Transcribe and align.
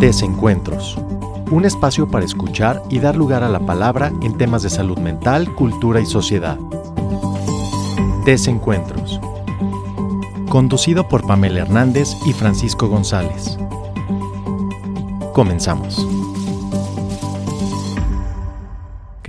Desencuentros. 0.00 0.98
Un 1.50 1.64
espacio 1.64 2.06
para 2.06 2.26
escuchar 2.26 2.82
y 2.90 2.98
dar 2.98 3.16
lugar 3.16 3.42
a 3.42 3.48
la 3.48 3.60
palabra 3.60 4.12
en 4.20 4.36
temas 4.36 4.62
de 4.62 4.68
salud 4.68 4.98
mental, 4.98 5.54
cultura 5.54 6.00
y 6.00 6.06
sociedad. 6.06 6.58
Desencuentros. 8.26 9.18
Conducido 10.50 11.08
por 11.08 11.26
Pamela 11.26 11.60
Hernández 11.60 12.14
y 12.26 12.34
Francisco 12.34 12.88
González. 12.88 13.56
Comenzamos. 15.32 16.06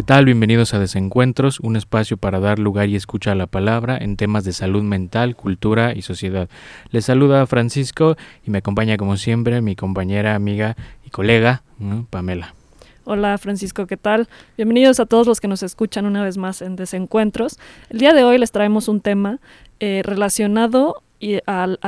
Tal? 0.08 0.24
Bienvenidos 0.24 0.74
a 0.74 0.80
Desencuentros, 0.80 1.60
un 1.60 1.76
espacio 1.76 2.16
para 2.16 2.40
dar 2.40 2.60
lugar 2.60 2.88
y 2.88 2.96
escuchar 2.96 3.36
la 3.36 3.46
palabra 3.46 3.98
en 3.98 4.16
temas 4.16 4.46
de 4.46 4.54
salud 4.54 4.82
mental, 4.82 5.36
cultura 5.36 5.94
y 5.94 6.02
sociedad. 6.02 6.48
Les 6.92 7.04
saluda 7.04 7.46
Francisco 7.46 8.16
y 8.46 8.50
me 8.50 8.60
acompaña 8.60 8.96
como 8.96 9.18
siempre 9.18 9.60
mi 9.60 9.76
compañera, 9.76 10.34
amiga 10.34 10.78
y 11.06 11.10
colega, 11.10 11.64
Pamela. 12.10 12.56
Hola 13.04 13.38
Francisco, 13.38 13.86
¿qué 13.86 13.98
tal? 13.98 14.30
Bienvenidos 14.56 15.02
a 15.02 15.06
todos 15.06 15.28
los 15.28 15.42
que 15.42 15.50
nos 15.50 15.62
escuchan 15.62 16.06
una 16.06 16.24
vez 16.24 16.38
más 16.38 16.62
en 16.62 16.78
Desencuentros. 16.78 17.60
El 17.90 18.00
día 18.00 18.14
de 18.14 18.24
hoy 18.24 18.38
les 18.38 18.54
traemos 18.54 18.88
un 18.88 19.02
tema 19.02 19.42
eh, 19.82 20.04
relacionado 20.06 21.04
al, 21.46 21.80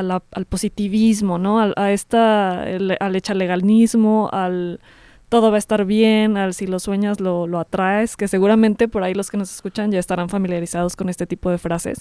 positivismo, 0.50 1.38
¿no? 1.38 1.62
A, 1.74 1.92
esta, 1.94 2.64
al 2.64 3.16
echaleganismo, 3.16 4.30
al 4.34 4.82
todo 5.30 5.52
va 5.52 5.58
a 5.58 5.60
estar 5.60 5.86
bien, 5.86 6.38
al 6.38 6.54
si 6.54 6.68
lo 6.68 6.80
sueñas 6.80 7.20
lo, 7.20 7.48
lo 7.48 7.60
atraes, 7.60 8.18
que 8.18 8.28
seguramente 8.28 8.88
por 8.88 9.04
ahí 9.04 9.14
los 9.14 9.30
que 9.30 9.38
nos 9.38 9.54
escuchan 9.54 9.92
ya 9.92 10.00
estarán 10.00 10.28
familiarizados 10.30 10.96
con 10.96 11.08
este 11.08 11.28
tipo 11.28 11.52
de 11.52 11.60
frases, 11.60 12.00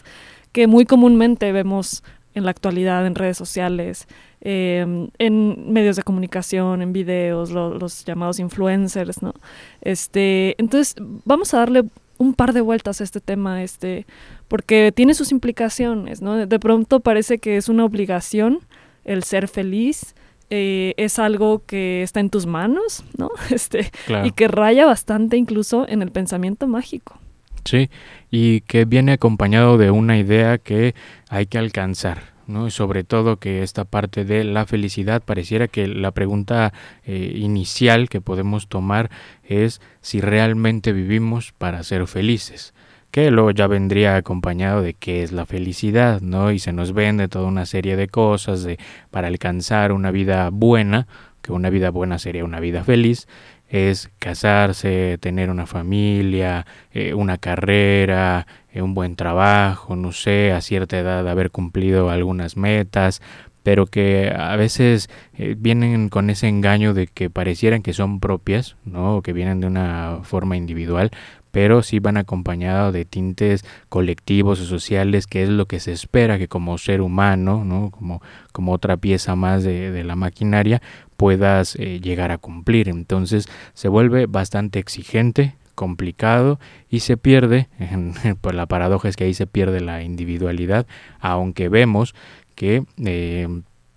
que 0.53 0.67
muy 0.67 0.87
comúnmente 0.87 1.53
vemos 1.53 2.03
en 2.35 2.45
la 2.45 2.51
actualidad 2.51 3.07
en 3.07 3.15
redes 3.15 3.37
sociales, 3.37 4.07
em, 4.41 5.09
en 5.19 5.73
medios 5.73 5.97
de 5.97 6.03
comunicación, 6.03 6.83
en 6.83 6.93
videos, 6.93 7.51
los 7.51 8.05
llamados 8.05 8.39
influencers, 8.39 9.23
¿no? 9.23 9.35
Este, 9.81 10.55
entonces, 10.59 10.95
vamos 11.25 11.53
a 11.53 11.59
darle 11.59 11.85
un 12.17 12.35
par 12.35 12.53
de 12.53 12.61
vueltas 12.61 13.01
a 13.01 13.05
este 13.05 13.21
tema, 13.21 13.63
este, 13.63 14.07
porque 14.49 14.93
tiene 14.95 15.15
sus 15.15 15.33
implicaciones, 15.33 16.23
¿no? 16.23 16.47
De 16.47 16.59
pronto 16.59 17.01
parece 17.01 17.39
que 17.39 17.57
es 17.57 17.69
una 17.69 17.85
obligación 17.85 18.61
el 19.05 19.23
ser 19.23 19.49
feliz, 19.49 20.15
eh, 20.51 20.95
es 20.97 21.19
algo 21.19 21.63
que 21.67 22.03
está 22.03 22.21
en 22.21 22.31
tus 22.31 22.47
manos, 22.47 23.05
¿no? 23.17 23.31
Este, 23.51 23.91
Y 24.25 24.33
que 24.33 24.49
raya 24.49 24.87
bastante 24.87 25.37
incluso 25.37 25.89
en 25.89 26.03
el 26.03 26.11
pensamiento 26.11 26.67
mágico. 26.67 27.19
Sí, 27.65 27.91
y 28.31 28.63
que 28.63 28.85
viene 28.85 29.13
acompañado 29.13 29.77
de 29.77 29.91
una 29.91 30.19
idea 30.19 30.59
que 30.59 30.95
hay 31.29 31.47
que 31.47 31.59
alcanzar, 31.59 32.33
¿no? 32.47 32.67
Y 32.67 32.71
sobre 32.71 33.05
todo 33.05 33.37
que 33.37 33.63
esta 33.63 33.85
parte 33.85 34.25
de 34.25 34.45
la 34.45 34.65
felicidad 34.65 35.23
pareciera 35.23 35.69
que 35.69 35.87
la 35.87 36.13
pregunta 36.13 36.73
eh, 37.05 37.33
inicial 37.37 38.09
que 38.09 38.21
podemos 38.23 38.69
tomar 38.69 39.11
es 39.45 39.83
si 40.01 40.21
realmente 40.21 40.93
vivimos 40.93 41.53
para 41.53 41.83
ser 41.83 42.07
felices 42.07 42.73
que 43.11 43.31
luego 43.31 43.51
ya 43.51 43.67
vendría 43.67 44.17
acompañado 44.17 44.83
de 44.83 44.95
qué 44.95 45.23
es 45.23 45.33
la 45.33 45.47
felicidad, 45.47 46.21
¿no? 46.21 46.53
Y 46.53 46.59
se 46.59 46.73
nos 46.73 46.93
vende 46.93 47.29
toda 47.29 47.47
una 47.47 47.67
serie 47.67 47.97
de 47.97 48.09
cosas 48.09 48.63
de 48.63 48.79
para 49.11 49.29
alcanzar 49.29 49.93
una 49.93 50.11
vida 50.11 50.51
buena, 50.51 51.07
que 51.43 51.53
una 51.53 51.71
vida 51.71 51.91
buena 51.91 52.19
sería 52.19 52.45
una 52.45 52.61
vida 52.61 52.85
feliz, 52.85 53.27
es 53.69 54.11
casarse, 54.19 55.19
tener 55.21 55.51
una 55.51 55.67
familia, 55.67 56.67
eh, 56.93 57.15
una 57.15 57.39
carrera, 57.39 58.47
eh, 58.73 58.83
un 58.83 58.95
buen 58.95 59.15
trabajo, 59.17 59.95
no 59.95 60.13
sé, 60.13 60.53
a 60.53 60.61
cierta 60.61 60.99
edad 60.99 61.29
haber 61.29 61.51
cumplido 61.51 62.11
algunas 62.11 62.57
metas, 62.57 63.21
pero 63.63 63.87
que 63.87 64.33
a 64.35 64.57
veces 64.57 65.11
eh, 65.37 65.55
vienen 65.59 66.09
con 66.09 66.31
ese 66.31 66.49
engaño 66.49 66.95
de 66.95 67.07
que 67.07 67.29
parecieran 67.29 67.83
que 67.83 67.93
son 67.93 68.21
propias, 68.21 68.77
¿no? 68.85 69.17
O 69.17 69.23
que 69.23 69.35
vienen 69.35 69.61
de 69.61 69.67
una 69.67 70.21
forma 70.23 70.57
individual, 70.57 71.11
pero 71.51 71.83
sí 71.83 71.99
van 71.99 72.17
acompañados 72.17 72.93
de 72.93 73.05
tintes 73.05 73.65
colectivos 73.89 74.61
o 74.61 74.65
sociales, 74.65 75.27
que 75.27 75.43
es 75.43 75.49
lo 75.49 75.67
que 75.67 75.81
se 75.81 75.93
espera 75.93 76.39
que 76.39 76.49
como 76.49 76.79
ser 76.79 77.01
humano, 77.01 77.65
¿no? 77.65 77.91
como, 77.91 78.23
como 78.53 78.73
otra 78.73 78.97
pieza 78.97 79.37
más 79.37 79.63
de, 79.65 80.05
la 80.05 80.17
maquinaria, 80.17 80.81
puedas 81.17 81.77
eh, 81.77 82.01
llegar 82.01 82.31
a 82.31 82.39
cumplir. 82.39 82.89
Entonces 82.89 83.49
se 83.75 83.89
vuelve 83.89 84.27
bastante 84.27 84.79
exigente, 84.79 85.57
complicado 85.75 86.59
y 86.91 87.01
se 87.01 87.17
pierde, 87.17 87.69
pues 88.41 88.55
la 88.55 88.67
paradoja 88.67 89.09
es 89.09 89.17
que 89.17 89.25
ahí 89.25 89.35
se 89.35 89.47
pierde 89.47 89.81
la 89.81 90.03
individualidad, 90.03 90.87
aunque 91.21 91.69
vemos 91.69 92.15
que 92.57 92.85
eh, 93.05 93.47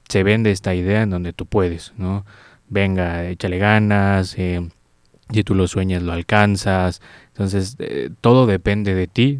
se 0.08 0.24
vende 0.24 0.52
esta 0.52 0.76
idea 0.76 1.02
en 1.02 1.10
donde 1.10 1.34
tú 1.34 1.48
puedes, 1.48 1.94
¿no? 1.98 2.26
Venga, 2.70 3.28
échale 3.28 3.58
ganas, 3.58 4.38
eh, 4.38 4.70
si 5.32 5.44
tú 5.44 5.56
lo 5.56 5.68
sueñas 5.68 6.04
lo 6.04 6.14
alcanzas, 6.14 7.02
entonces, 7.28 7.76
eh, 7.80 8.10
todo 8.22 8.46
depende 8.46 8.94
de 8.94 9.08
ti 9.08 9.40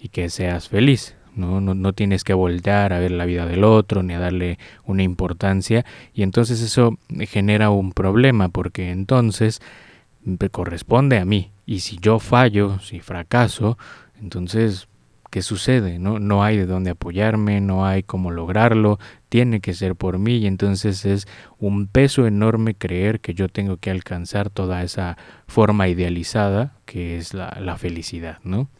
y 0.00 0.08
que 0.08 0.28
seas 0.30 0.68
feliz. 0.68 1.14
¿no? 1.34 1.60
¿no? 1.60 1.92
Tienes 1.92 2.24
que 2.24 2.34
voltear 2.34 2.92
a 2.92 2.98
ver 2.98 3.12
la 3.12 3.24
vida 3.24 3.46
del 3.46 3.62
otro 3.62 4.02
ni 4.02 4.12
a 4.12 4.18
darle 4.18 4.58
una 4.84 5.04
importancia 5.04 5.86
y 6.12 6.22
entonces 6.22 6.60
eso 6.60 6.98
genera 7.28 7.70
un 7.70 7.92
problema 7.92 8.48
porque 8.48 8.90
entonces 8.90 9.62
corresponde 10.50 11.18
a 11.18 11.24
mí 11.24 11.52
y 11.64 11.80
si 11.80 11.98
yo 11.98 12.18
fallo, 12.18 12.80
si 12.80 12.98
fracaso, 12.98 13.78
entonces 14.20 14.88
¿qué 15.30 15.42
sucede? 15.42 15.98
No, 15.98 16.18
no 16.18 16.42
hay 16.42 16.56
de 16.56 16.66
dónde 16.66 16.90
apoyarme, 16.90 17.60
no 17.60 17.86
hay 17.86 18.02
cómo 18.02 18.30
lograrlo, 18.30 18.98
tiene 19.28 19.60
que 19.60 19.74
ser 19.74 19.96
por 19.96 20.18
mí 20.18 20.36
y 20.38 20.46
entonces 20.46 21.04
es 21.04 21.26
un 21.58 21.86
peso 21.86 22.26
enorme 22.26 22.74
creer 22.74 23.20
que 23.20 23.34
yo 23.34 23.48
tengo 23.48 23.76
que 23.76 23.90
alcanzar 23.90 24.50
toda 24.50 24.82
esa 24.82 25.16
forma 25.46 25.88
idealizada 25.88 26.76
que 26.86 27.16
es 27.18 27.34
la, 27.34 27.58
la 27.60 27.76
felicidad, 27.76 28.38
¿no? 28.44 28.70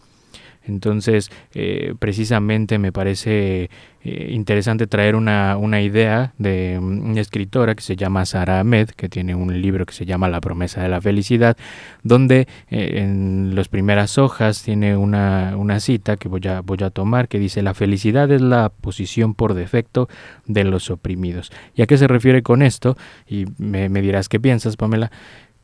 Entonces, 0.69 1.31
eh, 1.55 1.95
precisamente 1.99 2.79
me 2.79 2.93
parece 2.93 3.71
eh, 4.05 4.31
interesante 4.31 4.87
traer 4.87 5.17
una, 5.17 5.57
una, 5.57 5.83
idea 5.83 6.33
de 6.39 6.79
una 6.81 7.21
escritora 7.21 7.75
que 7.75 7.83
se 7.83 7.97
llama 7.97 8.25
Sara 8.27 8.61
Ahmed, 8.61 8.91
que 8.91 9.09
tiene 9.09 9.35
un 9.35 9.61
libro 9.61 9.85
que 9.87 9.93
se 9.93 10.07
llama 10.07 10.29
La 10.29 10.41
promesa 10.41 10.83
de 10.83 10.89
la 10.89 11.01
felicidad, 11.01 11.57
donde 12.05 12.47
eh, 12.71 12.99
en 12.99 13.55
las 13.55 13.69
primeras 13.69 14.17
hojas 14.17 14.63
tiene 14.63 14.97
una, 14.97 15.57
una, 15.57 15.81
cita 15.81 16.17
que 16.17 16.29
voy 16.29 16.47
a, 16.47 16.61
voy 16.61 16.79
a 16.83 16.91
tomar 16.91 17.29
que 17.29 17.39
dice, 17.39 17.61
la 17.63 17.75
felicidad 17.75 18.31
es 18.31 18.41
la 18.41 18.69
posición 18.69 19.35
por 19.35 19.55
defecto 19.55 20.09
de 20.47 20.65
los 20.65 20.91
oprimidos. 20.91 21.51
¿Y 21.75 21.83
a 21.83 21.87
qué 21.87 21.99
se 21.99 22.07
refiere 22.07 22.43
con 22.43 22.63
esto? 22.63 22.97
Y 23.27 23.47
me, 23.59 23.89
me 23.89 24.01
dirás 24.01 24.29
qué 24.29 24.39
piensas, 24.39 24.77
Pamela. 24.77 25.11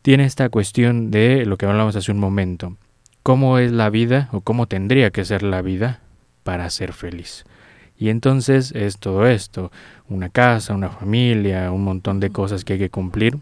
Tiene 0.03 0.25
esta 0.25 0.48
cuestión 0.48 1.10
de 1.10 1.47
lo 1.47 1.56
que 1.56 1.66
hablamos 1.66 1.97
hace 1.97 2.12
un 2.12 2.19
momento 2.19 2.76
cómo 3.24 3.58
es 3.58 3.72
la 3.72 3.90
vida 3.90 4.28
o 4.32 4.42
cómo 4.42 4.66
tendría 4.66 5.10
que 5.10 5.24
ser 5.24 5.42
la 5.42 5.62
vida 5.62 6.00
para 6.44 6.68
ser 6.68 6.92
feliz. 6.92 7.44
Y 7.98 8.10
entonces 8.10 8.70
es 8.72 8.98
todo 8.98 9.26
esto, 9.26 9.72
una 10.08 10.28
casa, 10.28 10.74
una 10.74 10.90
familia, 10.90 11.72
un 11.72 11.82
montón 11.82 12.20
de 12.20 12.28
cosas 12.30 12.64
que 12.64 12.74
hay 12.74 12.78
que 12.78 12.90
cumplir 12.90 13.38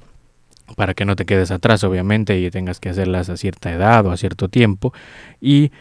para 0.76 0.94
que 0.94 1.04
no 1.04 1.16
te 1.16 1.26
quedes 1.26 1.50
atrás, 1.50 1.82
obviamente, 1.82 2.38
y 2.38 2.48
tengas 2.50 2.78
que 2.78 2.90
hacerlas 2.90 3.28
a 3.28 3.36
cierta 3.36 3.72
edad 3.72 4.06
o 4.06 4.12
a 4.12 4.16
cierto 4.16 4.48
tiempo. 4.48 4.94
Y 5.40 5.72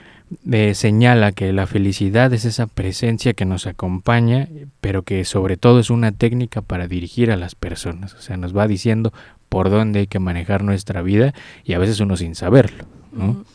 eh, 0.52 0.74
señala 0.74 1.32
que 1.32 1.54
la 1.54 1.68
felicidad 1.68 2.34
es 2.34 2.46
esa 2.46 2.66
presencia 2.66 3.34
que 3.34 3.46
nos 3.46 3.68
acompaña, 3.68 4.48
pero 4.82 5.04
que 5.04 5.24
sobre 5.26 5.58
todo 5.58 5.80
es 5.80 5.92
una 5.92 6.12
técnica 6.12 6.62
para 6.62 6.88
dirigir 6.88 7.30
a 7.30 7.38
las 7.38 7.54
personas. 7.54 8.16
O 8.16 8.22
sea, 8.22 8.36
nos 8.36 8.58
va 8.58 8.68
diciendo 8.68 9.14
por 9.48 9.70
dónde 9.70 10.00
hay 10.00 10.08
que 10.08 10.18
manejar 10.18 10.64
nuestra 10.64 11.04
vida 11.04 11.36
y 11.64 11.74
a 11.74 11.80
veces 11.80 12.00
uno 12.00 12.18
sin 12.18 12.34
saberlo. 12.34 12.86
¿no? 13.12 13.46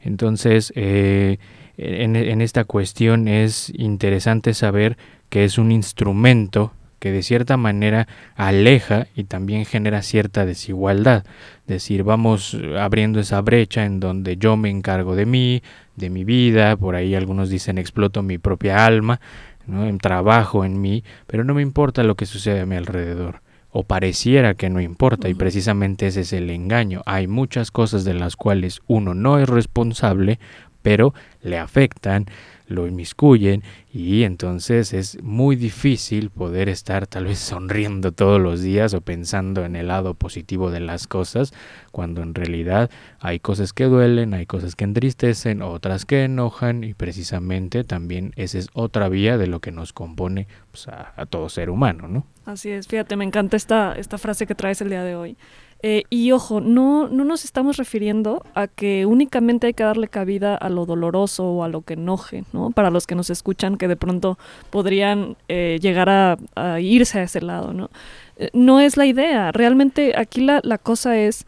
Entonces, 0.00 0.72
eh, 0.76 1.38
en, 1.76 2.40
esta 2.40 2.64
cuestión 2.64 3.28
es 3.28 3.72
interesante 3.76 4.54
saber 4.54 4.96
que 5.28 5.44
es 5.44 5.58
un 5.58 5.70
instrumento 5.70 6.72
que 6.98 7.12
de 7.12 7.22
cierta 7.22 7.56
manera 7.56 8.08
aleja 8.34 9.06
y 9.14 9.24
también 9.24 9.64
genera 9.64 10.02
cierta 10.02 10.44
desigualdad. 10.44 11.24
Es 11.62 11.66
decir, 11.66 12.02
vamos 12.02 12.56
abriendo 12.78 13.20
esa 13.20 13.40
brecha 13.40 13.84
en 13.84 14.00
donde 14.00 14.36
yo 14.36 14.56
me 14.56 14.70
encargo 14.70 15.14
de 15.14 15.26
mí, 15.26 15.62
de 15.94 16.10
mi 16.10 16.24
vida, 16.24 16.76
por 16.76 16.96
ahí 16.96 17.14
algunos 17.14 17.50
dicen 17.50 17.78
exploto 17.78 18.22
mi 18.22 18.38
propia 18.38 18.84
alma, 18.84 19.20
¿no? 19.66 19.96
trabajo 19.98 20.64
en 20.64 20.80
mí, 20.80 21.04
pero 21.28 21.44
no 21.44 21.54
me 21.54 21.62
importa 21.62 22.02
lo 22.02 22.16
que 22.16 22.26
sucede 22.26 22.60
a 22.60 22.66
mi 22.66 22.74
alrededor 22.74 23.42
o 23.78 23.84
pareciera 23.84 24.54
que 24.54 24.70
no 24.70 24.80
importa 24.80 25.28
y 25.28 25.34
precisamente 25.34 26.08
ese 26.08 26.22
es 26.22 26.32
el 26.32 26.50
engaño. 26.50 27.02
Hay 27.06 27.28
muchas 27.28 27.70
cosas 27.70 28.04
de 28.04 28.12
las 28.12 28.34
cuales 28.34 28.80
uno 28.88 29.14
no 29.14 29.38
es 29.38 29.48
responsable, 29.48 30.40
pero 30.88 31.12
le 31.42 31.58
afectan, 31.58 32.24
lo 32.66 32.86
inmiscuyen 32.86 33.62
y 33.92 34.22
entonces 34.22 34.94
es 34.94 35.22
muy 35.22 35.54
difícil 35.54 36.30
poder 36.30 36.70
estar 36.70 37.06
tal 37.06 37.26
vez 37.26 37.40
sonriendo 37.40 38.10
todos 38.12 38.40
los 38.40 38.62
días 38.62 38.94
o 38.94 39.02
pensando 39.02 39.66
en 39.66 39.76
el 39.76 39.88
lado 39.88 40.14
positivo 40.14 40.70
de 40.70 40.80
las 40.80 41.06
cosas 41.06 41.52
cuando 41.92 42.22
en 42.22 42.34
realidad 42.34 42.90
hay 43.20 43.38
cosas 43.38 43.74
que 43.74 43.84
duelen, 43.84 44.32
hay 44.32 44.46
cosas 44.46 44.76
que 44.76 44.84
entristecen, 44.84 45.60
otras 45.60 46.06
que 46.06 46.24
enojan 46.24 46.84
y 46.84 46.94
precisamente 46.94 47.84
también 47.84 48.32
esa 48.36 48.56
es 48.56 48.68
otra 48.72 49.10
vía 49.10 49.36
de 49.36 49.46
lo 49.46 49.60
que 49.60 49.72
nos 49.72 49.92
compone 49.92 50.46
pues, 50.70 50.88
a, 50.88 51.12
a, 51.16 51.26
todo 51.26 51.50
ser 51.50 51.68
humano, 51.68 52.08
¿no? 52.08 52.24
Así 52.46 52.70
es, 52.70 52.88
fíjate, 52.88 53.14
me 53.16 53.26
encanta 53.26 53.58
esta, 53.58 53.92
esta 53.92 54.16
frase 54.16 54.46
que 54.46 54.54
traes 54.54 54.80
el 54.80 54.88
día 54.88 55.04
de 55.04 55.16
hoy. 55.16 55.36
Eh, 55.82 56.02
y 56.10 56.32
ojo, 56.32 56.60
no, 56.60 57.08
no 57.08 57.24
nos 57.24 57.44
estamos 57.44 57.76
refiriendo 57.76 58.44
a 58.54 58.66
que 58.66 59.06
únicamente 59.06 59.68
hay 59.68 59.74
que 59.74 59.84
darle 59.84 60.08
cabida 60.08 60.56
a 60.56 60.68
lo 60.68 60.86
doloroso 60.86 61.44
o 61.44 61.62
a 61.62 61.68
lo 61.68 61.82
que 61.82 61.94
enoje, 61.94 62.44
¿no? 62.52 62.70
Para 62.70 62.90
los 62.90 63.06
que 63.06 63.14
nos 63.14 63.30
escuchan 63.30 63.76
que 63.76 63.86
de 63.86 63.96
pronto 63.96 64.38
podrían 64.70 65.36
eh, 65.48 65.78
llegar 65.80 66.08
a, 66.08 66.80
irse 66.80 67.20
a 67.20 67.22
ese 67.22 67.40
lado, 67.40 67.72
¿no? 67.72 67.90
Eh, 68.36 68.50
no 68.52 68.80
es 68.80 68.96
la 68.96 69.06
idea. 69.06 69.52
Realmente 69.52 70.14
aquí 70.16 70.40
la 70.40 70.78
cosa 70.78 71.16
es 71.16 71.46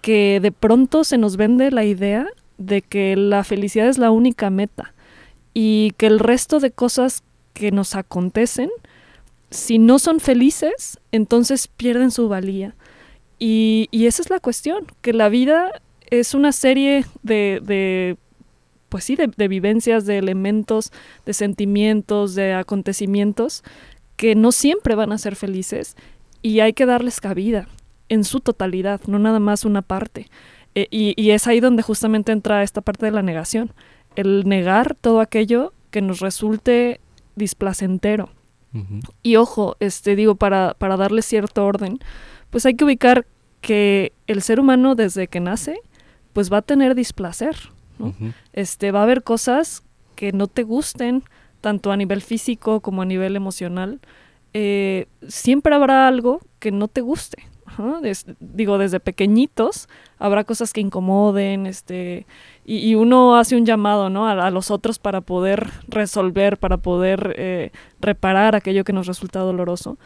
que 0.00 0.40
de 0.40 0.52
pronto 0.52 1.04
se 1.04 1.18
nos 1.18 1.36
vende 1.36 1.70
la 1.70 1.84
idea 1.84 2.26
de 2.58 2.82
que 2.82 3.16
la 3.16 3.44
felicidad 3.44 3.88
es 3.88 3.98
la 3.98 4.10
única 4.10 4.50
meta 4.50 4.92
y 5.54 5.92
que 5.96 6.06
el 6.06 6.18
resto 6.18 6.60
de 6.60 6.70
cosas 6.70 7.22
que 7.52 7.70
nos 7.70 7.94
acontecen, 7.94 8.70
si 9.50 9.78
no 9.78 9.98
son 9.98 10.20
felices, 10.20 10.98
entonces 11.12 11.68
pierden 11.68 12.10
su 12.10 12.28
valía. 12.28 12.74
Y, 13.44 13.88
y, 13.90 14.06
esa 14.06 14.22
es 14.22 14.30
la 14.30 14.38
cuestión, 14.38 14.86
que 15.00 15.12
la 15.12 15.28
vida 15.28 15.72
es 16.10 16.32
una 16.32 16.52
serie 16.52 17.04
de, 17.24 17.60
de 17.60 18.16
pues 18.88 19.02
sí, 19.02 19.16
de, 19.16 19.26
de, 19.36 19.48
vivencias, 19.48 20.06
de 20.06 20.18
elementos, 20.18 20.92
de 21.26 21.32
sentimientos, 21.32 22.36
de 22.36 22.54
acontecimientos 22.54 23.64
que 24.14 24.36
no 24.36 24.52
siempre 24.52 24.94
van 24.94 25.10
a 25.10 25.18
ser 25.18 25.34
felices 25.34 25.96
y 26.40 26.60
hay 26.60 26.72
que 26.72 26.86
darles 26.86 27.20
cabida 27.20 27.66
en 28.08 28.22
su 28.22 28.38
totalidad, 28.38 29.00
no 29.08 29.18
nada 29.18 29.40
más 29.40 29.64
una 29.64 29.82
parte. 29.82 30.28
Eh, 30.76 30.86
y, 30.92 31.20
y 31.20 31.32
es 31.32 31.48
ahí 31.48 31.58
donde 31.58 31.82
justamente 31.82 32.30
entra 32.30 32.62
esta 32.62 32.80
parte 32.80 33.06
de 33.06 33.12
la 33.12 33.22
negación, 33.22 33.72
el 34.14 34.44
negar 34.46 34.94
todo 34.94 35.18
aquello 35.18 35.72
que 35.90 36.00
nos 36.00 36.20
resulte 36.20 37.00
displacentero. 37.34 38.30
Uh 38.72 38.78
-huh. 38.78 39.00
Y 39.24 39.34
ojo, 39.34 39.74
este 39.80 40.14
digo, 40.14 40.36
para, 40.36 40.74
para 40.78 40.96
darle 40.96 41.22
cierto 41.22 41.66
orden, 41.66 41.98
pues 42.52 42.66
hay 42.66 42.74
que 42.74 42.84
ubicar 42.84 43.26
que 43.62 44.12
el 44.26 44.42
ser 44.42 44.60
humano 44.60 44.94
desde 44.94 45.28
que 45.28 45.40
nace, 45.40 45.80
pues 46.34 46.52
va 46.52 46.58
a 46.58 46.62
tener 46.62 46.94
displacer, 46.94 47.56
¿no? 47.98 48.06
Uh 48.06 48.12
-huh. 48.12 48.34
Este, 48.52 48.90
va 48.90 49.00
a 49.00 49.02
haber 49.04 49.22
cosas 49.22 49.82
que 50.16 50.32
no 50.32 50.48
te 50.48 50.64
gusten, 50.64 51.22
tanto 51.62 51.92
a 51.92 51.96
nivel 51.96 52.20
físico 52.20 52.80
como 52.80 53.00
a 53.00 53.06
nivel 53.06 53.36
emocional. 53.36 54.00
Eh, 54.52 55.06
siempre 55.28 55.74
habrá 55.74 56.06
algo 56.08 56.40
que 56.58 56.72
no 56.72 56.88
te 56.88 57.00
guste. 57.00 57.38
Ajá, 57.64 58.00
des, 58.02 58.26
digo, 58.40 58.76
desde 58.76 59.00
pequeñitos 59.00 59.88
habrá 60.18 60.44
cosas 60.44 60.72
que 60.74 60.82
incomoden, 60.82 61.66
este, 61.66 62.26
y, 62.66 62.78
y 62.78 62.94
uno 62.96 63.36
hace 63.36 63.56
un 63.56 63.64
llamado, 63.64 64.10
¿no? 64.10 64.26
A, 64.26 64.32
a, 64.32 64.50
los 64.50 64.70
otros 64.70 64.98
para 64.98 65.22
poder 65.22 65.70
resolver, 65.88 66.58
para 66.58 66.76
poder 66.76 67.34
eh, 67.38 67.70
reparar 68.00 68.54
aquello 68.54 68.84
que 68.84 68.92
nos 68.92 69.06
resulta 69.06 69.38
doloroso. 69.40 69.96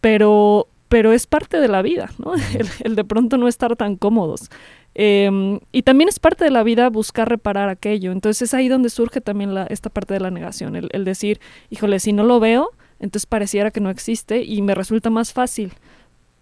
Pero 0.00 0.66
pero 0.92 1.14
es 1.14 1.26
parte 1.26 1.58
de 1.58 1.68
la 1.68 1.80
vida, 1.80 2.10
¿no? 2.18 2.34
El, 2.84 2.96
de 2.96 3.04
pronto 3.04 3.38
no 3.38 3.48
estar 3.48 3.74
tan 3.76 3.96
cómodos. 3.96 4.50
Eh, 4.94 5.58
y 5.72 5.82
también 5.84 6.10
es 6.10 6.20
parte 6.20 6.44
de 6.44 6.50
la 6.50 6.62
vida 6.62 6.90
buscar 6.90 7.30
reparar 7.30 7.70
aquello. 7.70 8.12
Entonces 8.12 8.42
es 8.42 8.52
ahí 8.52 8.68
donde 8.68 8.90
surge 8.90 9.22
también 9.22 9.56
esta 9.70 9.88
parte 9.88 10.12
de 10.12 10.20
la 10.20 10.30
negación, 10.30 10.76
el, 10.76 10.90
el, 10.92 11.06
decir, 11.06 11.40
híjole, 11.70 11.98
si 11.98 12.12
no 12.12 12.24
lo 12.24 12.40
veo, 12.40 12.72
entonces 13.00 13.24
pareciera 13.24 13.70
que 13.70 13.80
no 13.80 13.88
existe 13.88 14.42
y 14.42 14.60
me 14.60 14.74
resulta 14.74 15.08
más 15.08 15.32
fácil 15.32 15.72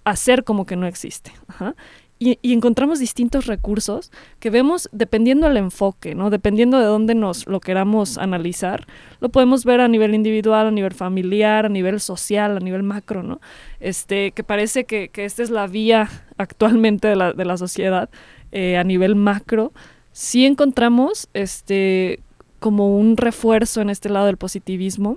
hacer 0.02 0.43
como 0.43 0.67
que 0.67 0.75
no 0.75 0.88
existe. 0.88 1.31
Ajá. 1.46 1.76
Y, 2.22 2.38
encontramos 2.52 2.99
distintos 2.99 3.46
recursos 3.46 4.12
que 4.40 4.50
vemos 4.50 4.90
dependiendo 4.93 5.49
del 5.49 5.56
enfoque, 5.56 6.14
¿no? 6.14 6.28
Dependiendo 6.28 6.78
de 6.78 6.84
dónde 6.84 7.14
nos 7.14 7.46
lo 7.46 7.61
queramos 7.61 8.19
analizar, 8.19 8.87
lo 9.20 9.31
podemos 9.31 9.64
ver 9.64 9.81
a 9.81 9.88
nivel 9.88 10.14
individual, 10.14 10.67
a 10.67 10.70
nivel 10.70 10.93
familiar, 10.93 11.64
a 11.64 11.70
nivel 11.70 11.99
social, 11.99 12.58
a 12.58 12.61
nivel 12.61 12.82
macro, 12.82 13.22
¿no? 13.22 13.40
Este, 13.81 14.32
que 14.32 14.44
parece 14.44 14.84
que, 14.84 15.08
que 15.08 15.25
esta 15.25 15.43
es 15.43 15.49
la 15.49 15.67
vía 15.67 16.11
actualmente 16.37 17.08
de 17.08 17.17
la, 17.17 17.32
de 17.32 17.44
la 17.46 17.56
sociedad 17.56 18.11
eh, 18.52 18.76
a 18.76 18.84
nivel 18.84 19.17
macro. 19.17 19.72
Sí 20.12 20.44
encontramos 20.44 21.31
este 21.32 22.20
como 22.58 22.99
un 22.99 23.17
refuerzo 23.17 23.81
en 23.81 23.88
este 23.88 24.11
lado 24.11 24.26
del 24.26 24.37
positivismo 24.37 25.17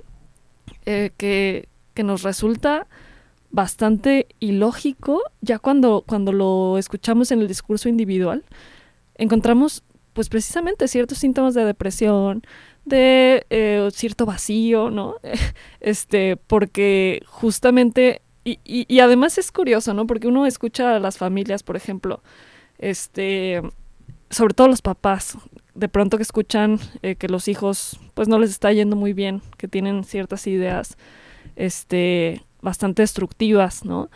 eh, 0.86 1.12
que, 1.18 1.68
que 1.96 2.04
nos 2.04 2.24
resulta 2.24 2.88
bastante 3.54 4.28
ilógico, 4.40 5.22
ya 5.42 5.60
cuando, 5.60 6.04
cuando 6.06 6.34
lo 6.34 6.80
escuchamos 6.80 7.32
en 7.32 7.40
el 7.40 7.48
discurso 7.48 7.88
individual, 7.88 8.44
encontramos 9.16 9.84
pues 10.14 10.28
precisamente 10.28 10.88
ciertos 10.88 11.20
síntomas 11.20 11.54
de 11.54 11.64
depresión, 11.64 12.42
de 12.84 13.46
eh, 13.52 13.90
cierto 13.94 14.26
vacío, 14.26 14.90
¿no? 14.90 15.18
este, 15.80 16.36
porque 16.36 17.22
justamente, 17.28 18.24
y, 18.44 18.60
y, 18.64 18.92
y, 18.94 19.00
además 19.02 19.38
es 19.38 19.52
curioso, 19.52 19.94
¿no? 19.94 20.08
Porque 20.08 20.28
uno 20.28 20.48
escucha 20.48 20.96
a 20.96 21.00
las 21.00 21.20
familias, 21.20 21.62
por 21.62 21.76
ejemplo, 21.78 22.24
este, 22.80 23.62
sobre 24.32 24.56
todo 24.56 24.68
los 24.68 24.82
papás, 24.82 25.38
de 25.76 25.90
pronto 25.90 26.18
que 26.18 26.24
escuchan 26.24 26.80
eh, 27.04 27.16
que 27.16 27.28
los 27.28 27.48
hijos, 27.48 28.00
pues 28.16 28.28
no 28.28 28.40
les 28.40 28.50
está 28.50 28.72
yendo 28.74 28.96
muy 28.96 29.14
bien, 29.14 29.44
que 29.58 29.68
tienen 29.68 30.04
ciertas 30.06 30.48
ideas, 30.48 30.98
este, 31.56 32.42
bastante 32.64 33.04
destructivas, 33.04 33.86
¿no? 33.86 34.10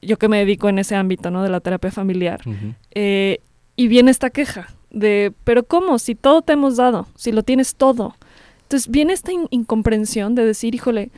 Yo 0.00 0.16
que 0.18 0.28
me 0.28 0.38
dedico 0.38 0.68
en 0.68 0.78
ese 0.78 0.96
ámbito, 0.96 1.30
¿no? 1.30 1.42
De 1.42 1.50
la 1.50 1.60
terapia 1.60 1.90
familiar. 1.90 2.40
Uh 2.46 2.50
-huh. 2.50 2.74
eh, 2.92 3.38
y 3.76 3.88
viene 3.88 4.10
esta 4.10 4.30
queja 4.30 4.68
de, 4.90 5.32
pero 5.44 5.64
¿cómo? 5.64 5.98
Si 5.98 6.14
todo 6.14 6.42
te 6.42 6.52
hemos 6.52 6.76
dado, 6.76 7.06
si 7.14 7.32
lo 7.32 7.42
tienes 7.42 7.74
todo. 7.74 8.14
Entonces 8.62 8.90
viene 8.90 9.12
esta 9.12 9.32
in 9.32 9.46
incomprensión 9.50 10.34
de 10.34 10.44
decir, 10.44 10.74
híjole, 10.74 11.10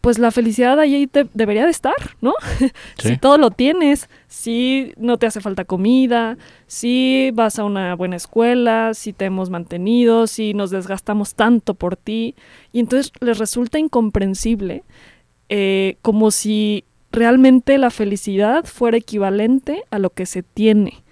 pues 0.00 0.18
la 0.18 0.30
felicidad 0.30 0.78
ahí 0.78 1.06
te 1.06 1.26
debería 1.34 1.64
de 1.64 1.70
estar, 1.70 1.94
¿no? 2.20 2.34
Sí. 2.98 3.10
si 3.10 3.16
todo 3.16 3.38
lo 3.38 3.50
tienes, 3.50 4.08
si 4.26 4.92
no 4.96 5.18
te 5.18 5.26
hace 5.26 5.40
falta 5.40 5.64
comida, 5.64 6.36
si 6.66 7.30
vas 7.34 7.58
a 7.58 7.64
una 7.64 7.94
buena 7.94 8.16
escuela, 8.16 8.92
si 8.94 9.12
te 9.12 9.26
hemos 9.26 9.50
mantenido, 9.50 10.26
si 10.26 10.54
nos 10.54 10.70
desgastamos 10.70 11.34
tanto 11.34 11.74
por 11.74 11.96
ti. 11.96 12.34
Y 12.72 12.80
entonces 12.80 13.12
les 13.20 13.38
resulta 13.38 13.78
incomprensible 13.78 14.84
eh, 15.48 15.96
como 16.02 16.30
si 16.30 16.84
realmente 17.10 17.78
la 17.78 17.90
felicidad 17.90 18.64
fuera 18.64 18.96
equivalente 18.96 19.84
a 19.90 19.98
lo 19.98 20.10
que 20.10 20.26
se 20.26 20.42
tiene, 20.42 21.02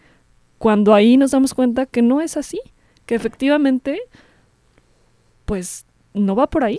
cuando 0.59 0.95
ahí 0.95 1.17
nos 1.17 1.31
damos 1.31 1.55
cuenta 1.55 1.87
que 1.87 2.03
no 2.03 2.21
es 2.21 2.37
así, 2.37 2.61
que 3.07 3.15
efectivamente, 3.15 4.01
pues 5.45 5.87
no 6.15 6.35
va 6.35 6.49
por 6.49 6.65
ahí. 6.65 6.79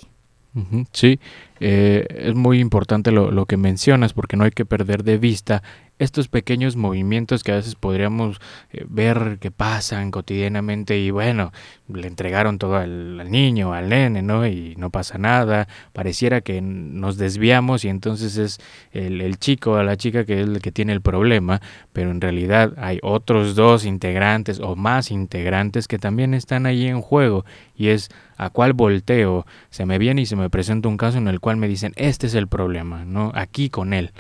Sí, 0.92 1.20
eh, 1.60 2.08
es 2.10 2.34
muy 2.34 2.60
importante 2.60 3.12
lo, 3.12 3.30
lo, 3.30 3.46
que 3.46 3.58
mencionas 3.58 4.14
porque 4.14 4.38
no 4.38 4.44
hay 4.44 4.50
que 4.50 4.66
perder 4.66 5.04
de 5.04 5.20
vista 5.20 5.62
estos 6.00 6.28
pequeños 6.28 6.76
movimientos 6.76 7.44
que 7.44 7.52
a 7.52 7.56
veces 7.56 7.76
podríamos 7.76 8.40
eh, 8.72 8.86
ver 8.88 9.38
que 9.40 9.52
pasan 9.52 10.12
cotidianamente 10.12 10.98
y 10.98 11.12
bueno, 11.12 11.52
le 11.88 12.08
entregaron 12.08 12.60
todo 12.60 12.78
al, 12.78 13.30
niño, 13.32 13.74
al 13.74 13.90
nene, 13.90 14.22
¿no? 14.22 14.46
Y 14.46 14.76
no 14.78 14.90
pasa 14.90 15.18
nada, 15.18 15.68
pareciera 15.94 16.42
que 16.42 16.62
nos 16.62 17.18
desviamos 17.18 17.84
y 17.86 17.90
entonces 17.90 18.38
es 18.38 18.60
el, 18.92 19.22
el 19.22 19.38
chico 19.38 19.72
o 19.72 19.84
la 19.84 19.98
chica 19.98 20.26
que 20.26 20.42
es 20.42 20.48
el 20.48 20.62
que 20.62 20.72
tiene 20.72 20.94
el 20.94 21.02
problema, 21.02 21.62
pero 21.94 22.12
en 22.12 22.22
realidad 22.22 22.74
hay 22.78 23.00
otros 23.02 23.56
dos 23.56 23.86
integrantes 23.86 24.60
o 24.60 24.76
más 24.76 25.12
integrantes 25.12 25.88
que 25.88 25.98
también 25.98 26.34
están 26.34 26.66
ahí 26.66 26.88
en 26.88 27.02
juego 27.02 27.46
y 27.76 27.90
es 27.90 28.10
a 28.38 28.52
cuál 28.52 28.74
volteo, 28.74 29.48
se 29.72 29.86
me 29.86 29.98
viene 29.98 30.22
y 30.22 30.26
se 30.28 30.36
me 30.36 30.50
presenta 30.50 30.90
un 30.90 30.98
caso 30.98 31.18
en 31.18 31.28
el 31.28 31.40
cual 31.40 31.58
me 31.58 31.68
dicen, 31.68 31.94
este 31.96 32.28
es 32.28 32.36
el 32.36 32.48
problema, 32.48 33.04
¿no? 33.04 33.32
Aquí 33.34 33.70
con 33.70 33.94
él 33.94 34.12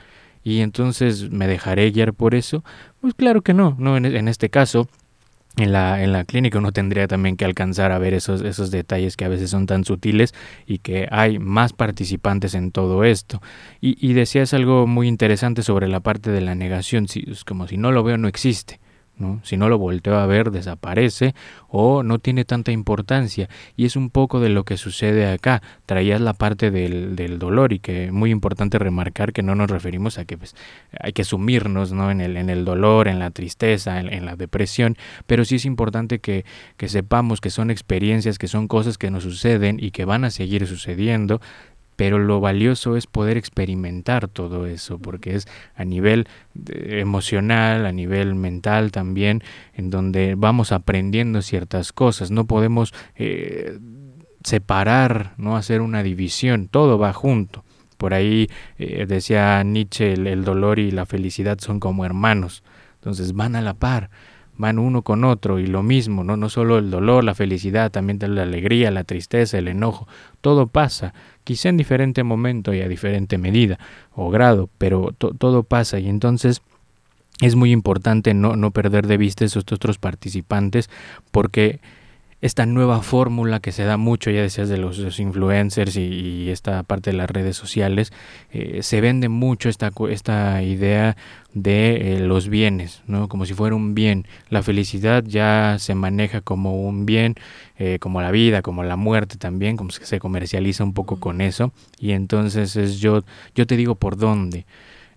y 0.47 0.61
entonces 0.61 1.29
me 1.29 1.45
dejaré 1.45 1.91
guiar 1.91 2.13
por 2.13 2.33
eso? 2.33 2.63
Pues 3.01 3.13
claro 3.13 3.41
que 3.41 3.53
no, 3.53 3.75
no 3.79 3.97
en, 3.97 4.05
en 4.05 4.29
este 4.29 4.49
caso 4.49 4.87
en 5.57 5.73
la, 5.73 6.01
en 6.01 6.13
la 6.13 6.23
clínica 6.23 6.57
uno 6.57 6.71
tendría 6.71 7.05
también 7.07 7.35
que 7.35 7.43
alcanzar 7.43 7.91
a 7.91 7.99
ver 7.99 8.13
esos, 8.13 8.41
esos 8.41 8.71
detalles 8.71 9.17
que 9.17 9.25
a 9.25 9.27
veces 9.27 9.49
son 9.49 9.65
tan 9.65 9.83
sutiles 9.83 10.33
y 10.65 10.77
que 10.77 11.09
hay 11.11 11.37
más 11.37 11.73
participantes 11.73 12.53
en 12.53 12.71
todo 12.71 13.03
esto. 13.03 13.41
Y, 13.81 13.97
y 13.99 14.13
decías 14.13 14.53
algo 14.53 14.87
muy 14.87 15.09
interesante 15.09 15.63
sobre 15.63 15.89
la 15.89 15.99
parte 15.99 16.31
de 16.31 16.39
la 16.39 16.55
negación, 16.55 17.09
si, 17.09 17.25
es 17.29 17.43
como 17.43 17.67
si 17.67 17.75
no 17.75 17.91
lo 17.91 18.03
veo 18.03 18.17
no 18.17 18.29
existe. 18.29 18.79
Si 19.43 19.57
no 19.57 19.69
lo 19.69 19.77
volteo 19.77 20.15
a 20.17 20.25
ver, 20.27 20.51
desaparece 20.51 21.33
o 21.67 22.03
no 22.03 22.19
tiene 22.19 22.45
tanta 22.45 22.71
importancia. 22.71 23.49
Y 23.75 23.85
es 23.85 23.95
un 23.95 24.09
poco 24.09 24.39
de 24.39 24.49
lo 24.49 24.63
que 24.63 24.77
sucede 24.77 25.27
acá. 25.27 25.61
Traías 25.85 26.21
la 26.21 26.33
parte 26.33 26.71
del, 26.71 27.15
del 27.15 27.39
dolor 27.39 27.73
y 27.73 27.79
que 27.79 28.05
es 28.05 28.11
muy 28.11 28.31
importante 28.31 28.77
remarcar 28.77 29.33
que 29.33 29.43
no 29.43 29.55
nos 29.55 29.69
referimos 29.69 30.17
a 30.17 30.25
que 30.25 30.37
pues, 30.37 30.55
hay 30.99 31.13
que 31.13 31.23
sumirnos 31.23 31.91
¿no? 31.91 32.11
en, 32.11 32.21
el, 32.21 32.37
en 32.37 32.49
el 32.49 32.65
dolor, 32.65 33.07
en 33.07 33.19
la 33.19 33.31
tristeza, 33.31 33.99
en, 33.99 34.25
la 34.25 34.35
depresión, 34.35 34.97
pero 35.25 35.45
sí 35.45 35.55
es 35.55 35.65
importante 35.65 36.19
que, 36.19 36.45
que 36.77 36.89
sepamos 36.89 37.41
que 37.41 37.49
son 37.49 37.71
experiencias, 37.71 38.37
que 38.37 38.47
son 38.47 38.67
cosas 38.67 38.97
que 38.97 39.11
nos 39.11 39.23
suceden 39.23 39.77
y 39.79 39.91
que 39.91 40.05
van 40.05 40.23
a 40.23 40.29
seguir 40.29 40.67
sucediendo 40.67 41.41
pero 41.97 42.19
lo 42.19 42.39
valioso 42.39 42.95
es 42.95 43.07
poder 43.07 43.35
experimentar 43.37 44.27
todo 44.29 44.67
eso, 44.67 44.99
porque 44.99 45.35
es 45.35 45.47
a 45.75 45.83
nivel 45.83 46.27
emocional, 46.55 47.85
a 47.87 47.91
nivel 47.91 48.35
mental 48.35 48.91
también, 48.91 49.43
en 49.73 49.89
donde 49.89 50.35
vamos 50.35 50.71
aprendiendo 50.71 51.41
ciertas 51.41 51.91
cosas, 51.91 52.29
no 52.29 52.45
podemos 52.45 52.93
eh, 53.15 53.79
separar, 54.43 55.33
no 55.37 55.57
hacer 55.57 55.81
una 55.81 56.03
división, 56.03 56.67
todo 56.67 56.99
va 56.99 57.11
junto. 57.13 57.65
Por 57.97 58.13
ahí 58.13 58.47
eh, 58.77 59.07
decía 59.07 59.63
Nietzsche, 59.63 60.13
el 60.13 60.45
dolor 60.45 60.77
y 60.77 60.91
la 60.91 61.07
felicidad 61.07 61.57
son 61.59 61.79
como 61.79 62.05
hermanos, 62.05 62.63
entonces 62.99 63.33
van 63.33 63.55
a 63.55 63.61
la 63.61 63.73
par 63.73 64.11
van 64.57 64.79
uno 64.79 65.03
con 65.03 65.23
otro 65.23 65.59
y 65.59 65.67
lo 65.67 65.83
mismo, 65.83 66.23
no, 66.23 66.35
no 66.35 66.49
solo 66.49 66.79
el 66.79 66.89
dolor, 66.89 67.23
la 67.23 67.35
felicidad, 67.35 67.91
también 67.91 68.19
la 68.35 68.43
alegría, 68.43 68.91
la 68.91 69.03
tristeza, 69.03 69.57
el 69.57 69.67
enojo, 69.67 70.07
todo 70.41 70.67
pasa, 70.67 71.13
quizá 71.47 71.69
en 71.69 71.77
diferente 71.77 72.25
momento 72.25 72.73
y 72.73 72.81
a 72.81 72.89
diferente 72.89 73.37
medida 73.37 73.79
o 74.13 74.29
grado, 74.29 74.69
pero 74.77 75.13
todo 75.13 75.63
pasa 75.63 75.97
y 75.97 76.09
entonces 76.09 76.61
es 77.39 77.55
muy 77.55 77.71
importante 77.71 78.33
no, 78.33 78.57
no 78.57 78.71
perder 78.71 79.07
de 79.07 79.15
vista 79.15 79.45
esos 79.45 79.63
otros 79.71 79.97
participantes 79.97 80.89
porque 81.31 81.79
esta 82.39 82.67
nueva 82.67 83.01
fórmula 83.01 83.59
que 83.59 83.71
se 83.71 83.83
da 83.83 83.97
mucho, 83.97 84.29
ya 84.29 84.41
decías, 84.41 84.69
de 84.69 84.77
los, 84.77 85.19
influencers 85.19 85.95
y, 85.95 86.49
esta 86.49 86.83
parte 86.83 87.11
de 87.11 87.17
las 87.17 87.29
redes 87.29 87.57
sociales, 87.57 88.13
eh, 88.51 88.83
se 88.83 89.01
vende 89.01 89.27
mucho 89.27 89.69
esta, 89.69 89.91
esta 90.09 90.61
idea 90.61 91.17
de 91.53 92.15
eh, 92.15 92.19
los 92.19 92.47
bienes, 92.47 93.01
¿no? 93.07 93.27
como 93.27 93.45
si 93.45 93.53
fuera 93.53 93.75
un 93.75 93.95
bien. 93.95 94.27
La 94.49 94.61
felicidad 94.61 95.23
ya 95.25 95.77
se 95.79 95.95
maneja 95.95 96.41
como 96.41 96.87
un 96.87 97.05
bien, 97.05 97.35
eh, 97.77 97.97
como 97.99 98.21
la 98.21 98.31
vida, 98.31 98.61
como 98.61 98.83
la 98.83 98.97
muerte 98.97 99.37
también, 99.37 99.75
como 99.75 99.89
que 99.89 100.05
se 100.05 100.19
comercializa 100.19 100.83
un 100.83 100.93
poco 100.93 101.19
con 101.19 101.41
eso. 101.41 101.73
Y 101.99 102.11
entonces 102.11 102.75
es 102.75 102.99
yo, 102.99 103.23
yo 103.55 103.65
te 103.65 103.77
digo 103.77 103.95
por 103.95 104.15
dónde 104.17 104.65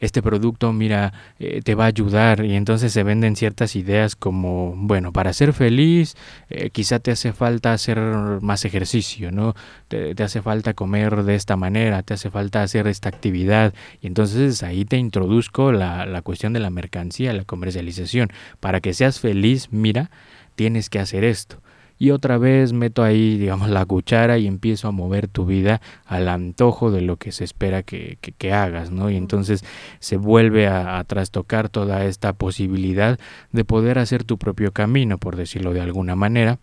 este 0.01 0.23
producto, 0.23 0.73
mira, 0.73 1.13
eh, 1.39 1.61
te 1.63 1.75
va 1.75 1.85
a 1.85 1.89
ayudar 1.89 2.45
y 2.45 2.57
entonces 2.57 2.93
se 2.93 3.03
venden 3.03 3.37
ciertas 3.37 3.77
ideas 3.77 4.17
como, 4.17 4.75
bueno, 4.77 5.13
para 5.13 5.33
ser 5.33 5.53
feliz 5.53 6.17
eh, 6.49 6.71
quizá 6.71 6.99
te 6.99 7.11
hace 7.11 7.33
falta 7.33 7.73
hacer 7.73 7.99
más 8.41 8.65
ejercicio, 8.65 9.31
¿no? 9.31 9.55
Te, 9.89 10.15
hace 10.23 10.43
falta 10.43 10.75
comer 10.75 11.25
de 11.25 11.35
esta 11.35 11.57
manera, 11.57 12.03
te 12.03 12.15
hace 12.15 12.31
falta 12.31 12.63
hacer 12.63 12.87
esta 12.87 13.09
actividad 13.09 13.75
y 14.01 14.07
entonces 14.07 14.63
ahí 14.63 14.85
te 14.85 14.97
introduzco 14.97 15.73
la, 15.73 16.07
la 16.07 16.23
cuestión 16.23 16.53
de 16.53 16.61
la 16.61 16.71
mercancía, 16.71 17.33
la 17.33 17.45
comercialización. 17.45 18.31
Para 18.61 18.81
que 18.81 18.95
seas 18.95 19.21
feliz, 19.21 19.69
mira, 19.71 20.11
tienes 20.57 20.91
que 20.91 20.99
hacer 20.99 21.25
esto 21.25 21.61
y 22.01 22.13
otra 22.13 22.39
vez 22.39 22.73
meto 22.73 23.03
ahí, 23.03 23.37
digamos, 23.37 23.69
la 23.69 23.85
cuchara 23.85 24.39
y 24.39 24.47
empiezo 24.47 24.89
a 24.89 24.91
mover 24.91 25.29
tu 25.29 25.45
vida 25.45 25.83
al 26.07 26.31
antojo 26.31 26.91
de 26.91 27.03
lo 27.03 27.19
que 27.19 27.31
se 27.31 27.45
espera 27.45 27.83
que, 27.83 28.17
que, 28.39 28.53
hagas, 28.55 28.91
¿no? 28.91 29.11
Y 29.11 29.17
entonces 29.17 29.67
se 29.99 30.17
vuelve 30.17 30.67
a, 30.67 30.99
a, 30.99 31.05
trastocar 31.05 31.69
toda 31.69 32.07
esta 32.07 32.33
posibilidad 32.33 33.21
de 33.53 33.65
poder 33.67 33.99
hacer 33.99 34.25
tu 34.25 34.39
propio 34.39 34.73
camino, 34.73 35.19
por 35.19 35.37
decirlo 35.37 35.75
de 35.75 35.83
alguna 35.83 36.17
manera. 36.17 36.59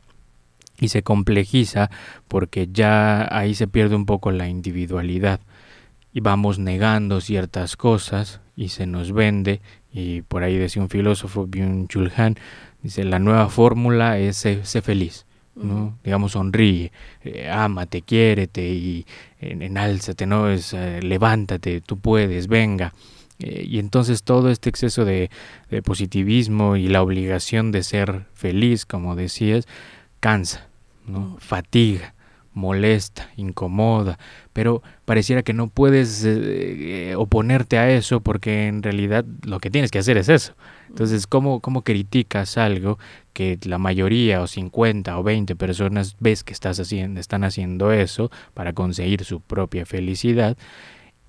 Y 0.80 0.88
se 0.88 1.04
complejiza 1.04 1.92
porque 2.28 2.70
ya 2.72 3.28
ahí 3.30 3.54
se 3.54 3.68
pierde 3.68 3.96
un 3.96 4.08
poco 4.08 4.32
la 4.32 4.50
individualidad 4.50 5.40
y 6.14 6.20
vamos 6.20 6.58
negando 6.58 7.22
ciertas 7.22 7.78
cosas 7.78 8.42
y 8.56 8.70
se 8.70 8.88
nos 8.88 9.12
vende 9.12 9.62
y 9.94 10.24
por 10.24 10.42
ahí 10.42 10.58
decía 10.58 10.82
un 10.82 10.90
filósofo 10.90 11.48
Byung-Chul 11.48 12.12
Han 12.18 12.38
dice 12.82 13.04
la 13.04 13.20
nueva 13.20 13.50
fórmula 13.50 14.18
es 14.18 14.38
ser 14.38 14.64
feliz 14.64 15.27
¿no? 15.58 15.98
Digamos, 16.04 16.34
sonríe, 16.34 16.92
eh, 17.24 17.50
ámate, 17.50 18.02
quiérete 18.02 18.68
y 18.68 19.06
en, 19.40 19.62
enálzate, 19.62 20.26
¿no? 20.26 20.50
Es, 20.50 20.74
eh, 20.74 21.02
levántate, 21.02 21.82
tú 21.82 21.98
puedes, 21.98 22.48
venga. 22.48 22.94
Eh, 23.40 23.66
y 23.68 23.80
entonces 23.80 24.24
todo 24.24 24.50
este 24.50 24.70
exceso 24.70 25.06
de, 25.06 25.30
positivismo 25.84 26.76
y 26.76 26.88
la 26.88 27.02
obligación 27.02 27.72
de 27.72 27.84
ser 27.84 28.26
feliz, 28.34 28.86
como 28.86 29.16
decías, 29.16 29.68
cansa, 30.20 30.68
¿no? 31.06 31.38
Fatiga 31.40 32.14
molesta, 32.58 33.30
incomoda, 33.38 34.18
pero 34.52 34.82
pareciera 35.06 35.44
que 35.44 35.54
no 35.54 35.68
puedes 35.68 36.24
eh, 36.26 37.14
oponerte 37.16 37.78
a 37.78 37.92
eso 37.92 38.20
porque 38.20 38.68
en 38.68 38.82
realidad 38.82 39.24
lo 39.44 39.60
que 39.60 39.70
tienes 39.70 39.92
que 39.92 40.00
hacer 40.00 40.18
es 40.18 40.28
eso. 40.28 40.56
Entonces, 40.90 41.28
¿cómo, 41.28 41.60
¿cómo 41.60 41.84
criticas 41.84 42.58
algo 42.58 42.98
que 43.38 43.60
la 43.66 43.78
mayoría 43.78 44.42
o 44.42 44.48
50 44.48 45.16
o 45.16 45.22
20 45.22 45.56
personas 45.56 46.16
ves 46.20 46.44
que 46.44 46.54
estás 46.54 46.80
haciendo, 46.80 47.20
están 47.20 47.44
haciendo 47.44 47.92
eso 47.92 48.32
para 48.56 48.74
conseguir 48.74 49.26
su 49.26 49.42
propia 49.42 49.86
felicidad? 49.86 50.58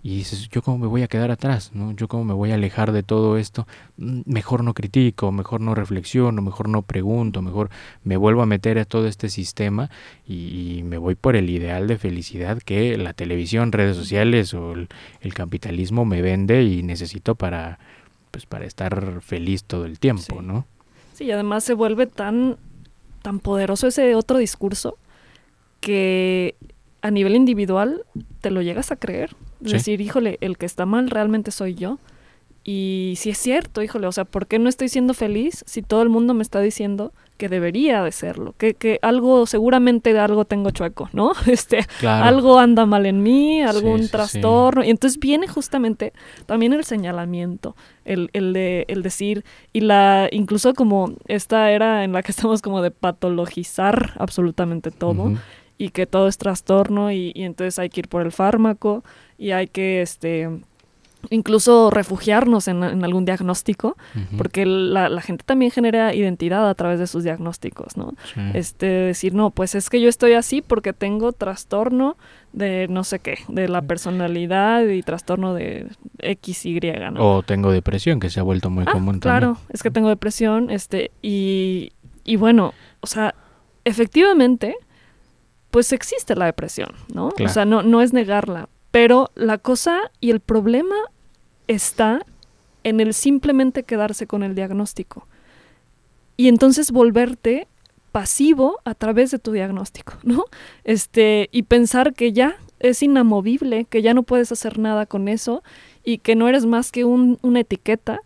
Y 0.03 0.17
dices, 0.17 0.49
¿yo 0.49 0.63
cómo 0.63 0.79
me 0.79 0.87
voy 0.87 1.03
a 1.03 1.07
quedar 1.07 1.31
atrás? 1.31 1.73
¿no? 1.75 1.93
¿Yo 1.93 2.09
cómo 2.09 2.25
me 2.25 2.33
voy 2.33 2.51
a 2.51 2.55
alejar 2.55 2.93
de 2.93 3.03
todo 3.03 3.37
esto? 3.37 3.67
Mm, 3.99 4.23
mejor 4.25 4.65
no 4.65 4.73
critico, 4.73 5.33
mejor 5.33 5.61
no 5.61 5.75
reflexiono, 5.75 6.41
mejor 6.41 6.71
no 6.71 6.81
pregunto, 6.81 7.43
mejor 7.43 7.69
me 8.05 8.17
vuelvo 8.17 8.41
a 8.41 8.47
meter 8.47 8.79
a 8.79 8.87
todo 8.87 9.07
este 9.07 9.29
sistema 9.29 9.91
y, 10.27 10.81
me 10.85 10.97
voy 10.97 11.15
por 11.15 11.37
el 11.37 11.51
ideal 11.51 11.89
de 11.89 11.99
felicidad 11.99 12.57
que 12.63 12.97
la 12.97 13.13
televisión, 13.13 13.71
redes 13.71 13.99
sociales 13.99 14.55
o 14.55 14.73
el, 14.73 14.89
capitalismo 15.35 16.07
me 16.07 16.23
vende 16.23 16.63
y 16.63 16.83
necesito 16.83 17.35
para, 17.35 17.79
pues, 18.31 18.47
para 18.47 18.65
estar 18.65 19.21
feliz 19.21 19.65
todo 19.65 19.85
el 19.85 19.99
tiempo, 19.99 20.41
¿no? 20.41 20.65
Sí, 21.19 21.25
y 21.25 21.33
además 21.33 21.65
se 21.65 21.75
vuelve 21.75 22.07
tan, 22.07 22.59
tan 23.23 23.41
poderoso 23.41 23.89
ese 23.89 24.15
otro 24.15 24.39
discurso 24.39 24.99
que 25.81 26.55
a 27.03 27.11
nivel 27.11 27.35
individual 27.35 28.05
te 28.41 28.53
lo 28.53 28.63
llegas 28.63 28.93
a 28.93 28.97
creer. 28.97 29.35
Es 29.65 29.73
decir, 29.73 30.01
híjole, 30.01 30.39
el 30.41 30.57
que 30.57 30.67
está 30.67 30.87
mal 30.87 31.11
realmente 31.11 31.51
soy 31.51 31.75
yo. 31.75 31.99
Y 32.63 33.15
si 33.17 33.31
es 33.31 33.39
cierto, 33.39 33.83
híjole, 33.83 34.07
o 34.07 34.13
sea, 34.13 34.27
¿por 34.27 34.47
qué 34.47 34.61
no 34.61 34.69
estoy 34.69 34.89
siendo 34.89 35.13
feliz 35.13 35.65
si 35.67 35.83
todo 35.83 36.03
el 36.03 36.09
mundo 36.09 36.35
me 36.35 36.43
está 36.45 36.61
diciendo 36.61 37.13
que 37.39 37.49
debería 37.49 38.03
de 38.03 38.13
serlo? 38.13 38.55
Que, 38.59 38.75
que 38.75 38.99
algo, 39.01 39.47
seguramente 39.47 40.13
de 40.13 40.19
algo 40.19 40.45
tengo 40.45 40.71
chueco, 40.71 41.09
¿no? 41.15 41.33
Este, 41.47 41.87
algo 42.07 42.59
anda 42.59 42.85
mal 42.85 43.07
en 43.07 43.23
mí, 43.23 43.63
algún 43.63 44.09
trastorno. 44.09 44.85
Y 44.85 44.91
entonces 44.91 45.19
viene 45.19 45.49
justamente 45.49 46.13
también 46.45 46.75
el 46.75 46.85
señalamiento, 46.85 47.75
el, 48.05 48.29
el, 48.35 48.53
de, 48.53 48.85
el 48.89 49.03
decir, 49.03 49.45
y 49.73 49.81
la, 49.81 50.29
incluso 50.31 50.75
como 50.75 51.15
esta 51.27 51.71
era 51.71 52.05
en 52.05 52.13
la 52.13 52.23
que 52.23 52.33
estamos 52.33 52.61
como 52.61 52.83
de 52.83 52.91
patologizar 52.91 54.13
absolutamente 54.19 54.91
todo 54.91 55.33
y 55.79 55.91
que 55.91 56.07
todo 56.07 56.27
es 56.27 56.37
trastorno 56.37 57.13
y, 57.13 57.33
entonces 57.37 57.79
hay 57.79 57.89
que 57.89 58.01
ir 58.01 58.09
por 58.09 58.23
el 58.23 58.33
fármaco 58.33 59.05
y 59.39 59.53
hay 59.53 59.69
que 59.69 60.03
este 60.03 60.51
incluso 61.31 61.91
refugiarnos 61.91 62.69
en, 62.69 62.83
algún 62.83 63.25
diagnóstico, 63.25 63.97
porque 64.37 64.65
la, 64.67 65.21
gente 65.21 65.45
también 65.45 65.71
genera 65.71 66.15
identidad 66.15 66.69
a 66.69 66.75
través 66.75 66.99
de 66.99 67.07
sus 67.07 67.25
diagnósticos, 67.25 67.97
¿no? 67.97 68.15
Este, 68.55 68.87
decir, 68.87 69.35
no, 69.35 69.51
pues 69.51 69.75
es 69.75 69.91
que 69.91 70.01
yo 70.01 70.09
estoy 70.09 70.33
así 70.33 70.63
porque 70.63 70.93
tengo 70.93 71.33
trastorno 71.33 72.17
de 72.53 72.87
no 72.89 73.05
sé 73.05 73.19
qué, 73.19 73.39
de 73.49 73.69
la 73.69 73.83
personalidad 73.83 74.87
y 74.87 75.03
trastorno 75.03 75.55
de 75.55 75.89
X, 76.19 76.67
Y, 76.67 76.81
¿no? 77.13 77.37
O 77.37 77.43
tengo 77.43 77.71
depresión, 77.73 78.21
que 78.21 78.31
se 78.31 78.41
ha 78.41 78.43
vuelto 78.43 78.71
muy 78.71 78.85
ah, 78.87 78.93
común 78.93 79.21
claro, 79.21 79.59
es 79.71 79.83
que 79.83 79.91
tengo 79.91 80.09
depresión, 80.09 80.71
este, 80.71 81.11
y, 81.21 81.93
y 82.25 82.37
bueno, 82.37 82.73
o 83.01 83.07
sea, 83.07 83.35
efectivamente, 83.85 84.77
pues 85.71 85.93
existe 85.93 86.35
la 86.35 86.47
depresión, 86.47 86.91
¿no? 87.13 87.33
O 87.39 87.49
sea, 87.49 87.65
no, 87.65 87.83
no 87.83 88.01
es 88.01 88.13
negarla, 88.13 88.69
pero 88.91 89.31
la 89.35 89.59
cosa 89.59 90.11
y 90.21 90.31
el 90.31 90.41
problema 90.41 90.97
está 91.67 92.25
en 92.85 93.01
el 93.01 93.15
simplemente 93.15 93.83
quedarse 93.83 94.27
con 94.27 94.43
el 94.43 94.55
diagnóstico 94.55 95.27
y 96.37 96.49
entonces 96.49 96.93
volverte 96.93 97.67
pasivo 98.13 98.81
a 98.85 98.95
través 98.95 99.31
de 99.31 99.39
tu 99.39 99.53
diagnóstico, 99.53 100.15
¿no? 100.23 100.45
Este, 100.85 101.49
y 101.53 101.65
pensar 101.65 102.15
que 102.15 102.33
ya 102.33 102.57
es 102.79 103.03
inamovible, 103.03 103.85
que 103.85 104.03
ya 104.03 104.15
no 104.15 104.23
puedes 104.23 104.51
hacer 104.53 104.79
nada 104.79 105.05
con 105.05 105.29
eso 105.29 105.63
y 106.05 106.19
que 106.19 106.37
no 106.37 106.49
eres 106.49 106.65
más 106.65 106.91
que 106.93 107.05
un, 107.05 107.39
una 107.43 107.61
etiqueta 107.61 108.21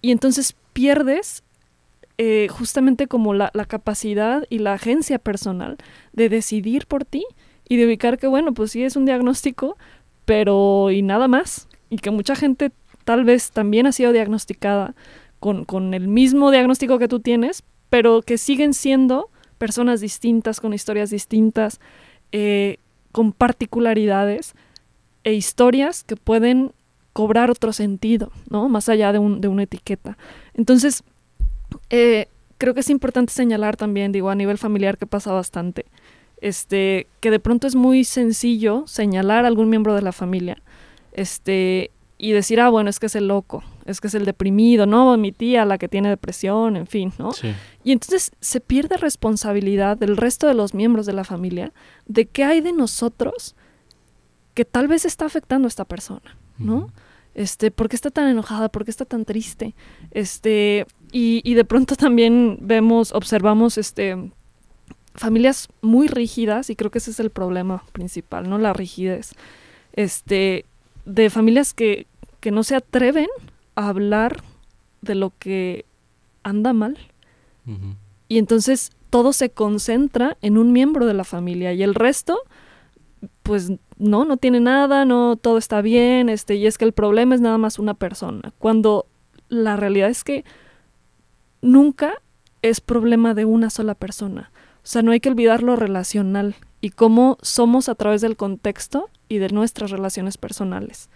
y 0.00 0.12
entonces 0.12 0.54
pierdes 0.72 1.42
eh, 2.18 2.48
justamente 2.50 3.08
como 3.08 3.34
la, 3.34 3.50
la, 3.52 3.64
capacidad 3.64 4.44
y 4.48 4.58
la 4.58 4.74
agencia 4.74 5.18
personal 5.18 5.76
de 6.12 6.28
decidir 6.28 6.86
por 6.86 7.04
ti 7.04 7.24
y 7.68 7.76
de 7.76 7.86
ubicar 7.86 8.18
que, 8.18 8.26
bueno, 8.26 8.54
pues 8.54 8.70
sí 8.70 8.84
es 8.84 8.96
un 8.96 9.04
diagnóstico, 9.04 9.76
pero 10.26 10.90
y 10.90 11.00
nada 11.00 11.28
más. 11.28 11.68
Y 11.88 11.96
que 11.96 12.10
mucha 12.10 12.36
gente 12.36 12.72
tal 13.04 13.24
vez 13.24 13.52
también 13.52 13.86
ha 13.86 13.92
sido 13.92 14.12
diagnosticada 14.12 14.94
con, 15.40 15.64
con 15.64 15.94
el 15.94 16.08
mismo 16.08 16.50
diagnóstico 16.50 16.98
que 16.98 17.08
tú 17.08 17.20
tienes, 17.20 17.62
pero 17.88 18.20
que 18.20 18.36
siguen 18.36 18.74
siendo 18.74 19.30
personas 19.56 20.00
distintas, 20.00 20.60
con 20.60 20.74
historias 20.74 21.08
distintas, 21.08 21.80
eh, 22.32 22.78
con 23.12 23.32
particularidades 23.32 24.54
e 25.24 25.32
historias 25.32 26.04
que 26.04 26.16
pueden 26.16 26.72
cobrar 27.12 27.50
otro 27.50 27.72
sentido, 27.72 28.30
¿no? 28.50 28.68
Más 28.68 28.88
allá 28.90 29.12
de, 29.12 29.18
un, 29.18 29.40
de 29.40 29.48
una 29.48 29.62
etiqueta. 29.62 30.18
Entonces, 30.52 31.02
eh, 31.88 32.28
creo 32.58 32.74
que 32.74 32.80
es 32.80 32.90
importante 32.90 33.32
señalar 33.32 33.76
también, 33.76 34.12
digo, 34.12 34.28
a 34.28 34.34
nivel 34.34 34.58
familiar 34.58 34.98
que 34.98 35.06
pasa 35.06 35.32
bastante, 35.32 35.86
este, 36.40 37.06
que 37.20 37.30
de 37.30 37.40
pronto 37.40 37.66
es 37.66 37.74
muy 37.74 38.04
sencillo 38.04 38.84
señalar 38.86 39.44
a 39.44 39.48
algún 39.48 39.68
miembro 39.68 39.94
de 39.94 40.02
la 40.02 40.12
familia, 40.12 40.62
este, 41.12 41.90
y 42.18 42.32
decir, 42.32 42.60
ah, 42.60 42.70
bueno, 42.70 42.88
es 42.88 42.98
que 42.98 43.06
es 43.06 43.16
el 43.16 43.28
loco, 43.28 43.62
es 43.84 44.00
que 44.00 44.08
es 44.08 44.14
el 44.14 44.24
deprimido, 44.24 44.86
¿no? 44.86 45.16
Mi 45.16 45.32
tía, 45.32 45.64
la 45.64 45.78
que 45.78 45.88
tiene 45.88 46.08
depresión, 46.08 46.76
en 46.76 46.86
fin, 46.86 47.12
¿no? 47.18 47.30
Y 47.84 47.92
entonces 47.92 48.32
se 48.40 48.60
pierde 48.60 48.96
responsabilidad 48.96 49.96
del 49.96 50.16
resto 50.16 50.46
de 50.46 50.54
los 50.54 50.72
miembros 50.72 51.06
de 51.06 51.12
la 51.12 51.24
familia 51.24 51.72
de 52.06 52.26
qué 52.26 52.44
hay 52.44 52.60
de 52.60 52.72
nosotros 52.72 53.54
que 54.54 54.64
tal 54.64 54.88
vez 54.88 55.04
está 55.04 55.26
afectando 55.26 55.66
a 55.66 55.68
esta 55.68 55.84
persona, 55.84 56.36
¿no? 56.58 56.90
Este, 57.34 57.70
¿por 57.70 57.90
qué 57.90 57.96
está 57.96 58.10
tan 58.10 58.28
enojada? 58.28 58.70
¿Por 58.70 58.86
qué 58.86 58.90
está 58.90 59.04
tan 59.04 59.26
triste? 59.26 59.74
Este, 60.10 60.86
y, 61.12 61.42
y 61.44 61.52
de 61.52 61.66
pronto 61.66 61.94
también 61.96 62.58
vemos, 62.62 63.12
observamos, 63.12 63.76
este, 63.76 64.30
familias 65.16 65.68
muy 65.82 66.08
rígidas, 66.08 66.70
y 66.70 66.76
creo 66.76 66.90
que 66.90 66.98
ese 66.98 67.10
es 67.10 67.20
el 67.20 67.30
problema 67.30 67.84
principal, 67.92 68.48
¿no? 68.48 68.58
La 68.58 68.72
rigidez. 68.72 69.32
Este, 69.92 70.64
de 71.04 71.30
familias 71.30 71.72
que, 71.72 72.06
que 72.40 72.50
no 72.50 72.62
se 72.62 72.76
atreven 72.76 73.28
a 73.74 73.88
hablar 73.88 74.42
de 75.00 75.14
lo 75.14 75.32
que 75.38 75.84
anda 76.42 76.72
mal. 76.72 76.96
Y 78.28 78.38
entonces 78.38 78.92
todo 79.10 79.32
se 79.32 79.50
concentra 79.50 80.36
en 80.40 80.56
un 80.58 80.72
miembro 80.72 81.06
de 81.06 81.14
la 81.14 81.24
familia 81.24 81.72
y 81.72 81.82
el 81.82 81.94
resto, 81.94 82.38
pues 83.42 83.72
no, 83.98 84.24
no 84.24 84.36
tiene 84.36 84.60
nada, 84.60 85.04
no, 85.04 85.36
todo 85.36 85.58
está 85.58 85.80
bien, 85.80 86.28
este, 86.28 86.54
y 86.54 86.66
es 86.66 86.78
que 86.78 86.84
el 86.84 86.92
problema 86.92 87.34
es 87.34 87.40
nada 87.40 87.58
más 87.58 87.78
una 87.80 87.94
persona. 87.94 88.52
Cuando 88.58 89.06
la 89.48 89.76
realidad 89.76 90.10
es 90.10 90.22
que 90.22 90.44
nunca 91.62 92.14
es 92.62 92.80
problema 92.80 93.34
de 93.34 93.44
una 93.44 93.70
sola 93.70 93.94
persona. 93.94 94.52
O 94.86 94.88
sea, 94.88 95.02
no 95.02 95.10
hay 95.10 95.18
que 95.18 95.28
olvidar 95.28 95.64
lo 95.64 95.74
relacional 95.74 96.54
y 96.80 96.90
cómo 96.90 97.38
somos 97.42 97.88
a 97.88 97.96
través 97.96 98.20
del 98.20 98.36
contexto 98.36 99.10
y 99.28 99.38
de 99.38 99.48
nuestras 99.48 99.90
relaciones 99.90 100.38
personales. 100.38 101.10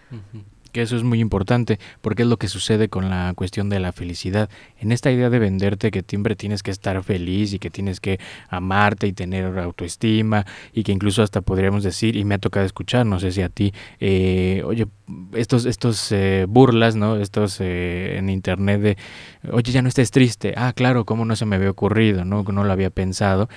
Que 0.71 0.81
eso 0.81 0.95
es 0.95 1.03
muy 1.03 1.19
importante, 1.19 1.79
porque 2.01 2.23
es 2.23 2.29
lo 2.29 2.37
que 2.37 2.47
sucede 2.47 2.89
con 2.89 3.09
la 3.09 3.33
cuestión 3.35 3.69
de 3.69 3.79
la 3.79 3.91
felicidad. 3.91 4.49
En 4.79 4.91
esta 4.91 5.11
idea 5.11 5.29
de 5.29 5.39
venderte 5.39 5.91
que 5.91 6.03
siempre 6.07 6.35
tienes 6.35 6.63
que 6.63 6.71
estar 6.71 7.01
feliz 7.03 7.53
y 7.53 7.59
que 7.59 7.69
tienes 7.69 7.99
que 7.99 8.19
amarte 8.49 9.07
y 9.07 9.13
tener 9.13 9.57
autoestima 9.59 10.45
y 10.73 10.83
que 10.83 10.91
incluso 10.91 11.23
hasta 11.23 11.41
podríamos 11.41 11.83
decir, 11.83 12.15
y 12.15 12.23
me 12.23 12.35
ha 12.35 12.39
tocado 12.39 12.65
escuchar, 12.65 13.05
no 13.05 13.19
sé 13.19 13.31
si 13.31 13.41
a 13.41 13.49
ti, 13.49 13.73
eh, 13.99 14.63
oye, 14.65 14.87
estos, 15.33 15.65
estos 15.65 16.11
eh, 16.11 16.45
burlas, 16.47 16.95
¿no? 16.95 17.17
Estos 17.17 17.57
eh, 17.59 18.17
en 18.17 18.29
internet 18.29 18.81
de, 18.81 18.97
oye, 19.51 19.71
ya 19.71 19.81
no 19.81 19.89
estés 19.89 20.11
triste. 20.11 20.53
Ah, 20.57 20.73
claro, 20.73 21.05
¿cómo 21.05 21.25
no 21.25 21.35
se 21.35 21.45
me 21.45 21.55
había 21.57 21.69
ocurrido? 21.69 22.25
¿No? 22.25 22.43
No 22.43 22.63
lo 22.63 22.71
había 22.71 22.89
pensado. 22.89 23.49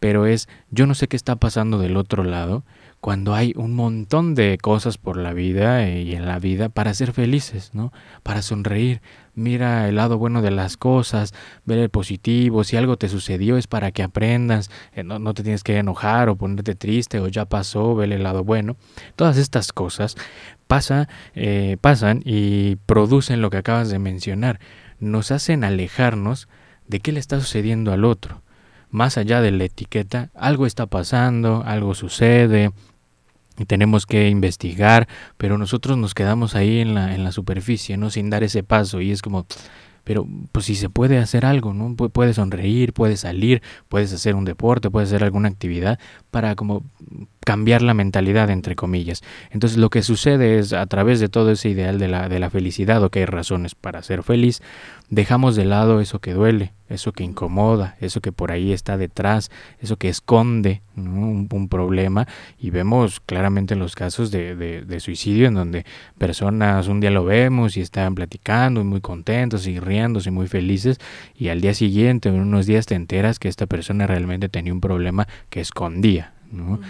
Pero 0.00 0.26
es, 0.26 0.48
yo 0.70 0.86
no 0.86 0.94
sé 0.94 1.08
qué 1.08 1.16
está 1.16 1.36
pasando 1.36 1.78
del 1.78 1.96
otro 1.96 2.24
lado 2.24 2.64
cuando 3.04 3.34
hay 3.34 3.52
un 3.54 3.74
montón 3.74 4.34
de 4.34 4.56
cosas 4.56 4.96
por 4.96 5.18
la 5.18 5.34
vida 5.34 5.86
y 5.90 6.14
en 6.14 6.24
la 6.24 6.38
vida 6.38 6.70
para 6.70 6.94
ser 6.94 7.12
felices, 7.12 7.72
¿no? 7.74 7.92
Para 8.22 8.40
sonreír. 8.40 9.02
Mira 9.34 9.86
el 9.90 9.96
lado 9.96 10.16
bueno 10.16 10.40
de 10.40 10.50
las 10.50 10.78
cosas, 10.78 11.34
ver 11.66 11.80
el 11.80 11.90
positivo. 11.90 12.64
Si 12.64 12.78
algo 12.78 12.96
te 12.96 13.10
sucedió 13.10 13.58
es 13.58 13.66
para 13.66 13.92
que 13.92 14.02
aprendas. 14.02 14.70
Eh, 14.94 15.04
no, 15.04 15.34
te 15.34 15.42
tienes 15.42 15.62
que 15.62 15.76
enojar 15.76 16.30
o 16.30 16.36
ponerte 16.36 16.74
triste 16.74 17.20
o 17.20 17.28
ya 17.28 17.44
pasó, 17.44 17.94
ver 17.94 18.10
el 18.10 18.22
lado 18.22 18.42
bueno. 18.42 18.78
Todas 19.16 19.36
estas 19.36 19.74
cosas 19.74 20.16
pasa, 20.66 21.06
eh, 21.34 21.76
pasan 21.82 22.22
y 22.24 22.76
producen 22.86 23.42
lo 23.42 23.50
que 23.50 23.58
acabas 23.58 23.90
de 23.90 23.98
mencionar. 23.98 24.60
Nos 24.98 25.30
hacen 25.30 25.62
alejarnos 25.62 26.48
de 26.88 27.00
qué 27.00 27.12
le 27.12 27.20
está 27.20 27.38
sucediendo 27.38 27.92
al 27.92 28.06
otro 28.06 28.40
más 28.94 29.18
allá 29.18 29.40
de 29.40 29.50
la 29.50 29.64
etiqueta, 29.64 30.30
algo 30.34 30.66
está 30.66 30.86
pasando, 30.86 31.64
algo 31.66 31.96
sucede, 31.96 32.70
y 33.58 33.64
tenemos 33.66 34.06
que 34.06 34.28
investigar, 34.28 35.08
pero 35.36 35.58
nosotros 35.58 35.96
nos 35.96 36.14
quedamos 36.14 36.54
ahí 36.54 36.80
en 36.80 36.94
la, 36.94 37.14
en 37.14 37.24
la 37.24 37.32
superficie, 37.32 37.96
¿no? 37.96 38.10
Sin 38.10 38.30
dar 38.30 38.42
ese 38.42 38.62
paso 38.62 39.00
y 39.00 39.12
es 39.12 39.22
como, 39.22 39.46
pero 40.04 40.26
pues 40.52 40.66
si 40.66 40.74
se 40.74 40.90
puede 40.90 41.18
hacer 41.18 41.46
algo, 41.46 41.72
¿no? 41.72 41.96
Puedes 41.96 42.36
sonreír, 42.36 42.92
puedes 42.92 43.20
salir, 43.20 43.62
puedes 43.88 44.12
hacer 44.12 44.34
un 44.34 44.44
deporte, 44.44 44.90
puedes 44.90 45.08
hacer 45.08 45.24
alguna 45.24 45.48
actividad 45.48 45.98
para 46.30 46.54
como 46.54 46.84
cambiar 47.44 47.82
la 47.82 47.94
mentalidad, 47.94 48.50
entre 48.50 48.76
comillas. 48.76 49.22
Entonces 49.50 49.78
lo 49.78 49.90
que 49.90 50.02
sucede 50.02 50.58
es 50.58 50.72
a 50.72 50.86
través 50.86 51.20
de 51.20 51.28
todo 51.28 51.50
ese 51.50 51.68
ideal 51.68 51.98
de 51.98 52.08
la, 52.08 52.28
de 52.28 52.38
la 52.38 52.50
felicidad 52.50 53.02
o 53.02 53.10
que 53.10 53.20
hay 53.20 53.26
razones 53.26 53.74
para 53.74 54.02
ser 54.02 54.22
feliz, 54.22 54.62
dejamos 55.10 55.56
de 55.56 55.64
lado 55.64 56.00
eso 56.00 56.18
que 56.18 56.32
duele, 56.32 56.72
eso 56.88 57.12
que 57.12 57.24
incomoda, 57.24 57.96
eso 58.00 58.20
que 58.20 58.32
por 58.32 58.52
ahí 58.52 58.72
está 58.72 58.96
detrás, 58.96 59.50
eso 59.80 59.96
que 59.96 60.08
esconde 60.08 60.82
un, 60.96 61.68
problema 61.70 62.28
y 62.58 62.70
vemos 62.70 63.20
claramente 63.20 63.74
los 63.74 63.94
casos 63.94 64.30
de, 64.30 64.54
de, 64.54 65.00
suicidio 65.00 65.48
en 65.48 65.54
donde 65.54 65.86
personas 66.18 66.88
un 66.88 67.00
día 67.00 67.10
lo 67.10 67.24
vemos 67.24 67.76
y 67.76 67.80
están 67.80 68.14
platicando 68.14 68.80
y 68.80 68.84
muy 68.84 69.00
contentos 69.00 69.66
y 69.66 69.80
riéndose 69.80 70.28
y 70.28 70.32
muy 70.32 70.46
felices 70.46 70.98
y 71.36 71.48
al 71.48 71.60
día 71.60 71.74
siguiente, 71.74 72.28
en 72.28 72.40
unos 72.40 72.66
días 72.66 72.86
te 72.86 72.94
enteras 72.94 73.38
que 73.38 73.48
esta 73.48 73.66
persona 73.66 74.06
realmente 74.06 74.48
tenía 74.48 74.72
un 74.72 74.80
problema 74.80 75.26
que 75.48 75.60
escondía. 75.60 76.32
¿no? 76.52 76.80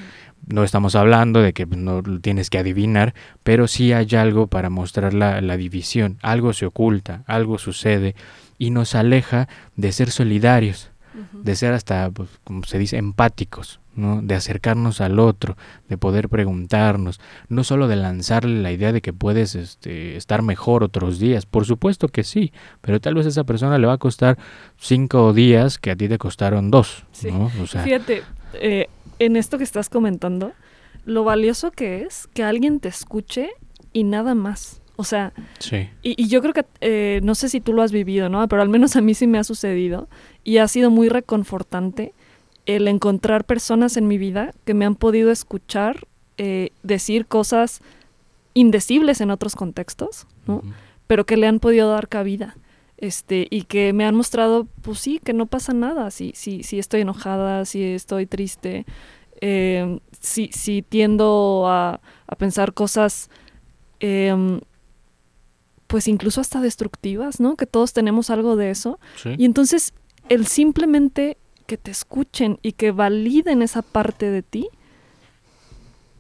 No 0.46 0.64
estamos 0.64 0.94
hablando 0.94 1.40
de 1.40 1.52
que 1.52 1.66
no 1.66 2.02
tienes 2.20 2.50
que 2.50 2.58
adivinar, 2.58 3.14
pero 3.42 3.66
sí 3.66 3.92
hay 3.92 4.08
algo 4.14 4.46
para 4.46 4.70
mostrar 4.70 5.14
la, 5.14 5.56
división, 5.56 6.18
algo 6.22 6.52
se 6.52 6.66
oculta, 6.66 7.22
algo 7.26 7.58
sucede 7.58 8.14
y 8.58 8.70
nos 8.70 8.94
aleja 8.94 9.48
de 9.76 9.92
ser 9.92 10.10
solidarios, 10.10 10.90
de 11.32 11.54
ser 11.56 11.72
hasta, 11.72 12.10
pues, 12.10 12.28
como 12.42 12.64
se 12.64 12.78
dice, 12.78 12.96
empáticos, 12.96 13.80
¿no? 13.94 14.20
de 14.20 14.34
acercarnos 14.34 15.00
al 15.00 15.20
otro, 15.20 15.56
de 15.88 15.96
poder 15.96 16.28
preguntarnos, 16.28 17.20
no 17.48 17.62
solo 17.62 17.86
de 17.86 17.96
lanzarle 17.96 18.60
la 18.62 18.72
idea 18.72 18.92
de 18.92 19.00
que 19.00 19.12
puedes 19.12 19.54
este, 19.54 20.16
estar 20.16 20.42
mejor 20.42 20.82
otros 20.82 21.18
días, 21.18 21.46
por 21.46 21.64
supuesto 21.66 22.08
que 22.08 22.24
sí, 22.24 22.52
pero 22.80 23.00
tal 23.00 23.14
vez 23.14 23.26
a 23.26 23.28
esa 23.28 23.44
persona 23.44 23.78
le 23.78 23.86
va 23.86 23.94
a 23.94 23.98
costar 23.98 24.38
cinco 24.76 25.32
días 25.32 25.78
que 25.78 25.92
a 25.92 25.96
ti 25.96 26.08
te 26.08 26.18
costaron 26.18 26.70
dos. 26.70 27.04
¿no? 27.30 27.48
Fíjate, 27.48 28.22
eh, 28.60 28.88
en 29.18 29.36
esto 29.36 29.58
que 29.58 29.64
estás 29.64 29.88
comentando, 29.88 30.52
lo 31.04 31.24
valioso 31.24 31.70
que 31.70 32.02
es 32.02 32.28
que 32.34 32.42
alguien 32.42 32.80
te 32.80 32.88
escuche 32.88 33.50
y 33.92 34.04
nada 34.04 34.34
más. 34.34 34.80
O 34.96 35.04
sea, 35.04 35.32
sí. 35.58 35.88
y, 36.02 36.28
yo 36.28 36.40
creo 36.40 36.54
que, 36.54 36.64
eh, 36.80 37.20
no 37.24 37.34
sé 37.34 37.48
si 37.48 37.60
tú 37.60 37.72
lo 37.72 37.82
has 37.82 37.90
vivido, 37.90 38.28
¿no? 38.28 38.46
Pero 38.46 38.62
al 38.62 38.68
menos 38.68 38.94
a 38.94 39.00
mí 39.00 39.14
sí 39.14 39.26
me 39.26 39.38
ha 39.38 39.44
sucedido 39.44 40.08
y 40.44 40.58
ha 40.58 40.68
sido 40.68 40.90
muy 40.90 41.08
reconfortante 41.08 42.12
el 42.66 42.86
encontrar 42.86 43.44
personas 43.44 43.96
en 43.96 44.06
mi 44.06 44.18
vida 44.18 44.52
que 44.64 44.74
me 44.74 44.84
han 44.84 44.94
podido 44.94 45.30
escuchar 45.30 46.06
eh, 46.38 46.70
decir 46.82 47.26
cosas 47.26 47.80
indecibles 48.54 49.20
en 49.20 49.30
otros 49.30 49.56
contextos, 49.56 50.26
¿no? 50.46 50.62
Pero 51.06 51.26
que 51.26 51.36
le 51.36 51.46
han 51.46 51.58
podido 51.58 51.90
dar 51.90 52.08
cabida. 52.08 52.56
Este, 53.04 53.48
y 53.50 53.64
que 53.64 53.92
me 53.92 54.06
han 54.06 54.14
mostrado, 54.14 54.66
pues 54.80 54.98
sí, 54.98 55.20
que 55.22 55.34
no 55.34 55.44
pasa 55.44 55.74
nada, 55.74 56.10
si, 56.10 56.32
si, 56.34 56.62
si 56.62 56.78
estoy 56.78 57.02
enojada, 57.02 57.66
si 57.66 57.84
estoy 57.84 58.24
triste, 58.24 58.86
eh, 59.42 59.98
si, 60.20 60.48
si 60.54 60.80
tiendo 60.80 61.64
a, 61.66 62.00
a 62.26 62.36
pensar 62.36 62.72
cosas, 62.72 63.28
eh, 64.00 64.58
pues 65.86 66.08
incluso 66.08 66.40
hasta 66.40 66.62
destructivas, 66.62 67.40
¿no? 67.40 67.56
Que 67.56 67.66
todos 67.66 67.92
tenemos 67.92 68.30
algo 68.30 68.56
de 68.56 68.70
eso. 68.70 68.98
Y 69.36 69.44
entonces, 69.44 69.92
el 70.30 70.46
simplemente 70.46 71.36
que 71.66 71.76
te 71.76 71.90
escuchen 71.90 72.58
y 72.62 72.72
que 72.72 72.90
validen 72.90 73.60
esa 73.60 73.82
parte 73.82 74.30
de 74.30 74.42
ti, 74.42 74.68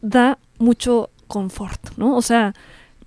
da 0.02 0.38
mucho 0.58 1.08
confort, 1.28 1.96
¿no? 1.96 2.14
O 2.14 2.20
sea, 2.20 2.52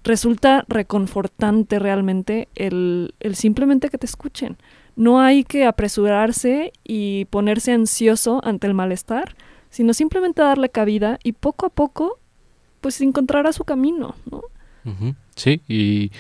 resulta 0.08 0.66
reconfortante 0.70 1.80
realmente 1.80 2.48
el, 2.56 3.14
simplemente 3.34 3.90
que 3.90 3.98
te 3.98 4.06
escuchen. 4.06 4.58
No 4.96 5.20
hay 5.20 5.44
que 5.44 5.66
apresurarse 5.66 6.72
y 6.84 7.26
ponerse 7.26 7.74
ansioso 7.74 8.42
ante 8.44 8.68
el 8.68 8.74
malestar, 8.74 9.36
sino 9.70 9.94
simplemente 9.94 10.42
darle 10.42 10.70
cabida 10.70 11.20
y 11.24 11.34
poco 11.34 11.68
a 11.68 11.70
poco 11.70 12.20
pues 12.82 13.02
encontrará 13.02 13.52
su 13.52 13.64
camino, 13.64 14.16
¿no? 14.32 14.44
Sí, 15.36 15.62
y 15.68 16.12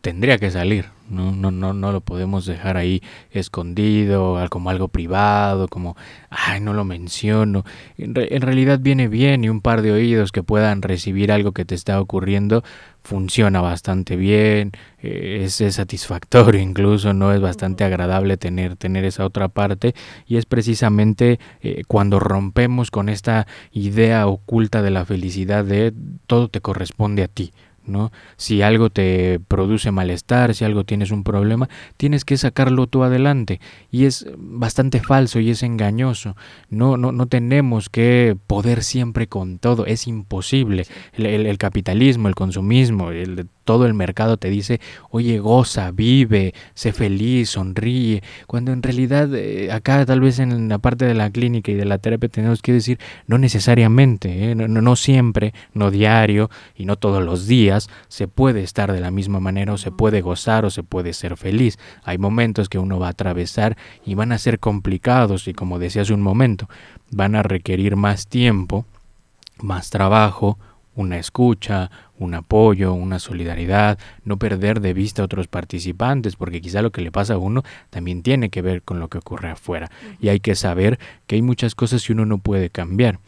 tendría 0.00 0.38
que 0.38 0.50
salir, 0.50 0.86
no, 1.08 1.32
no, 1.32 1.50
no, 1.50 1.72
no 1.72 1.92
lo 1.92 2.00
podemos 2.00 2.46
dejar 2.46 2.76
ahí 2.76 3.02
escondido, 3.30 4.38
como 4.50 4.70
algo 4.70 4.88
privado, 4.88 5.68
como, 5.68 5.96
ay, 6.30 6.60
no 6.60 6.72
lo 6.72 6.84
menciono. 6.84 7.64
En, 7.98 8.14
realidad 8.14 8.80
viene 8.80 9.08
bien 9.08 9.44
y 9.44 9.48
un 9.48 9.60
par 9.60 9.82
de 9.82 9.92
oídos 9.92 10.32
que 10.32 10.42
puedan 10.42 10.82
recibir 10.82 11.32
algo 11.32 11.52
que 11.52 11.64
te 11.64 11.74
está 11.74 12.00
ocurriendo 12.00 12.64
funciona 13.02 13.60
bastante 13.60 14.16
bien, 14.16 14.72
eh, 15.00 15.42
es, 15.44 15.62
satisfactorio 15.74 16.60
incluso, 16.70 17.12
no 17.12 17.32
es 17.32 17.40
bastante 17.40 17.84
agradable 17.84 18.36
tener, 18.36 18.76
tener 18.76 19.04
esa 19.04 19.24
otra 19.24 19.48
parte 19.48 19.94
y 20.26 20.36
es 20.36 20.46
precisamente 20.46 21.38
eh, 21.62 21.82
cuando 21.86 22.18
rompemos 22.18 22.90
con 22.90 23.08
esta 23.08 23.46
idea 23.70 24.26
oculta 24.26 24.82
de 24.82 24.90
la 24.90 25.04
felicidad 25.04 25.64
de 25.64 25.94
todo 26.26 26.48
te 26.48 26.60
corresponde 26.60 27.22
a 27.22 27.28
ti. 27.28 27.52
¿No? 27.86 28.12
Si 28.36 28.62
algo 28.62 28.90
te 28.90 29.40
produce 29.48 29.90
malestar, 29.90 30.54
si 30.54 30.64
algo 30.64 30.84
tienes 30.84 31.10
un 31.10 31.24
problema, 31.24 31.68
tienes 31.96 32.24
que 32.24 32.36
sacarlo 32.36 32.86
tú 32.86 33.02
adelante. 33.02 33.60
Y 33.90 34.04
es 34.04 34.26
bastante 34.36 35.00
falso 35.00 35.40
y 35.40 35.50
es 35.50 35.62
engañoso. 35.62 36.36
No, 36.68 36.96
no, 36.96 37.12
no 37.12 37.26
tenemos 37.26 37.88
que 37.88 38.36
poder 38.46 38.82
siempre 38.82 39.26
con 39.26 39.58
todo, 39.58 39.86
es 39.86 40.06
imposible. 40.06 40.86
El, 41.12 41.26
el 41.26 41.58
capitalismo, 41.58 42.28
el 42.28 42.34
consumismo, 42.34 43.10
el 43.10 43.48
todo 43.66 43.84
el 43.84 43.92
mercado 43.92 44.38
te 44.38 44.48
dice, 44.48 44.80
oye, 45.10 45.38
goza, 45.40 45.90
vive, 45.90 46.54
sé 46.74 46.92
feliz, 46.92 47.50
sonríe, 47.50 48.22
cuando 48.46 48.72
en 48.72 48.82
realidad 48.82 49.28
eh, 49.34 49.70
acá 49.72 50.06
tal 50.06 50.20
vez 50.20 50.38
en 50.38 50.68
la 50.68 50.78
parte 50.78 51.04
de 51.04 51.14
la 51.14 51.28
clínica 51.28 51.72
y 51.72 51.74
de 51.74 51.84
la 51.84 51.98
terapia 51.98 52.30
tenemos 52.30 52.62
que 52.62 52.72
decir, 52.72 52.98
no 53.26 53.36
necesariamente, 53.36 54.50
¿eh? 54.50 54.54
no, 54.54 54.68
no, 54.68 54.96
siempre, 54.96 55.52
no 55.74 55.90
diario 55.90 56.48
y 56.76 56.86
no 56.86 56.96
todos 56.96 57.22
los 57.22 57.46
días 57.46 57.90
se 58.08 58.28
puede 58.28 58.62
estar 58.62 58.92
de 58.92 59.00
la 59.00 59.10
misma 59.10 59.40
manera 59.40 59.72
o 59.72 59.78
se 59.78 59.90
puede 59.90 60.22
gozar 60.22 60.64
o 60.64 60.70
se 60.70 60.84
puede 60.84 61.12
ser 61.12 61.36
feliz. 61.36 61.78
Hay 62.04 62.18
momentos 62.18 62.68
que 62.68 62.78
uno 62.78 63.00
va 63.00 63.08
a 63.08 63.10
atravesar 63.10 63.76
y 64.04 64.14
van 64.14 64.30
a 64.30 64.38
ser 64.38 64.60
complicados 64.60 65.48
y 65.48 65.54
como 65.54 65.80
decía 65.80 66.02
hace 66.02 66.14
un 66.14 66.22
momento, 66.22 66.68
van 67.10 67.34
a 67.34 67.42
requerir 67.42 67.96
más 67.96 68.28
tiempo, 68.28 68.86
más 69.58 69.90
trabajo, 69.90 70.56
una 70.96 71.18
escucha, 71.18 71.90
un 72.18 72.34
apoyo, 72.34 72.92
una 72.92 73.18
solidaridad, 73.18 73.98
no 74.24 74.38
perder 74.38 74.80
de 74.80 74.92
vista 74.92 75.22
a 75.22 75.24
otros 75.24 75.48
participantes, 75.48 76.36
porque 76.36 76.60
quizá 76.60 76.82
lo 76.82 76.92
que 76.92 77.00
le 77.00 77.12
pasa 77.12 77.34
a 77.34 77.38
uno 77.38 77.62
también 77.90 78.22
tiene 78.22 78.50
que 78.50 78.62
ver 78.62 78.82
con 78.82 79.00
lo 79.00 79.08
que 79.08 79.18
ocurre 79.18 79.50
afuera. 79.50 79.90
Y 80.20 80.28
hay 80.28 80.40
que 80.40 80.54
saber 80.54 80.98
que 81.26 81.36
hay 81.36 81.42
muchas 81.42 81.74
cosas 81.74 82.04
que 82.06 82.12
uno 82.12 82.26
no 82.26 82.38
puede 82.38 82.70
cambiar 82.70 83.18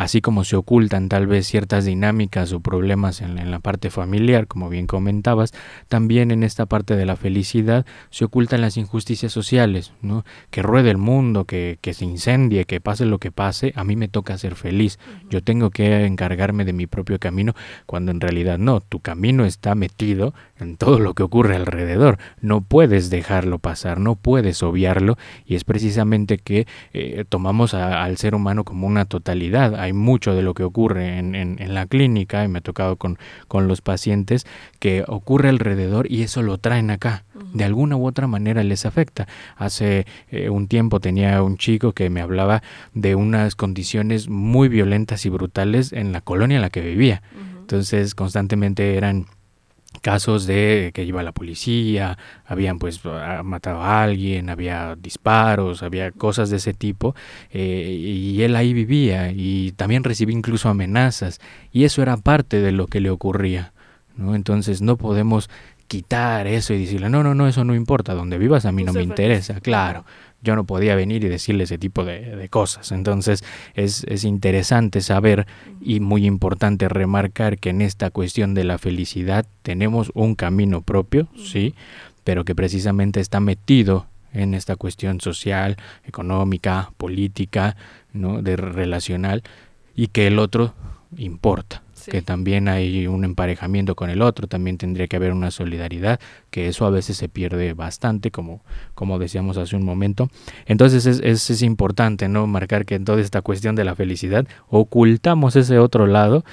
así 0.00 0.22
como 0.22 0.44
se 0.44 0.56
ocultan 0.56 1.10
tal 1.10 1.26
vez 1.26 1.46
ciertas 1.46 1.84
dinámicas 1.84 2.54
o 2.54 2.60
problemas 2.60 3.20
en, 3.20 3.50
la 3.50 3.58
parte 3.58 3.90
familiar, 3.90 4.46
como 4.46 4.70
bien 4.70 4.86
comentabas, 4.86 5.52
también 5.88 6.30
en 6.30 6.42
esta 6.42 6.64
parte 6.64 6.96
de 6.96 7.04
la 7.04 7.16
felicidad 7.16 7.84
se 8.08 8.24
ocultan 8.24 8.62
las 8.62 8.78
injusticias 8.78 9.30
sociales, 9.30 9.92
¿no? 10.00 10.24
Que 10.50 10.62
ruede 10.62 10.90
el 10.90 10.96
mundo, 10.96 11.44
que, 11.44 11.78
que 11.82 11.92
se 11.92 12.06
incendie, 12.06 12.64
que 12.64 12.80
pase 12.80 13.04
lo 13.04 13.18
que 13.18 13.30
pase, 13.30 13.74
a 13.76 13.84
mí 13.84 13.94
me 13.94 14.08
toca 14.08 14.38
ser 14.38 14.54
feliz. 14.54 14.98
Yo 15.28 15.42
tengo 15.42 15.68
que 15.68 16.06
encargarme 16.06 16.64
de 16.64 16.72
mi 16.72 16.86
propio 16.86 17.18
camino, 17.18 17.54
cuando 17.84 18.10
en 18.10 18.22
realidad 18.22 18.56
no, 18.56 18.80
tu 18.80 19.00
camino 19.00 19.44
está 19.44 19.74
metido 19.74 20.32
en 20.60 20.76
todo 20.76 20.98
lo 20.98 21.14
que 21.14 21.22
ocurre 21.22 21.56
alrededor. 21.56 22.18
No 22.40 22.60
puedes 22.60 23.10
dejarlo 23.10 23.58
pasar, 23.58 24.00
no 24.00 24.16
puedes 24.16 24.62
obviarlo, 24.62 25.16
y 25.44 25.54
es 25.54 25.64
precisamente 25.64 26.38
que 26.38 26.66
eh, 26.92 27.24
tomamos 27.28 27.74
al 27.74 28.16
ser 28.16 28.34
humano 28.34 28.64
como 28.64 28.86
una 28.86 29.04
totalidad 29.04 29.90
mucho 29.92 30.34
de 30.34 30.42
lo 30.42 30.54
que 30.54 30.64
ocurre 30.64 31.18
en, 31.18 31.34
en, 31.34 31.74
la 31.74 31.86
clínica 31.86 32.44
y 32.44 32.48
me 32.48 32.58
ha 32.58 32.62
tocado 32.62 32.96
con, 32.96 33.18
con, 33.48 33.68
los 33.68 33.80
pacientes 33.80 34.46
que 34.78 35.04
ocurre 35.06 35.48
alrededor 35.48 36.10
y 36.10 36.22
eso 36.22 36.42
lo 36.42 36.58
traen 36.58 36.90
acá. 36.90 37.24
De 37.54 37.64
alguna 37.64 37.96
u 37.96 38.06
otra 38.06 38.26
manera 38.26 38.62
les 38.62 38.84
afecta. 38.86 39.26
Hace 39.56 40.06
eh, 40.28 40.50
un 40.50 40.68
tiempo 40.68 41.00
tenía 41.00 41.42
un 41.42 41.56
chico 41.56 41.92
que 41.92 42.10
me 42.10 42.20
hablaba 42.20 42.62
de 42.92 43.14
unas 43.14 43.54
condiciones 43.54 44.28
muy 44.28 44.68
violentas 44.68 45.24
y 45.26 45.30
brutales 45.30 45.92
en 45.92 46.12
la 46.12 46.20
colonia 46.20 46.56
en 46.56 46.62
la 46.62 46.70
que 46.70 46.82
vivía. 46.82 47.22
Entonces 47.60 48.14
constantemente 48.14 48.96
eran 48.96 49.26
casos 50.02 50.46
de 50.46 50.90
que 50.94 51.04
iba 51.04 51.22
la 51.22 51.32
policía, 51.32 52.16
habían 52.46 52.78
pues 52.78 53.00
matado 53.44 53.82
a 53.82 54.02
alguien, 54.02 54.48
había 54.48 54.96
disparos, 54.96 55.82
había 55.82 56.10
cosas 56.10 56.50
de 56.50 56.56
ese 56.56 56.74
tipo, 56.74 57.14
eh, 57.50 57.90
y 57.90 58.42
él 58.42 58.56
ahí 58.56 58.72
vivía 58.72 59.30
y 59.32 59.72
también 59.72 60.04
recibía 60.04 60.36
incluso 60.36 60.68
amenazas, 60.68 61.40
y 61.72 61.84
eso 61.84 62.02
era 62.02 62.16
parte 62.16 62.60
de 62.60 62.72
lo 62.72 62.86
que 62.86 63.00
le 63.00 63.10
ocurría. 63.10 63.72
¿no? 64.16 64.34
Entonces 64.34 64.82
no 64.82 64.96
podemos 64.96 65.50
quitar 65.90 66.46
eso 66.46 66.72
y 66.72 66.78
decirle, 66.78 67.10
no, 67.10 67.24
no, 67.24 67.34
no, 67.34 67.48
eso 67.48 67.64
no 67.64 67.74
importa, 67.74 68.14
donde 68.14 68.38
vivas 68.38 68.64
a 68.64 68.70
mí 68.70 68.84
no 68.84 68.92
me 68.92 69.02
interesa, 69.02 69.58
claro, 69.60 70.04
yo 70.40 70.54
no 70.54 70.62
podía 70.62 70.94
venir 70.94 71.24
y 71.24 71.28
decirle 71.28 71.64
ese 71.64 71.78
tipo 71.78 72.04
de, 72.04 72.48
cosas. 72.48 72.92
Entonces 72.92 73.42
es, 73.74 74.04
es, 74.04 74.22
interesante 74.22 75.00
saber 75.00 75.48
y 75.80 75.98
muy 75.98 76.26
importante 76.26 76.88
remarcar 76.88 77.58
que 77.58 77.70
en 77.70 77.82
esta 77.82 78.10
cuestión 78.10 78.54
de 78.54 78.62
la 78.62 78.78
felicidad 78.78 79.46
tenemos 79.62 80.12
un 80.14 80.36
camino 80.36 80.80
propio, 80.80 81.26
sí, 81.34 81.74
pero 82.22 82.44
que 82.44 82.54
precisamente 82.54 83.18
está 83.18 83.40
metido 83.40 84.06
en 84.32 84.54
esta 84.54 84.76
cuestión 84.76 85.20
social, 85.20 85.76
económica, 86.04 86.92
política, 86.98 87.74
¿no? 88.12 88.42
de 88.42 88.54
relacional, 88.54 89.42
y 89.96 90.06
que 90.06 90.28
el 90.28 90.38
otro 90.38 90.72
importa 91.16 91.82
que 92.04 92.22
también 92.22 92.68
hay 92.68 93.06
un 93.06 93.24
emparejamiento 93.24 93.94
con 93.94 94.10
el 94.10 94.22
otro, 94.22 94.46
también 94.46 94.78
tendría 94.78 95.06
que 95.08 95.16
haber 95.16 95.32
una 95.32 95.50
solidaridad, 95.50 96.20
que 96.50 96.68
eso 96.68 96.86
a 96.86 96.90
veces 96.90 97.16
se 97.16 97.28
pierde 97.28 97.74
bastante, 97.74 98.30
como, 98.30 98.62
como 98.94 99.18
decíamos 99.18 99.56
hace 99.56 99.76
un 99.76 99.84
momento. 99.84 100.30
Entonces 100.66 101.06
es, 101.06 101.20
es, 101.22 101.62
importante 101.62 102.28
no 102.28 102.46
marcar 102.46 102.86
que 102.86 102.94
en 102.94 103.04
toda 103.04 103.20
esta 103.20 103.42
cuestión 103.42 103.76
de 103.76 103.84
la 103.84 103.94
felicidad 103.94 104.46
ocultamos 104.68 105.56
ese 105.56 105.78
otro 105.78 106.06
lado 106.06 106.44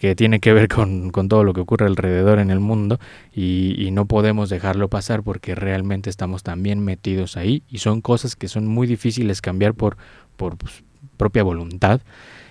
que 0.00 0.16
tiene 0.16 0.40
que 0.40 0.52
ver 0.52 0.68
con, 0.68 1.10
con, 1.10 1.28
todo 1.28 1.44
lo 1.44 1.52
que 1.52 1.60
ocurre 1.60 1.86
alrededor 1.86 2.38
en 2.38 2.50
el 2.50 2.60
mundo 2.60 2.98
y, 3.32 3.74
y, 3.78 3.90
no 3.90 4.06
podemos 4.06 4.48
dejarlo 4.48 4.88
pasar 4.88 5.22
porque 5.22 5.54
realmente 5.54 6.10
estamos 6.10 6.42
también 6.42 6.80
metidos 6.80 7.36
ahí 7.36 7.62
y 7.68 7.78
son 7.78 8.00
cosas 8.00 8.34
que 8.34 8.48
son 8.48 8.66
muy 8.66 8.86
difíciles 8.86 9.40
cambiar 9.40 9.74
por, 9.74 9.96
por 10.36 10.56
pues, 10.56 10.82
propia 11.16 11.42
voluntad 11.42 12.00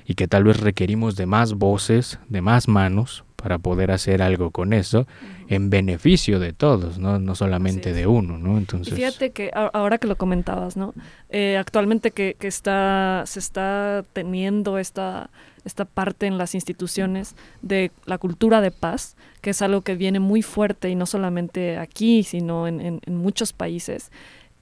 y 0.08 0.16
que 0.16 0.28
tal 0.28 0.46
vez 0.46 0.62
requerimos 0.62 1.18
de 1.18 1.26
más 1.26 1.54
voces, 1.54 2.18
de 2.30 2.42
más 2.42 2.70
manos 2.70 3.26
para 3.36 3.60
poder 3.60 3.92
hacer 3.92 4.22
algo 4.22 4.52
con 4.52 4.74
eso 4.74 5.06
en 5.50 5.70
beneficio 5.70 6.40
de 6.40 6.54
todos, 6.54 6.98
no, 6.98 7.20
no 7.20 7.36
solamente 7.36 7.94
de 7.94 8.08
uno, 8.08 8.38
¿no? 8.38 8.58
Entonces... 8.58 8.94
fíjate 8.94 9.32
que 9.32 9.52
ahora 9.54 9.98
que 9.98 10.08
lo 10.08 10.16
comentabas, 10.16 10.76
¿no? 10.76 10.94
Eh, 11.30 11.58
actualmente 11.58 12.12
que, 12.12 12.36
que, 12.40 12.48
está, 12.48 13.24
se 13.26 13.40
está 13.40 14.04
teniendo 14.14 14.78
esta, 14.78 15.30
esta 15.66 15.86
parte 15.86 16.26
en 16.26 16.38
las 16.38 16.56
instituciones 16.56 17.36
de 17.62 17.92
la 18.06 18.18
cultura 18.18 18.62
de 18.62 18.72
paz, 18.72 19.18
que 19.42 19.52
es 19.52 19.62
algo 19.62 19.82
que 19.82 19.96
viene 19.96 20.20
muy 20.20 20.42
fuerte 20.42 20.90
y 20.90 20.96
no 20.96 21.06
solamente 21.06 21.78
aquí, 21.78 22.24
sino 22.24 22.68
en, 22.68 22.82
en, 22.82 23.02
en 23.06 23.16
muchos 23.16 23.54
países. 23.54 24.10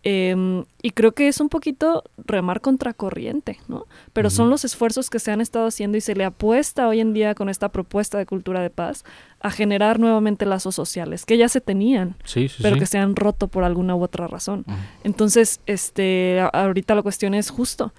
Em, 0.08 0.66
y 0.84 0.92
creo 0.92 1.14
que 1.14 1.28
es 1.28 1.40
un 1.40 1.50
poquito 1.50 2.04
remar 2.16 2.62
contracorriente, 2.62 3.58
¿no? 3.68 3.88
Pero 4.14 4.30
son 4.30 4.52
los 4.52 4.64
esfuerzos 4.64 5.10
que 5.10 5.18
se 5.18 5.32
han 5.32 5.42
estado 5.42 5.66
haciendo 5.66 5.98
y 5.98 6.02
se 6.02 6.14
le 6.14 6.24
apuesta 6.24 6.88
hoy 6.88 7.00
en 7.00 7.12
día 7.12 7.34
con 7.34 7.50
esta 7.50 7.70
propuesta 7.70 8.20
de 8.20 8.28
cultura 8.28 8.62
de 8.62 8.70
paz 8.70 9.04
a 9.40 9.50
generar 9.50 10.00
nuevamente 10.00 10.46
lazos 10.46 10.76
sociales 10.76 11.26
que 11.26 11.40
ya 11.40 11.50
se 11.50 11.60
tenían, 11.60 12.16
pero 12.62 12.78
que 12.78 12.86
se 12.86 13.00
han 13.00 13.16
roto 13.16 13.48
por 13.48 13.64
alguna 13.64 13.96
u 13.96 14.04
otra 14.04 14.28
razón. 14.28 14.64
Entonces, 15.04 15.60
este, 15.66 16.40
ahorita 16.54 16.94
la 16.94 17.02
cuestión 17.02 17.34
es 17.34 17.50
justo. 17.50 17.92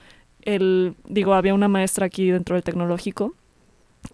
El, 0.42 0.94
digo, 1.08 1.34
había 1.34 1.54
una 1.54 1.66
maestra 1.66 2.06
aquí 2.06 2.30
dentro 2.30 2.54
del 2.54 2.62
tecnológico 2.62 3.34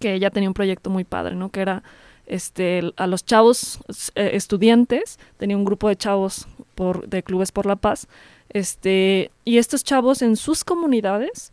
que 0.00 0.14
ella 0.14 0.30
tenía 0.30 0.48
un 0.48 0.54
proyecto 0.54 0.88
muy 0.88 1.04
padre, 1.04 1.34
¿no? 1.34 1.50
Que 1.50 1.60
era 1.60 1.82
este, 2.24 2.90
a 2.96 3.06
los 3.06 3.26
chavos 3.26 3.80
eh, 4.14 4.30
estudiantes, 4.32 5.18
tenía 5.36 5.58
un 5.58 5.66
grupo 5.66 5.88
de 5.88 5.96
chavos 5.96 6.48
por, 6.74 7.08
de 7.08 7.22
Clubes 7.22 7.52
por 7.52 7.66
la 7.66 7.76
Paz, 7.76 8.08
este, 8.48 9.30
y 9.44 9.58
estos 9.58 9.84
chavos 9.84 10.22
en 10.22 10.36
sus 10.36 10.64
comunidades 10.64 11.52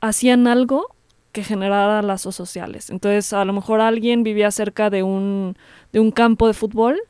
hacían 0.00 0.46
algo 0.46 0.94
que 1.32 1.42
generara 1.42 2.00
lazos 2.02 2.36
sociales. 2.36 2.90
Entonces, 2.90 3.32
a 3.32 3.44
lo 3.44 3.52
mejor 3.52 3.80
alguien 3.80 4.22
vivía 4.22 4.50
cerca 4.50 4.88
de 4.88 5.02
un, 5.02 5.56
de 5.92 6.00
un 6.00 6.10
campo 6.12 6.46
de 6.46 6.54
fútbol 6.54 7.00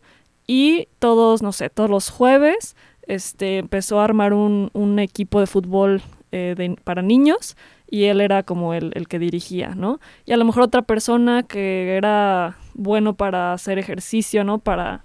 y 0.46 0.88
todos, 0.98 1.42
no 1.42 1.52
sé, 1.52 1.68
todos 1.68 1.90
los 1.90 2.10
jueves 2.10 2.74
este, 3.06 3.58
empezó 3.58 4.00
a 4.00 4.04
armar 4.04 4.32
un, 4.32 4.70
un 4.72 4.98
equipo 4.98 5.40
de 5.40 5.46
fútbol 5.46 6.02
eh, 6.32 6.76
para 6.84 7.02
niños 7.02 7.56
y 7.90 8.04
él 8.04 8.20
era 8.20 8.42
como 8.42 8.74
el, 8.74 8.92
el, 8.94 9.08
que 9.08 9.18
dirigía, 9.18 9.74
¿no? 9.74 10.00
Y 10.24 10.32
a 10.32 10.36
lo 10.36 10.44
mejor 10.44 10.62
otra 10.62 10.82
persona 10.82 11.42
que 11.42 11.96
era 11.96 12.56
bueno 12.72 13.14
para 13.14 13.52
hacer 13.52 13.78
ejercicio, 13.78 14.42
¿no? 14.42 14.58
Para 14.58 15.04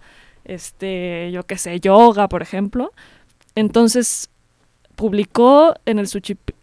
este, 0.50 1.32
yo 1.32 1.44
qué 1.44 1.58
sé, 1.58 1.80
yoga, 1.80 2.28
por 2.28 2.42
ejemplo. 2.42 2.92
Entonces 3.56 4.30
publicó 4.96 5.76
en 5.86 5.98
el, 5.98 6.10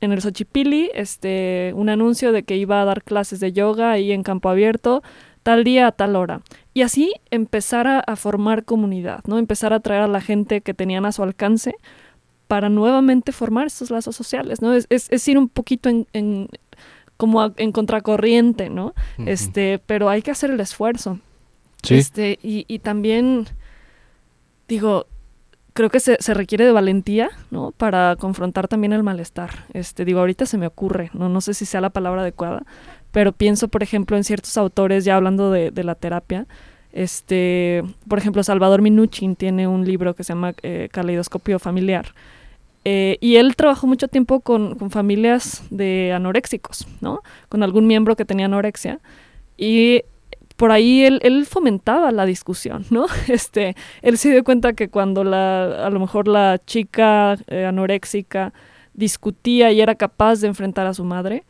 en 0.03 0.12
el 0.12 0.20
Xochipili 0.20 0.90
este, 0.94 1.72
un 1.75 1.88
anuncio 1.88 2.33
de 2.33 2.42
que 2.42 2.57
iba 2.57 2.83
a 2.83 2.85
dar 2.85 3.03
clases 3.03 3.40
de 3.40 3.53
yoga 3.53 3.92
ahí 3.92 4.12
en 4.12 4.22
campo 4.22 4.51
abierto 4.51 5.03
tal 5.42 5.64
día 5.64 5.87
a 5.87 5.92
tal 5.92 6.16
hora. 6.16 6.42
Y 6.75 6.83
así 6.83 7.14
empezar 7.31 7.87
a, 7.87 8.16
formar 8.16 8.64
comunidad, 8.64 9.20
¿no? 9.27 9.38
Empezar 9.38 9.72
a 9.72 9.81
traer 9.81 10.03
a 10.03 10.09
la 10.09 10.20
gente 10.20 10.61
que 10.61 10.75
tenían 10.75 11.07
a 11.07 11.12
su 11.12 11.22
alcance 11.22 11.77
para 12.49 12.68
nuevamente 12.68 13.33
formar 13.33 13.68
estos 13.68 13.90
lazos 13.90 14.16
sociales, 14.16 14.61
¿no? 14.61 14.75
Es, 14.75 14.87
es, 14.90 15.29
ir 15.29 15.38
un 15.38 15.49
poquito 15.49 15.88
en, 15.88 16.49
como 17.16 17.53
en 17.57 17.72
contracorriente, 17.72 18.68
¿no? 18.68 18.92
Este, 19.25 19.79
pero 19.87 20.09
hay 20.11 20.20
que 20.20 20.33
hacer 20.33 20.51
el 20.51 20.61
esfuerzo. 20.61 21.20
Este, 21.88 22.38
y, 22.42 22.64
y 22.68 22.81
también, 22.81 23.46
digo, 24.68 25.07
creo 25.72 25.90
que 25.90 26.00
se, 26.00 26.16
se, 26.20 26.35
requiere 26.35 26.64
de 26.64 26.72
valentía, 26.72 27.31
¿no? 27.50 27.72
Para 27.72 28.16
confrontar 28.16 28.68
también 28.68 28.92
el 28.92 29.02
malestar. 29.02 29.66
Este, 29.72 30.05
digo, 30.05 30.20
ahorita 30.20 30.46
se 30.46 30.59
me 30.59 30.66
ocurre, 30.66 31.11
no, 31.12 31.29
no 31.29 31.40
sé 31.40 31.55
si 31.55 31.66
sea 31.66 31.81
la 31.81 31.90
palabra 31.90 32.22
adecuada, 32.22 32.64
pero 33.12 33.33
pienso, 33.33 33.68
por 33.68 33.83
ejemplo, 33.83 34.16
en 34.16 34.24
ciertos 34.24 34.57
autores, 34.57 35.05
ya 35.05 35.16
hablando 35.16 35.50
de, 35.50 35.70
de 35.70 35.85
la 35.85 35.94
terapia, 35.94 36.46
este, 36.96 37.83
por 38.09 38.18
ejemplo, 38.18 38.42
Salvador 38.42 38.81
Minuchin 38.81 39.37
tiene 39.37 39.68
un 39.68 39.85
libro 39.85 40.14
que 40.14 40.24
se 40.24 40.33
llama 40.33 40.55
eh, 40.62 40.88
Caleidoscopio 40.90 41.59
Familiar. 41.59 42.14
Eh, 42.87 43.18
y 43.20 43.37
él 43.37 43.55
trabajó 43.55 43.87
mucho 43.87 44.09
tiempo 44.09 44.40
con, 44.40 44.76
con, 44.76 44.90
familias 44.90 45.62
de 45.68 46.14
anoréxicos, 46.14 46.87
¿no? 47.02 47.20
Con 47.50 47.62
algún 47.62 47.87
miembro 47.87 48.16
que 48.16 48.24
tenía 48.24 48.46
anorexia. 48.46 49.00
Y 49.59 50.05
por 50.57 50.73
ahí 50.73 51.05
él, 51.05 51.47
fomentaba 51.47 52.11
la 52.12 52.27
discusión, 52.27 52.85
¿no? 52.90 53.07
Este, 53.29 53.77
él 54.03 54.19
se 54.19 54.31
dio 54.31 54.45
cuenta 54.45 54.73
que 54.73 54.88
cuando 54.88 55.25
la, 55.25 55.87
a 55.87 55.90
lo 55.90 56.01
mejor 56.01 56.29
la 56.29 56.61
chica 56.64 57.37
eh, 57.47 57.64
anoréxica 57.66 58.53
discutía 58.95 59.71
y 59.73 59.81
era 59.81 59.95
capaz 59.95 60.40
de 60.40 60.49
enfrentar 60.49 60.87
a 60.87 60.95
su 60.95 61.05
madre, 61.05 61.45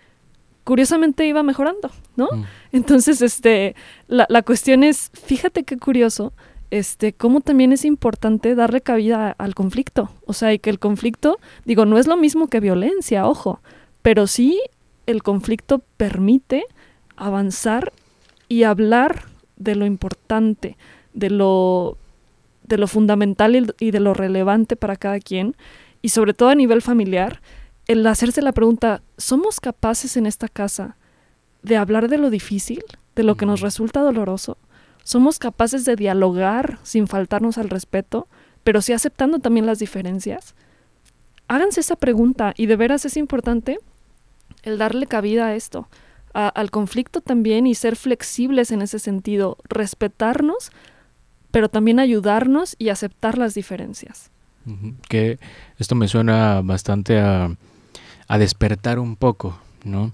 curiosamente 0.64 1.24
iba 1.26 1.44
mejorando, 1.44 1.90
¿no? 2.16 2.28
Mm. 2.32 2.44
Entonces, 2.72 3.22
este, 3.22 3.76
la, 4.08 4.26
la, 4.28 4.42
cuestión 4.42 4.82
es, 4.82 5.12
fíjate 5.14 5.62
qué 5.62 5.76
curioso, 5.76 6.32
este, 6.72 7.12
cómo 7.12 7.40
también 7.40 7.72
es 7.72 7.84
importante 7.84 8.56
darle 8.56 8.80
cabida 8.80 9.30
al 9.38 9.54
conflicto. 9.54 10.10
O 10.26 10.32
sea, 10.32 10.52
y 10.52 10.58
que 10.58 10.70
el 10.70 10.80
conflicto, 10.80 11.38
digo, 11.64 11.86
no 11.86 11.98
es 11.98 12.08
lo 12.08 12.16
mismo 12.16 12.48
que 12.48 12.58
violencia, 12.58 13.28
ojo, 13.28 13.60
pero 14.02 14.26
sí 14.26 14.60
el 15.06 15.22
conflicto 15.22 15.82
permite 15.96 16.64
avanzar 17.16 17.92
y 18.48 18.62
hablar 18.62 19.24
de 19.56 19.74
lo 19.74 19.86
importante, 19.86 20.76
de 21.14 21.30
lo, 21.30 21.96
de 22.64 22.78
lo 22.78 22.86
fundamental 22.86 23.74
y, 23.78 23.90
de 23.90 24.00
lo 24.00 24.14
relevante 24.14 24.76
para 24.76 24.96
cada 24.96 25.18
quien, 25.18 25.56
y 26.02 26.10
sobre 26.10 26.34
todo 26.34 26.50
a 26.50 26.54
nivel 26.54 26.82
familiar, 26.82 27.40
el 27.86 28.06
hacerse 28.06 28.42
la 28.42 28.52
pregunta, 28.52 29.02
¿somos 29.16 29.60
capaces 29.60 30.16
en 30.16 30.26
esta 30.26 30.48
casa 30.48 30.96
de 31.62 31.76
hablar 31.76 32.08
de 32.08 32.18
lo 32.18 32.30
difícil, 32.30 32.82
de 33.14 33.22
lo 33.22 33.36
que 33.36 33.46
nos 33.46 33.60
resulta 33.60 34.00
doloroso? 34.00 34.58
¿Somos 35.02 35.38
capaces 35.38 35.84
de 35.84 35.96
dialogar 35.96 36.78
sin 36.82 37.06
faltarnos 37.06 37.58
al 37.58 37.70
respeto, 37.70 38.28
pero 38.64 38.82
sí 38.82 38.92
aceptando 38.92 39.38
también 39.38 39.66
las 39.66 39.78
diferencias? 39.78 40.54
Háganse 41.48 41.80
esa 41.80 41.96
pregunta 41.96 42.54
y 42.56 42.66
de 42.66 42.76
veras 42.76 43.04
es 43.04 43.16
importante 43.16 43.78
el 44.64 44.78
darle 44.78 45.06
cabida 45.06 45.46
a 45.46 45.54
esto 45.54 45.88
al 46.36 46.70
conflicto 46.70 47.22
también 47.22 47.66
y 47.66 47.74
ser 47.74 47.96
flexibles 47.96 48.70
en 48.70 48.82
ese 48.82 48.98
sentido, 48.98 49.56
respetarnos, 49.68 50.70
pero 51.50 51.70
también 51.70 51.98
ayudarnos 51.98 52.76
y 52.78 52.90
aceptar 52.90 53.38
las 53.38 53.54
diferencias. 53.54 54.30
Que 55.08 55.38
esto 55.78 55.94
me 55.94 56.08
suena 56.08 56.60
bastante 56.62 57.20
a, 57.20 57.56
despertar 58.38 58.98
un 58.98 59.16
poco, 59.16 59.58
¿no? 59.84 60.12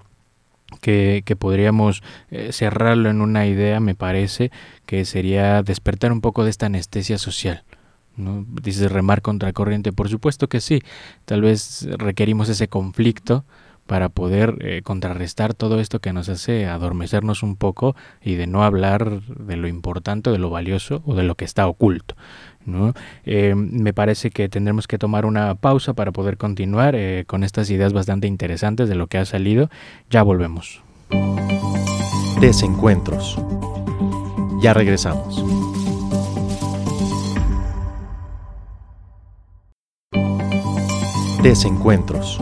Que, 0.81 1.25
podríamos 1.39 2.03
eh, 2.31 2.53
cerrarlo 2.53 3.11
en 3.11 3.21
una 3.21 3.47
idea, 3.47 3.81
me 3.81 3.97
parece, 3.97 4.53
que 4.87 5.05
sería 5.05 5.63
despertar 5.63 6.13
un 6.13 6.21
poco 6.21 6.45
de 6.45 6.51
esta 6.51 6.67
anestesia 6.67 7.19
social. 7.19 7.65
¿no? 8.17 8.45
Dices 8.63 8.93
remar 8.93 9.23
contra 9.23 9.53
corriente, 9.53 9.91
por 9.93 10.09
supuesto 10.09 10.49
que 10.49 10.61
sí, 10.61 10.83
tal 11.25 11.41
vez 11.41 11.89
requerimos 11.99 12.49
ese 12.49 12.69
conflicto 12.69 13.45
para 13.93 14.09
poder 14.09 14.57
eh, 14.61 14.81
contrarrestar 14.83 15.53
todo 15.53 15.79
esto 15.79 15.99
que 15.99 16.15
nos 16.15 16.31
hace 16.31 16.65
adormecernos 16.65 17.43
un 17.43 17.57
poco 17.57 17.95
y 18.23 18.37
de 18.37 18.47
no 18.47 18.65
hablar 18.65 19.21
de 19.21 19.57
lo 19.59 19.69
importante, 19.69 20.31
de 20.31 20.39
lo 20.39 20.49
valioso 20.49 21.03
o 21.05 21.15
de 21.15 21.25
lo 21.25 21.35
que 21.35 21.45
está 21.45 21.69
oculto. 21.69 22.17
¿no? 22.65 22.95
Eh, 23.27 23.55
me 23.55 23.93
parece 23.93 24.31
que 24.31 24.49
tendremos 24.49 24.89
que 24.89 24.97
tomar 24.97 25.27
una 25.27 25.57
pausa 25.57 25.93
para 25.93 26.11
poder 26.11 26.39
continuar 26.39 26.95
eh, 26.97 27.25
con 27.27 27.45
estas 27.45 27.69
ideas 27.69 27.93
bastante 27.93 28.27
interesantes 28.27 28.89
de 28.89 28.95
lo 28.95 29.09
que 29.09 29.19
ha 29.19 29.27
salido. 29.27 29.69
Ya 30.09 30.23
volvemos. 30.23 30.83
Desencuentros. 32.41 33.39
Ya 34.63 34.73
regresamos. 34.73 35.45
Desencuentros. 41.43 42.41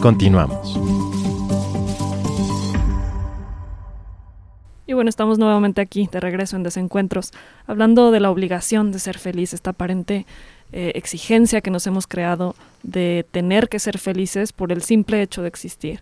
Continuamos. 0.00 0.78
Y 4.86 4.92
bueno, 4.94 5.10
estamos 5.10 5.38
nuevamente 5.38 5.80
aquí, 5.80 6.08
de 6.10 6.20
regreso 6.20 6.56
en 6.56 6.62
Desencuentros, 6.62 7.32
hablando 7.66 8.10
de 8.10 8.20
la 8.20 8.30
obligación 8.30 8.92
de 8.92 9.00
ser 9.00 9.18
feliz, 9.18 9.52
esta 9.52 9.70
aparente 9.70 10.24
eh, 10.72 10.92
exigencia 10.94 11.60
que 11.60 11.70
nos 11.70 11.86
hemos 11.86 12.06
creado 12.06 12.54
de 12.82 13.26
tener 13.32 13.68
que 13.68 13.80
ser 13.80 13.98
felices 13.98 14.52
por 14.52 14.70
el 14.70 14.82
simple 14.82 15.20
hecho 15.20 15.42
de 15.42 15.48
existir. 15.48 16.00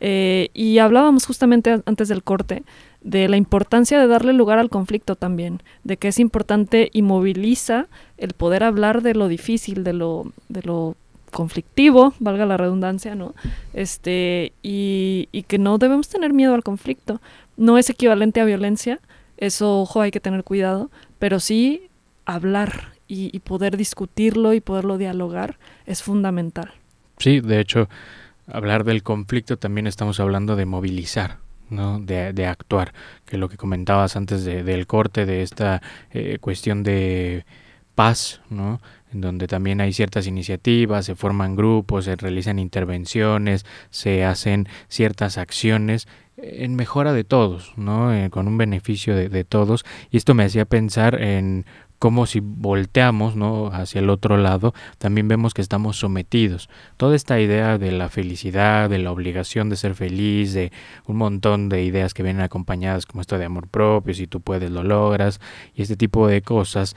Eh, 0.00 0.50
y 0.54 0.78
hablábamos 0.78 1.26
justamente 1.26 1.82
antes 1.84 2.08
del 2.08 2.22
corte 2.22 2.62
de 3.00 3.28
la 3.28 3.36
importancia 3.36 3.98
de 3.98 4.06
darle 4.06 4.32
lugar 4.32 4.58
al 4.58 4.70
conflicto 4.70 5.16
también, 5.16 5.62
de 5.84 5.96
que 5.96 6.08
es 6.08 6.18
importante 6.18 6.90
y 6.92 7.02
moviliza 7.02 7.86
el 8.18 8.34
poder 8.34 8.62
hablar 8.62 9.02
de 9.02 9.14
lo 9.14 9.26
difícil, 9.26 9.84
de 9.84 9.94
lo, 9.94 10.32
de 10.48 10.62
lo 10.62 10.96
conflictivo, 11.30 12.14
valga 12.18 12.46
la 12.46 12.56
redundancia, 12.56 13.14
¿no? 13.14 13.34
Este, 13.72 14.52
y, 14.62 15.28
y, 15.32 15.42
que 15.44 15.58
no 15.58 15.78
debemos 15.78 16.08
tener 16.08 16.32
miedo 16.32 16.54
al 16.54 16.62
conflicto. 16.62 17.20
No 17.56 17.78
es 17.78 17.90
equivalente 17.90 18.40
a 18.40 18.44
violencia, 18.44 19.00
eso, 19.38 19.80
ojo, 19.80 20.00
hay 20.00 20.10
que 20.10 20.20
tener 20.20 20.44
cuidado, 20.44 20.90
pero 21.18 21.40
sí 21.40 21.88
hablar 22.26 22.92
y, 23.06 23.38
poder 23.40 23.76
discutirlo 23.78 24.52
y 24.52 24.60
poderlo 24.60 24.98
dialogar 24.98 25.58
es 25.86 26.02
fundamental. 26.02 26.72
Sí, 27.16 27.40
de 27.40 27.60
hecho, 27.60 27.88
hablar 28.46 28.84
del 28.84 29.02
conflicto 29.02 29.56
también 29.56 29.86
estamos 29.86 30.20
hablando 30.20 30.54
de 30.56 30.66
movilizar, 30.66 31.38
¿no? 31.70 32.00
De, 32.00 32.34
de, 32.34 32.46
actuar, 32.46 32.92
que 33.24 33.38
lo 33.38 33.48
que 33.48 33.56
comentabas 33.56 34.16
antes 34.16 34.44
de, 34.44 34.62
del 34.62 34.86
corte, 34.86 35.24
de 35.24 35.42
esta 35.42 35.80
eh, 36.10 36.38
cuestión 36.38 36.82
de 36.82 37.46
paz, 37.94 38.42
¿no? 38.50 38.80
En 39.12 39.20
donde 39.20 39.46
también 39.46 39.80
hay 39.80 39.92
ciertas 39.92 40.26
iniciativas, 40.26 41.06
se 41.06 41.14
forman 41.14 41.56
grupos, 41.56 42.04
se 42.04 42.16
realizan 42.16 42.58
intervenciones, 42.58 43.64
se 43.90 44.24
hacen 44.24 44.68
ciertas 44.88 45.38
acciones 45.38 46.06
en 46.36 46.76
mejora 46.76 47.12
de 47.12 47.24
todos, 47.24 47.72
¿no? 47.76 48.14
Eh, 48.14 48.30
con 48.30 48.46
un 48.46 48.58
beneficio 48.58 49.16
de, 49.16 49.44
todos. 49.44 49.84
Y 50.10 50.16
esto 50.16 50.34
me 50.34 50.44
hacía 50.44 50.64
pensar 50.64 51.20
en 51.20 51.66
cómo 51.98 52.26
si 52.26 52.38
volteamos 52.40 53.34
¿no? 53.34 53.68
hacia 53.72 53.98
el 54.00 54.08
otro 54.08 54.36
lado, 54.36 54.72
también 54.98 55.26
vemos 55.26 55.52
que 55.52 55.62
estamos 55.62 55.96
sometidos. 55.98 56.68
Toda 56.96 57.16
esta 57.16 57.40
idea 57.40 57.76
de 57.76 57.90
la 57.90 58.08
felicidad, 58.08 58.88
de 58.88 58.98
la 58.98 59.10
obligación 59.10 59.68
de 59.68 59.74
ser 59.74 59.96
feliz, 59.96 60.52
de 60.52 60.70
un 61.06 61.16
montón 61.16 61.68
de 61.68 61.82
ideas 61.82 62.14
que 62.14 62.22
vienen 62.22 62.42
acompañadas 62.42 63.04
como 63.04 63.20
esto 63.20 63.36
de 63.36 63.46
amor 63.46 63.66
propio, 63.66 64.14
si 64.14 64.28
tú 64.28 64.40
puedes 64.40 64.70
lo 64.70 64.84
logras, 64.84 65.40
y 65.74 65.82
este 65.82 65.96
tipo 65.96 66.28
de 66.28 66.40
cosas, 66.40 66.94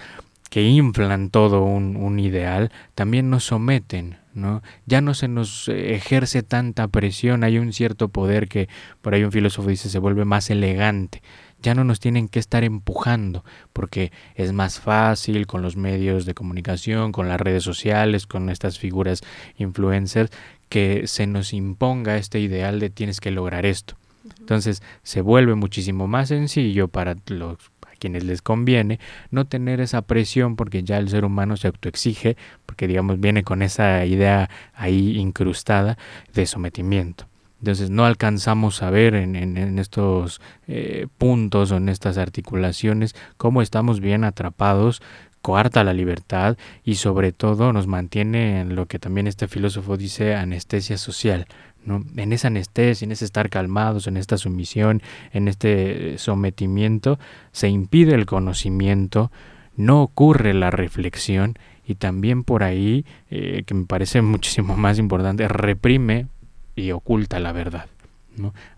que 0.52 0.64
inflan 0.64 1.30
todo 1.30 1.64
un, 1.64 2.20
ideal, 2.20 2.74
también 2.94 3.30
nos 3.30 3.46
someten, 3.46 4.18
¿no? 4.34 4.62
Ya 4.86 5.00
no 5.00 5.14
se 5.14 5.30
nos 5.30 5.70
ejerce 5.70 6.44
tanta 6.44 6.90
presión, 6.90 7.46
hay 7.46 7.58
un 7.58 7.72
cierto 7.72 8.10
poder 8.10 8.50
que 8.50 8.68
por 9.02 9.14
ahí 9.14 9.24
un 9.24 9.32
filósofo 9.32 9.70
dice 9.70 9.90
se 9.90 9.98
vuelve 9.98 10.26
más 10.26 10.50
elegante. 10.50 11.24
Ya 11.62 11.74
no 11.74 11.86
nos 11.86 12.02
tienen 12.02 12.28
que 12.28 12.40
estar 12.40 12.66
empujando, 12.66 13.46
porque 13.72 14.12
es 14.36 14.52
más 14.52 14.82
fácil 14.82 15.48
con 15.48 15.62
los 15.62 15.78
medios 15.78 16.26
de 16.26 16.34
comunicación, 16.34 17.14
con 17.14 17.30
las 17.30 17.40
redes 17.40 17.64
sociales, 17.64 18.28
con 18.28 18.50
estas 18.50 18.78
figuras 18.78 19.22
influencers, 19.58 20.32
que 20.68 21.08
se 21.08 21.28
nos 21.28 21.54
imponga 21.54 22.18
este 22.18 22.42
ideal 22.42 22.82
de 22.82 22.90
tienes 22.90 23.22
que 23.22 23.32
lograr 23.32 23.66
esto. 23.66 23.96
Entonces 24.38 24.84
se 25.02 25.22
vuelve 25.22 25.56
muchísimo 25.56 26.08
más 26.08 26.28
sencillo 26.28 26.90
para 26.90 27.16
los 27.28 27.71
quienes 28.02 28.24
les 28.24 28.42
conviene 28.42 29.00
no 29.30 29.46
tener 29.46 29.80
esa 29.80 30.02
presión 30.02 30.56
porque 30.56 30.84
ya 30.84 30.98
el 30.98 31.08
ser 31.08 31.24
humano 31.24 31.56
se 31.56 31.68
autoexige, 31.68 32.36
porque 32.66 32.88
digamos 32.88 33.20
viene 33.20 33.44
con 33.44 33.62
esa 33.62 34.04
idea 34.06 34.50
ahí 34.74 35.18
incrustada 35.20 35.98
de 36.34 36.48
sometimiento. 36.48 37.28
Entonces 37.60 37.92
no 37.92 38.06
alcanzamos 38.06 38.82
a 38.82 38.90
ver 38.90 39.14
en, 39.14 39.36
en, 39.36 39.78
estos 39.78 40.42
eh, 40.68 41.06
puntos 41.20 41.72
o 41.72 41.78
en 41.78 41.90
estas 41.90 42.18
articulaciones 42.18 43.16
cómo 43.38 43.62
estamos 43.62 44.00
bien 44.00 44.24
atrapados 44.24 45.04
coarta 45.42 45.84
la 45.84 45.94
libertad 45.94 46.58
y 46.84 46.96
sobre 46.96 47.32
todo 47.32 47.74
nos 47.74 47.88
mantiene 47.88 48.62
en 48.62 48.76
lo 48.76 48.86
que 48.86 49.00
también 49.00 49.28
este 49.28 49.48
filósofo 49.48 49.98
dice 49.98 50.36
anestesia 50.36 50.98
social, 50.98 51.48
En 51.88 52.32
esa 52.32 52.48
anestesia, 52.48 53.06
en 53.06 53.12
ese 53.12 53.26
estar 53.26 53.50
calmados, 53.50 54.08
en 54.08 54.18
esta 54.18 54.38
sumisión, 54.38 55.02
en 55.32 55.48
este 55.48 56.18
sometimiento, 56.18 57.18
se 57.52 57.70
impide 57.70 58.14
el 58.14 58.26
conocimiento, 58.26 59.32
no 59.76 60.04
ocurre 60.04 60.54
la 60.54 60.70
reflexión 60.70 61.58
y 61.86 61.96
también 61.96 62.44
por 62.44 62.64
ahí, 62.64 63.06
eh, 63.30 63.64
que 63.66 63.74
me 63.74 63.86
parece 63.86 64.22
muchísimo 64.22 64.78
más 64.78 65.00
importante, 65.00 65.48
reprime 65.48 66.28
y 66.76 66.92
oculta 66.92 67.40
la 67.40 67.52
verdad. 67.52 67.88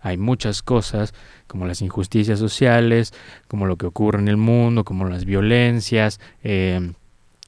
Hay 0.00 0.16
muchas 0.16 0.62
cosas 0.62 1.14
como 1.46 1.66
las 1.66 1.80
injusticias 1.80 2.38
sociales, 2.38 3.14
como 3.48 3.66
lo 3.66 3.76
que 3.76 3.86
ocurre 3.86 4.18
en 4.18 4.28
el 4.28 4.36
mundo, 4.36 4.84
como 4.84 5.04
las 5.06 5.24
violencias, 5.24 6.20
eh, 6.42 6.92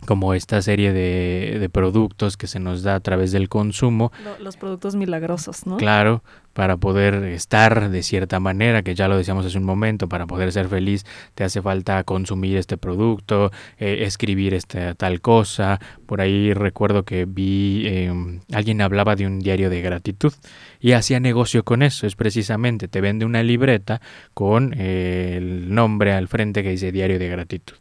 como 0.05 0.35
esta 0.35 0.61
serie 0.61 0.93
de, 0.93 1.59
de, 1.59 1.69
productos 1.71 2.37
que 2.37 2.47
se 2.47 2.61
nos 2.61 2.83
da 2.83 2.97
a 2.97 3.01
través 3.01 3.33
del 3.33 3.49
consumo. 3.49 4.13
Los 4.41 4.57
productos 4.57 4.95
milagrosos, 4.95 5.67
¿no? 5.67 5.79
Claro, 5.79 6.23
para 6.53 6.77
poder 6.77 7.15
estar 7.25 7.91
de 7.91 8.03
cierta 8.03 8.39
manera, 8.39 8.83
que 8.83 8.95
ya 8.95 9.09
lo 9.09 9.17
decíamos 9.17 9.47
hace 9.47 9.59
un 9.59 9.65
momento, 9.65 10.09
para 10.09 10.27
poder 10.27 10.53
ser 10.53 10.69
feliz 10.69 11.05
te 11.35 11.45
hace 11.45 11.63
falta 11.63 12.03
consumir 12.05 12.57
este 12.57 12.77
producto, 12.77 13.51
eh, 13.79 14.05
escribir 14.05 14.55
esta 14.55 14.95
tal 14.95 15.21
cosa. 15.21 15.81
Por 16.07 16.21
ahí 16.21 16.53
recuerdo 16.53 17.05
que 17.05 17.25
vi, 17.25 17.83
eh, 17.87 18.41
alguien 18.53 18.81
hablaba 18.83 19.17
de 19.17 19.27
un 19.27 19.39
diario 19.39 19.71
de 19.71 19.81
gratitud 19.81 20.33
y 20.81 20.93
hacía 20.93 21.21
negocio 21.21 21.65
con 21.65 21.83
eso, 21.83 22.07
es 22.07 22.17
precisamente, 22.17 22.87
te 22.87 23.01
vende 23.01 23.25
una 23.25 23.43
libreta 23.43 24.01
con 24.35 24.75
eh, 24.77 25.35
el 25.39 25.75
nombre 25.75 26.13
al 26.13 26.29
frente 26.29 26.63
que 26.63 26.71
dice 26.71 26.93
diario 26.93 27.19
de 27.19 27.29
gratitud 27.29 27.77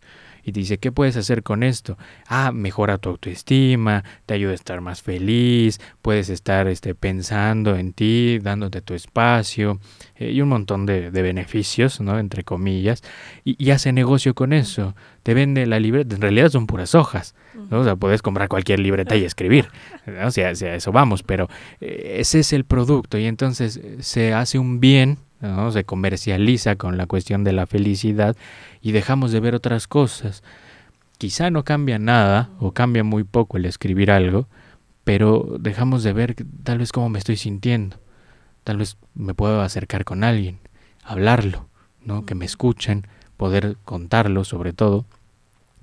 y 0.45 0.51
te 0.51 0.59
dice, 0.59 0.77
¿qué 0.77 0.91
puedes 0.91 1.17
hacer 1.17 1.41
con 1.41 1.63
esto? 1.63 1.97
Ah, 2.27 2.51
mejora 2.51 2.99
tu 2.99 3.09
autoestima, 3.09 4.03
te 4.27 4.35
ayuda 4.35 4.51
a 4.51 4.55
estar 4.55 4.79
más 4.79 5.01
feliz, 5.01 5.81
puedes 6.03 6.29
estar 6.29 6.67
este, 6.67 6.93
pensando 6.93 7.75
en 7.75 7.93
ti, 7.93 8.37
dándote 8.37 8.81
tu 8.81 8.93
espacio 8.93 9.79
eh, 10.15 10.31
y 10.31 10.41
un 10.41 10.49
montón 10.49 10.85
de, 10.85 11.09
de, 11.09 11.21
beneficios, 11.23 11.99
¿no? 11.99 12.19
Entre 12.19 12.43
comillas, 12.43 13.01
y, 13.43 13.55
y, 13.63 13.71
hace 13.71 13.91
negocio 13.91 14.35
con 14.35 14.53
eso. 14.53 14.95
Te 15.23 15.33
vende 15.33 15.65
la 15.65 15.79
libreta, 15.79 16.13
en 16.13 16.21
realidad 16.21 16.49
son 16.49 16.67
puras 16.67 16.93
hojas, 16.93 17.33
¿no? 17.71 17.79
O 17.79 17.83
sea, 17.83 17.95
puedes 17.95 18.21
comprar 18.21 18.47
cualquier 18.47 18.79
libreta 18.79 19.15
y 19.15 19.23
escribir, 19.25 19.67
¿no? 20.05 20.27
o, 20.27 20.31
sea, 20.31 20.51
o 20.51 20.55
sea, 20.55 20.75
eso 20.75 20.91
vamos, 20.91 21.23
pero 21.23 21.49
eh, 21.81 22.17
ese 22.19 22.41
es 22.41 22.53
el 22.53 22.65
producto 22.65 23.17
y 23.17 23.25
entonces 23.25 23.77
eh, 23.77 23.97
se 24.01 24.35
hace 24.35 24.59
un 24.59 24.79
bien 24.79 25.17
¿no? 25.41 25.71
se 25.71 25.83
comercializa 25.83 26.75
con 26.75 26.97
la 26.97 27.05
cuestión 27.05 27.43
de 27.43 27.53
la 27.53 27.67
felicidad 27.67 28.35
y 28.81 28.91
dejamos 28.91 29.31
de 29.31 29.39
ver 29.39 29.55
otras 29.55 29.87
cosas. 29.87 30.43
Quizá 31.17 31.49
no 31.49 31.63
cambia 31.63 31.97
nada 31.99 32.49
o 32.59 32.73
cambia 32.73 33.03
muy 33.03 33.23
poco 33.23 33.57
el 33.57 33.65
escribir 33.65 34.11
algo, 34.11 34.47
pero 35.03 35.57
dejamos 35.59 36.03
de 36.03 36.13
ver 36.13 36.35
tal 36.63 36.79
vez 36.79 36.91
cómo 36.91 37.09
me 37.09 37.19
estoy 37.19 37.37
sintiendo. 37.37 37.97
Tal 38.63 38.77
vez 38.77 38.97
me 39.13 39.33
puedo 39.33 39.61
acercar 39.61 40.03
con 40.05 40.23
alguien, 40.23 40.59
hablarlo, 41.03 41.69
¿no? 42.03 42.25
que 42.25 42.35
me 42.35 42.45
escuchen, 42.45 43.07
poder 43.37 43.77
contarlo 43.85 44.43
sobre 44.43 44.73
todo. 44.73 45.05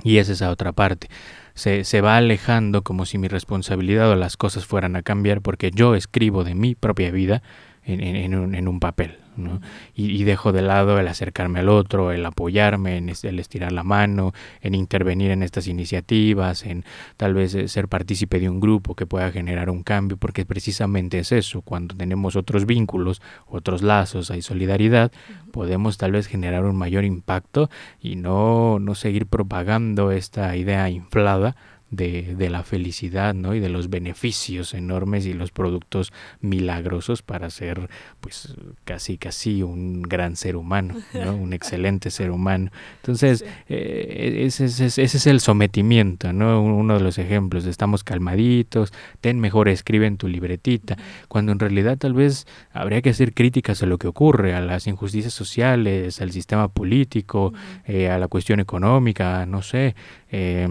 Y 0.02 0.18
es 0.18 0.28
esa 0.28 0.50
otra 0.50 0.72
parte. 0.72 1.08
Se, 1.54 1.84
se 1.84 2.00
va 2.00 2.16
alejando 2.16 2.82
como 2.82 3.06
si 3.06 3.18
mi 3.18 3.28
responsabilidad 3.28 4.10
o 4.10 4.16
las 4.16 4.36
cosas 4.36 4.66
fueran 4.66 4.96
a 4.96 5.02
cambiar 5.02 5.42
porque 5.42 5.70
yo 5.70 5.94
escribo 5.94 6.42
de 6.42 6.56
mi 6.56 6.74
propia 6.74 7.12
vida 7.12 7.42
en, 7.84 8.00
en, 8.00 8.34
un, 8.34 8.54
en 8.54 8.68
un, 8.68 8.80
papel. 8.80 9.18
¿No? 9.36 9.60
Y, 9.94 10.10
y, 10.10 10.24
dejo 10.24 10.52
de 10.52 10.62
lado 10.62 10.98
el 10.98 11.08
acercarme 11.08 11.60
al 11.60 11.68
otro, 11.68 12.12
el 12.12 12.24
apoyarme, 12.24 12.96
en 12.96 13.08
el 13.08 13.38
estirar 13.38 13.72
la 13.72 13.82
mano, 13.82 14.32
en 14.60 14.74
intervenir 14.74 15.30
en 15.30 15.42
estas 15.42 15.66
iniciativas, 15.66 16.64
en 16.64 16.84
tal 17.16 17.34
vez 17.34 17.56
ser 17.70 17.88
partícipe 17.88 18.40
de 18.40 18.48
un 18.48 18.60
grupo 18.60 18.94
que 18.94 19.06
pueda 19.06 19.30
generar 19.30 19.70
un 19.70 19.82
cambio, 19.82 20.16
porque 20.16 20.44
precisamente 20.44 21.18
es 21.18 21.32
eso, 21.32 21.62
cuando 21.62 21.96
tenemos 21.96 22.36
otros 22.36 22.66
vínculos, 22.66 23.22
otros 23.46 23.82
lazos, 23.82 24.30
hay 24.30 24.42
solidaridad, 24.42 25.12
podemos 25.52 25.98
tal 25.98 26.12
vez 26.12 26.26
generar 26.26 26.64
un 26.64 26.76
mayor 26.76 27.04
impacto 27.04 27.70
y 28.00 28.16
no, 28.16 28.78
no 28.78 28.94
seguir 28.94 29.26
propagando 29.26 30.10
esta 30.10 30.56
idea 30.56 30.88
inflada 30.90 31.56
de, 31.92 32.34
de, 32.34 32.50
la 32.50 32.64
felicidad 32.64 33.34
¿no? 33.34 33.54
y 33.54 33.60
de 33.60 33.68
los 33.68 33.90
beneficios 33.90 34.74
enormes 34.74 35.26
y 35.26 35.34
los 35.34 35.52
productos 35.52 36.12
milagrosos 36.40 37.22
para 37.22 37.50
ser 37.50 37.88
pues 38.20 38.54
casi 38.84 39.18
casi 39.18 39.62
un 39.62 40.02
gran 40.02 40.36
ser 40.36 40.56
humano, 40.56 40.96
¿no? 41.12 41.36
un 41.42 41.52
excelente 41.52 42.10
ser 42.10 42.30
humano. 42.30 42.70
Entonces, 42.96 43.40
sí. 43.40 43.44
eh, 43.68 44.42
ese, 44.46 44.64
ese, 44.64 44.86
ese, 44.86 45.02
es 45.02 45.26
el 45.26 45.40
sometimiento, 45.40 46.32
¿no? 46.32 46.62
uno 46.62 46.94
de 46.94 47.00
los 47.00 47.18
ejemplos, 47.18 47.66
estamos 47.66 48.04
calmaditos, 48.04 48.92
ten 49.20 49.38
mejor, 49.38 49.68
escribe 49.68 50.06
en 50.06 50.16
tu 50.16 50.28
libretita, 50.28 50.96
cuando 51.28 51.52
en 51.52 51.58
realidad 51.58 51.98
tal 51.98 52.14
vez 52.14 52.46
habría 52.72 53.02
que 53.02 53.10
hacer 53.10 53.34
críticas 53.34 53.82
a 53.82 53.86
lo 53.86 53.98
que 53.98 54.08
ocurre, 54.08 54.54
a 54.54 54.60
las 54.62 54.86
injusticias 54.86 55.34
sociales, 55.34 56.20
al 56.22 56.32
sistema 56.32 56.68
político, 56.68 57.52
eh, 57.84 58.08
a 58.08 58.18
la 58.18 58.28
cuestión 58.28 58.60
económica, 58.60 59.44
no 59.44 59.60
sé. 59.60 59.94
Eh, 60.30 60.68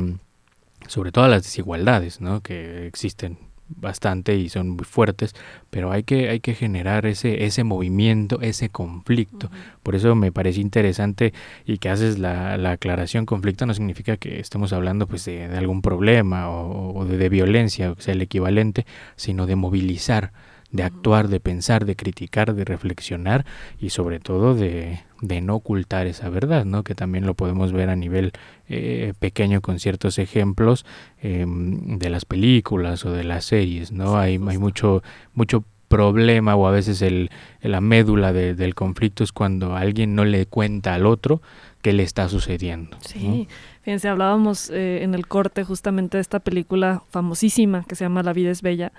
sobre 0.91 1.13
todo 1.13 1.27
las 1.29 1.43
desigualdades 1.43 2.19
¿no? 2.19 2.41
que 2.41 2.85
existen 2.85 3.37
bastante 3.69 4.35
y 4.35 4.49
son 4.49 4.71
muy 4.71 4.83
fuertes, 4.83 5.33
pero 5.69 5.93
hay 5.93 6.03
que, 6.03 6.29
hay 6.29 6.41
que 6.41 6.53
generar 6.53 7.05
ese, 7.05 7.45
ese 7.45 7.63
movimiento, 7.63 8.41
ese 8.41 8.67
conflicto. 8.67 9.47
Uh 9.47 9.55
-huh. 9.55 9.79
Por 9.81 9.95
eso 9.95 10.13
me 10.15 10.33
parece 10.33 10.59
interesante 10.59 11.33
y 11.65 11.77
que 11.77 11.87
haces 11.87 12.19
la, 12.19 12.57
la, 12.57 12.71
aclaración, 12.71 13.25
conflicto 13.25 13.65
no 13.65 13.73
significa 13.73 14.17
que 14.17 14.41
estemos 14.41 14.73
hablando 14.73 15.07
pues 15.07 15.23
de, 15.23 15.47
de 15.47 15.57
algún 15.57 15.81
problema 15.81 16.49
o, 16.49 16.99
o 16.99 17.05
de, 17.05 17.17
de, 17.17 17.29
violencia, 17.29 17.91
o 17.91 18.01
sea, 18.01 18.13
el 18.13 18.21
equivalente, 18.21 18.85
sino 19.15 19.45
de 19.45 19.55
movilizar, 19.55 20.33
de 20.71 20.83
actuar, 20.83 21.27
de 21.27 21.39
pensar, 21.39 21.85
de 21.85 21.95
criticar, 21.95 22.53
de 22.53 22.65
reflexionar 22.65 23.45
y 23.79 23.89
sobre 23.89 24.19
todo 24.19 24.55
de, 24.55 24.99
de 25.21 25.41
no 25.41 25.55
ocultar 25.55 26.07
esa 26.07 26.29
verdad, 26.29 26.65
¿no? 26.65 26.83
que 26.83 26.95
también 26.95 27.25
lo 27.25 27.33
podemos 27.33 27.71
ver 27.71 27.89
a 27.89 27.95
nivel 27.95 28.31
eh, 28.69 29.13
pequeño 29.19 29.61
con 29.61 29.79
ciertos 29.79 30.17
ejemplos 30.17 30.85
eh, 31.21 31.45
de 31.47 32.09
las 32.09 32.25
películas 32.25 33.05
o 33.05 33.11
de 33.11 33.23
las 33.23 33.45
series, 33.45 33.91
¿no? 33.91 34.17
hay, 34.17 34.39
hay 34.47 34.57
mucho, 34.57 35.03
mucho 35.33 35.63
problema 35.91 36.55
o 36.55 36.65
a 36.67 36.71
veces 36.71 37.01
el, 37.01 37.29
la 37.61 37.81
médula 37.81 38.31
de, 38.31 38.55
del 38.55 38.73
conflicto 38.73 39.25
es 39.25 39.33
cuando 39.33 39.75
alguien 39.75 40.15
no 40.15 40.23
le 40.23 40.45
cuenta 40.45 40.93
al 40.95 41.05
otro 41.05 41.41
qué 41.81 41.91
le 41.91 42.03
está 42.03 42.29
sucediendo. 42.29 42.97
Sí, 43.01 43.27
¿no? 43.27 43.47
fíjense, 43.81 44.07
hablábamos 44.07 44.69
eh, 44.69 45.03
en 45.03 45.13
el 45.13 45.27
corte 45.27 45.65
justamente 45.65 46.17
de 46.17 46.21
esta 46.21 46.39
película 46.39 47.03
famosísima 47.09 47.83
que 47.87 47.95
se 47.95 48.05
llama 48.05 48.23
La 48.23 48.31
vida 48.33 48.51
es 48.51 48.61
bella, 48.61 48.93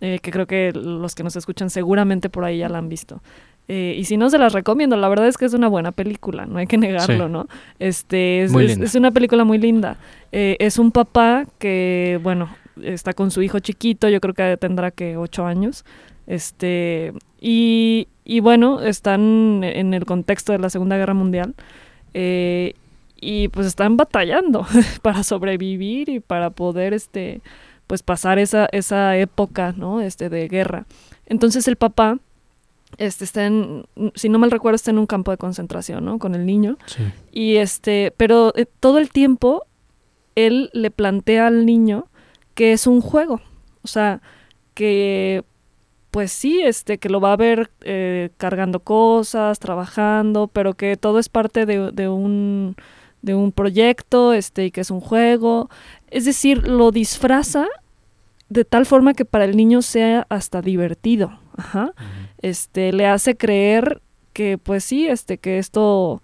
eh, 0.00 0.18
que 0.22 0.30
creo 0.30 0.46
que 0.46 0.72
los 0.72 1.14
que 1.14 1.22
nos 1.22 1.36
escuchan 1.36 1.70
seguramente 1.70 2.28
por 2.28 2.44
ahí 2.44 2.58
ya 2.58 2.68
la 2.68 2.78
han 2.78 2.88
visto. 2.88 3.22
Eh, 3.68 3.96
y 3.98 4.04
si 4.04 4.16
no, 4.16 4.30
se 4.30 4.38
las 4.38 4.52
recomiendo. 4.52 4.96
La 4.96 5.08
verdad 5.08 5.26
es 5.26 5.36
que 5.36 5.44
es 5.44 5.54
una 5.54 5.68
buena 5.68 5.92
película, 5.92 6.46
no 6.46 6.58
hay 6.58 6.66
que 6.66 6.78
negarlo, 6.78 7.26
sí. 7.26 7.32
¿no? 7.32 7.48
Este, 7.78 8.42
es, 8.42 8.54
es, 8.54 8.78
es, 8.78 8.94
una 8.94 9.10
película 9.10 9.44
muy 9.44 9.58
linda. 9.58 9.96
Eh, 10.32 10.56
es 10.60 10.78
un 10.78 10.92
papá 10.92 11.46
que, 11.58 12.20
bueno, 12.22 12.48
está 12.82 13.12
con 13.12 13.30
su 13.30 13.42
hijo 13.42 13.58
chiquito, 13.58 14.08
yo 14.08 14.20
creo 14.20 14.34
que 14.34 14.56
tendrá 14.56 14.90
que 14.90 15.16
ocho 15.16 15.46
años. 15.46 15.84
Este, 16.26 17.12
y, 17.40 18.08
y 18.24 18.40
bueno, 18.40 18.80
están 18.82 19.62
en 19.64 19.94
el 19.94 20.04
contexto 20.04 20.52
de 20.52 20.58
la 20.58 20.70
Segunda 20.70 20.96
Guerra 20.96 21.14
Mundial. 21.14 21.54
Eh, 22.14 22.74
y 23.18 23.48
pues 23.48 23.66
están 23.66 23.96
batallando 23.96 24.66
para 25.02 25.22
sobrevivir 25.22 26.08
y 26.08 26.20
para 26.20 26.50
poder 26.50 26.92
este 26.92 27.40
pues 27.86 28.02
pasar 28.02 28.38
esa, 28.38 28.66
esa 28.72 29.16
época, 29.16 29.74
¿no? 29.76 30.00
Este 30.00 30.28
de 30.28 30.48
guerra. 30.48 30.86
Entonces 31.26 31.68
el 31.68 31.76
papá 31.76 32.18
este 32.98 33.24
está 33.24 33.46
en, 33.46 33.84
si 34.14 34.28
no 34.28 34.38
mal 34.38 34.50
recuerdo, 34.50 34.76
está 34.76 34.90
en 34.90 34.98
un 34.98 35.06
campo 35.06 35.30
de 35.30 35.36
concentración, 35.36 36.04
¿no? 36.04 36.18
Con 36.18 36.34
el 36.34 36.46
niño. 36.46 36.78
Sí. 36.86 37.02
Y 37.32 37.56
este, 37.56 38.12
pero 38.16 38.52
eh, 38.56 38.66
todo 38.80 38.98
el 38.98 39.10
tiempo 39.10 39.66
él 40.34 40.70
le 40.72 40.90
plantea 40.90 41.48
al 41.48 41.66
niño 41.66 42.08
que 42.54 42.72
es 42.72 42.86
un 42.86 43.00
juego. 43.00 43.40
O 43.82 43.88
sea, 43.88 44.20
que 44.74 45.44
pues 46.10 46.32
sí, 46.32 46.62
este, 46.62 46.96
que 46.96 47.10
lo 47.10 47.20
va 47.20 47.34
a 47.34 47.36
ver 47.36 47.70
eh, 47.82 48.30
cargando 48.38 48.80
cosas, 48.80 49.58
trabajando, 49.58 50.48
pero 50.48 50.72
que 50.72 50.96
todo 50.96 51.18
es 51.18 51.28
parte 51.28 51.66
de, 51.66 51.92
de 51.92 52.08
un 52.08 52.76
de 53.26 53.34
un 53.34 53.50
proyecto, 53.50 54.32
este, 54.32 54.66
y 54.66 54.70
que 54.70 54.80
es 54.80 54.90
un 54.92 55.00
juego. 55.00 55.68
Es 56.10 56.24
decir, 56.24 56.68
lo 56.68 56.92
disfraza 56.92 57.66
de 58.48 58.64
tal 58.64 58.86
forma 58.86 59.14
que 59.14 59.24
para 59.24 59.44
el 59.44 59.56
niño 59.56 59.82
sea 59.82 60.26
hasta 60.28 60.62
divertido. 60.62 61.36
Ajá. 61.56 61.86
Uh 61.86 61.88
-huh. 61.88 62.28
Este, 62.40 62.92
le 62.92 63.06
hace 63.06 63.36
creer 63.36 64.00
que, 64.32 64.58
pues 64.58 64.84
sí, 64.84 65.08
este, 65.08 65.38
que 65.38 65.58
esto, 65.58 66.22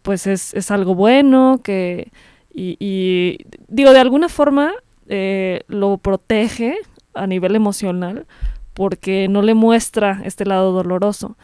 pues 0.00 0.26
es, 0.26 0.54
es 0.54 0.70
algo 0.70 0.94
bueno, 0.94 1.60
que, 1.62 2.10
y, 2.50 2.76
y, 2.80 3.38
digo, 3.68 3.92
de 3.92 4.00
alguna 4.00 4.28
forma 4.30 4.72
eh, 5.08 5.60
lo 5.68 5.98
protege 5.98 6.76
a 7.12 7.26
nivel 7.26 7.56
emocional 7.56 8.26
porque 8.72 9.28
no 9.28 9.42
le 9.42 9.52
muestra 9.52 10.22
este 10.24 10.46
lado 10.46 10.72
doloroso. 10.72 11.36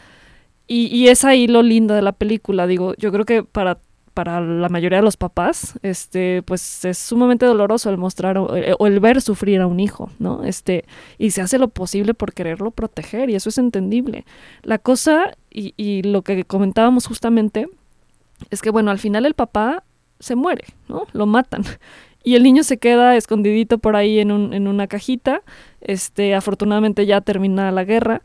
Y, 0.65 0.87
y 0.87 1.09
es 1.09 1.25
ahí 1.25 1.47
lo 1.47 1.61
lindo 1.61 1.93
de 1.93 2.01
la 2.01 2.13
película, 2.13 2.65
digo, 2.65 2.95
yo 2.97 3.11
creo 3.11 3.25
que 3.25 3.43
para 3.43 3.77
para 4.19 4.41
la 4.41 4.67
mayoría 4.67 4.97
de 4.97 5.03
los 5.05 5.15
papás, 5.15 5.79
este, 5.81 6.41
pues 6.41 6.83
es 6.83 6.97
sumamente 6.97 7.45
doloroso 7.45 7.89
el 7.89 7.97
mostrar 7.97 8.37
o, 8.37 8.53
eh, 8.53 8.75
el 8.77 8.99
ver 8.99 9.21
sufrir 9.21 9.61
a 9.61 9.65
un 9.65 9.79
hijo, 9.79 10.11
¿no? 10.19 10.43
Este, 10.43 10.83
y 11.17 11.31
se 11.31 11.41
hace 11.41 11.57
lo 11.57 11.69
posible 11.69 12.13
por 12.13 12.33
quererlo 12.33 12.71
proteger, 12.71 13.29
y 13.29 13.35
eso 13.35 13.47
es 13.47 13.57
entendible. 13.57 14.25
La 14.61 14.77
cosa, 14.77 15.37
y, 15.49 15.73
y 15.77 16.01
lo 16.01 16.21
que 16.23 16.43
comentábamos 16.43 17.07
justamente, 17.07 17.69
es 18.49 18.61
que 18.61 18.71
bueno, 18.71 18.91
al 18.91 18.99
final 18.99 19.25
el 19.25 19.35
papá 19.35 19.83
se 20.19 20.35
muere, 20.35 20.65
¿no? 20.89 21.07
Lo 21.13 21.25
matan. 21.25 21.63
Y 22.21 22.35
el 22.35 22.43
niño 22.43 22.63
se 22.63 22.77
queda 22.77 23.15
escondidito 23.15 23.77
por 23.77 23.95
ahí 23.95 24.19
en, 24.19 24.33
un, 24.33 24.53
en 24.53 24.67
una 24.67 24.87
cajita. 24.87 25.41
Este, 25.79 26.35
afortunadamente 26.35 27.05
ya 27.05 27.21
termina 27.21 27.71
la 27.71 27.85
guerra, 27.85 28.21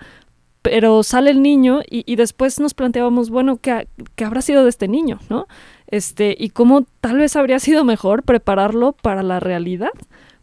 pero 0.65 1.03
sale 1.03 1.31
el 1.31 1.43
niño 1.43 1.83
y, 1.91 2.17
después 2.17 2.59
nos 2.59 2.73
planteábamos, 2.73 3.29
bueno, 3.29 3.59
¿qué, 3.59 3.87
¿qué, 4.17 4.25
habrá 4.25 4.41
sido 4.41 4.63
de 4.63 4.71
este 4.71 4.89
niño? 4.89 5.19
¿no? 5.29 5.47
Este, 5.89 6.35
y 6.39 6.49
cómo 6.49 6.87
tal 7.03 7.19
vez 7.19 7.37
habría 7.37 7.59
sido 7.59 7.85
mejor 7.85 8.23
prepararlo 8.23 8.93
para 8.93 9.23
la 9.23 9.41
realidad, 9.41 9.91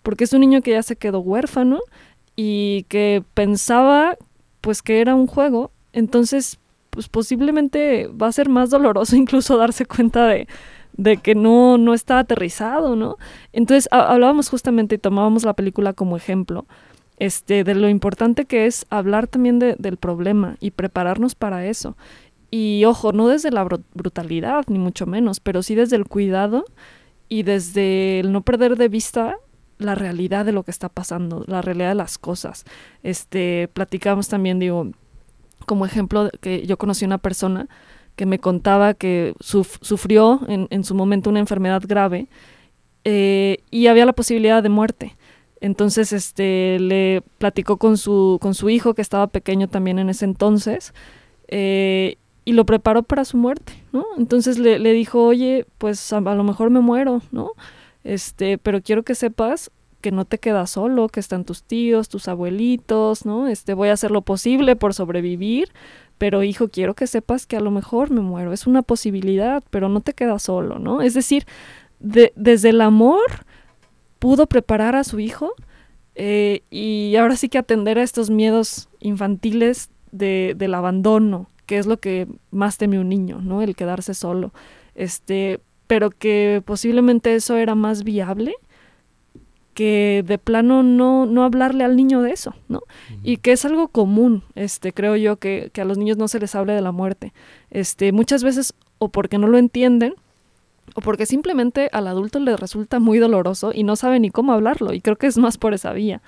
porque 0.03 0.25
es 0.25 0.33
un 0.33 0.41
niño 0.41 0.61
que 0.61 0.71
ya 0.71 0.83
se 0.83 0.95
quedó 0.95 1.21
huérfano 1.21 1.79
y 2.35 2.83
que 2.83 3.23
pensaba 3.33 4.15
pues 4.61 4.83
que 4.83 5.01
era 5.01 5.15
un 5.15 5.25
juego, 5.25 5.71
entonces 5.91 6.59
pues 6.91 7.09
posiblemente 7.09 8.05
va 8.05 8.27
a 8.27 8.31
ser 8.31 8.47
más 8.47 8.69
doloroso 8.69 9.15
incluso 9.15 9.57
darse 9.57 9.87
cuenta 9.87 10.27
de, 10.27 10.47
de 10.93 11.17
que 11.17 11.33
no, 11.33 11.79
no 11.79 11.95
está 11.95 12.19
aterrizado, 12.19 12.95
¿no? 12.95 13.17
Entonces 13.53 13.89
hablábamos 13.91 14.49
justamente 14.49 14.93
y 14.93 14.99
tomábamos 14.99 15.45
la 15.45 15.55
película 15.55 15.93
como 15.93 16.15
ejemplo 16.15 16.67
este, 17.21 17.63
de 17.63 17.75
lo 17.75 17.87
importante 17.87 18.45
que 18.45 18.65
es 18.65 18.87
hablar 18.89 19.27
también 19.27 19.59
del 19.59 19.97
problema 19.97 20.57
y 20.59 20.71
prepararnos 20.71 21.35
para 21.35 21.67
eso. 21.67 21.95
Y 22.49 22.83
ojo, 22.85 23.13
no 23.13 23.27
desde 23.27 23.51
la 23.51 23.63
brutalidad, 23.63 24.65
ni 24.69 24.79
mucho 24.79 25.05
menos, 25.05 25.39
pero 25.39 25.61
sí 25.61 25.75
desde 25.75 25.97
el 25.97 26.05
cuidado 26.05 26.65
y 27.29 27.43
desde 27.43 28.21
el 28.21 28.31
no 28.31 28.41
perder 28.41 28.75
de 28.75 28.87
vista 28.87 29.35
la 29.77 29.93
realidad 29.93 30.45
de 30.45 30.51
lo 30.51 30.63
que 30.63 30.71
está 30.71 30.89
pasando, 30.89 31.45
la 31.45 31.61
realidad 31.61 31.89
de 31.89 31.95
las 31.95 32.17
cosas. 32.17 32.65
Este, 33.03 33.69
platicamos 33.71 34.27
también, 34.27 34.57
digo, 34.57 34.89
como 35.67 35.85
ejemplo, 35.85 36.27
que 36.41 36.65
yo 36.65 36.77
conocí 36.77 37.05
una 37.05 37.19
persona 37.19 37.69
que 38.15 38.25
me 38.25 38.39
contaba 38.39 38.95
que 38.95 39.35
sufrió 39.41 40.41
en, 40.47 40.83
su 40.83 40.95
momento 40.95 41.29
una 41.29 41.39
enfermedad 41.39 41.83
grave 41.85 42.29
eh, 43.03 43.59
y 43.69 43.85
había 43.85 44.07
la 44.07 44.13
posibilidad 44.13 44.63
de 44.63 44.69
muerte. 44.69 45.15
Entonces, 45.61 46.11
este, 46.11 46.79
le 46.79 47.23
platicó 47.37 47.77
con 47.77 47.97
su, 47.97 48.39
con 48.41 48.55
su 48.55 48.69
hijo, 48.69 48.95
que 48.95 49.03
estaba 49.03 49.27
pequeño 49.27 49.67
también 49.67 49.99
en 49.99 50.09
ese 50.09 50.25
entonces, 50.25 50.93
eh, 51.47 52.17
y 52.43 52.53
lo 52.53 52.65
preparó 52.65 53.03
para 53.03 53.23
su 53.25 53.37
muerte, 53.37 53.73
¿no? 53.93 54.03
Entonces 54.17 54.57
le, 54.57 54.79
le 54.79 54.91
dijo, 54.93 55.23
oye, 55.23 55.67
pues 55.77 56.11
a, 56.11 56.19
lo 56.19 56.43
mejor 56.43 56.71
me 56.71 56.79
muero, 56.79 57.21
¿no? 57.31 57.51
Este, 58.03 58.57
pero 58.57 58.81
quiero 58.81 59.03
que 59.03 59.13
sepas 59.13 59.69
que 60.01 60.11
no 60.11 60.25
te 60.25 60.39
quedas 60.39 60.71
solo, 60.71 61.07
que 61.09 61.19
están 61.19 61.45
tus 61.45 61.61
tíos, 61.61 62.09
tus 62.09 62.27
abuelitos, 62.27 63.27
¿no? 63.27 63.47
Este, 63.47 63.75
voy 63.75 63.89
a 63.89 63.93
hacer 63.93 64.09
lo 64.09 64.23
posible 64.23 64.75
por 64.75 64.95
sobrevivir, 64.95 65.69
pero 66.17 66.41
hijo, 66.41 66.69
quiero 66.69 66.95
que 66.95 67.05
sepas 67.05 67.45
que 67.45 67.57
a 67.57 67.61
lo 67.61 67.69
mejor 67.69 68.09
me 68.09 68.21
muero, 68.21 68.51
es 68.51 68.65
una 68.65 68.81
posibilidad, 68.81 69.63
pero 69.69 69.89
no 69.89 70.01
te 70.01 70.13
quedas 70.13 70.41
solo, 70.41 70.79
¿no? 70.79 71.03
Es 71.03 71.13
decir, 71.13 71.45
de, 71.99 72.33
desde 72.35 72.69
el 72.69 72.81
amor 72.81 73.45
pudo 74.21 74.45
preparar 74.45 74.95
a 74.95 75.03
su 75.03 75.19
hijo 75.19 75.55
eh, 76.13 76.61
y 76.69 77.15
ahora 77.15 77.35
sí 77.35 77.49
que 77.49 77.57
atender 77.57 77.97
a 77.97 78.03
estos 78.03 78.29
miedos 78.29 78.87
infantiles 78.99 79.89
de, 80.11 80.53
del 80.55 80.75
abandono, 80.75 81.49
que 81.65 81.79
es 81.79 81.87
lo 81.87 81.97
que 81.97 82.27
más 82.51 82.77
teme 82.77 82.99
un 82.99 83.09
niño, 83.09 83.41
¿no? 83.41 83.63
El 83.63 83.75
quedarse 83.75 84.13
solo. 84.13 84.53
Este, 84.93 85.59
pero 85.87 86.11
que 86.11 86.61
posiblemente 86.63 87.33
eso 87.33 87.57
era 87.57 87.73
más 87.73 88.03
viable 88.03 88.53
que 89.73 90.23
de 90.27 90.37
plano 90.37 90.83
no, 90.83 91.25
no 91.25 91.43
hablarle 91.43 91.83
al 91.83 91.95
niño 91.95 92.21
de 92.21 92.31
eso, 92.31 92.53
¿no? 92.67 92.83
Y 93.23 93.37
que 93.37 93.53
es 93.53 93.65
algo 93.65 93.87
común, 93.87 94.43
este, 94.53 94.93
creo 94.93 95.15
yo, 95.15 95.37
que, 95.37 95.71
que, 95.73 95.81
a 95.81 95.85
los 95.85 95.97
niños 95.97 96.17
no 96.17 96.27
se 96.27 96.39
les 96.39 96.53
hable 96.53 96.73
de 96.73 96.81
la 96.81 96.91
muerte. 96.91 97.33
Este, 97.71 98.11
muchas 98.11 98.43
veces, 98.43 98.75
o 98.99 99.09
porque 99.09 99.39
no 99.39 99.47
lo 99.47 99.57
entienden, 99.57 100.13
o 100.95 101.01
porque 101.01 101.25
simplemente 101.25 101.89
al 101.91 102.07
adulto 102.07 102.39
le 102.39 102.55
resulta 102.57 102.99
muy 102.99 103.19
doloroso 103.19 103.71
y 103.73 103.83
no 103.83 103.95
sabe 103.95 104.19
ni 104.19 104.29
cómo 104.29 104.53
hablarlo, 104.53 104.93
y 104.93 105.01
creo 105.01 105.15
que 105.15 105.27
es 105.27 105.37
más 105.37 105.57
por 105.57 105.73
esa 105.73 105.93
vía. 105.93 106.21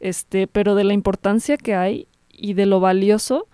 Este, 0.00 0.46
pero 0.46 0.74
de 0.74 0.84
la 0.84 0.94
importancia 0.94 1.56
que 1.56 1.74
hay 1.74 2.06
y 2.30 2.54
de 2.54 2.66
lo 2.66 2.80
valioso 2.80 3.48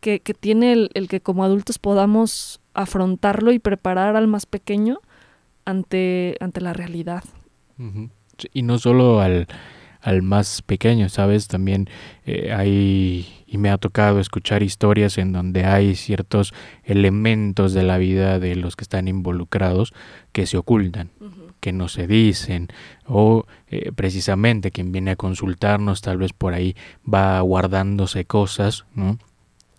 que, 0.00 0.20
que 0.20 0.34
tiene 0.34 0.72
el, 0.72 0.90
el, 0.94 1.08
que 1.08 1.20
como 1.20 1.44
adultos 1.44 1.78
podamos 1.78 2.60
afrontarlo 2.74 3.52
y 3.52 3.58
preparar 3.58 4.16
al 4.16 4.26
más 4.26 4.44
pequeño 4.46 5.00
ante, 5.64 6.36
ante 6.40 6.60
la 6.60 6.72
realidad. 6.72 7.24
Y 8.52 8.62
no 8.62 8.78
solo 8.78 9.20
al, 9.20 9.46
al 10.00 10.22
más 10.22 10.62
pequeño, 10.62 11.08
¿sabes? 11.08 11.48
También 11.48 11.88
eh, 12.26 12.52
hay, 12.52 13.26
y 13.54 13.56
me 13.56 13.70
ha 13.70 13.78
tocado 13.78 14.18
escuchar 14.18 14.64
historias 14.64 15.16
en 15.16 15.32
donde 15.32 15.64
hay 15.64 15.94
ciertos 15.94 16.52
elementos 16.82 17.72
de 17.72 17.84
la 17.84 17.98
vida 17.98 18.40
de 18.40 18.56
los 18.56 18.74
que 18.74 18.82
están 18.82 19.06
involucrados 19.06 19.94
que 20.32 20.46
se 20.46 20.56
ocultan, 20.56 21.10
que 21.60 21.72
no 21.72 21.86
se 21.86 22.08
dicen, 22.08 22.66
o 23.06 23.46
eh, 23.68 23.92
precisamente 23.94 24.72
quien 24.72 24.90
viene 24.90 25.12
a 25.12 25.16
consultarnos 25.16 26.02
tal 26.02 26.16
vez 26.16 26.32
por 26.32 26.52
ahí 26.52 26.74
va 27.06 27.38
guardándose 27.42 28.24
cosas, 28.24 28.86
¿no? 28.92 29.18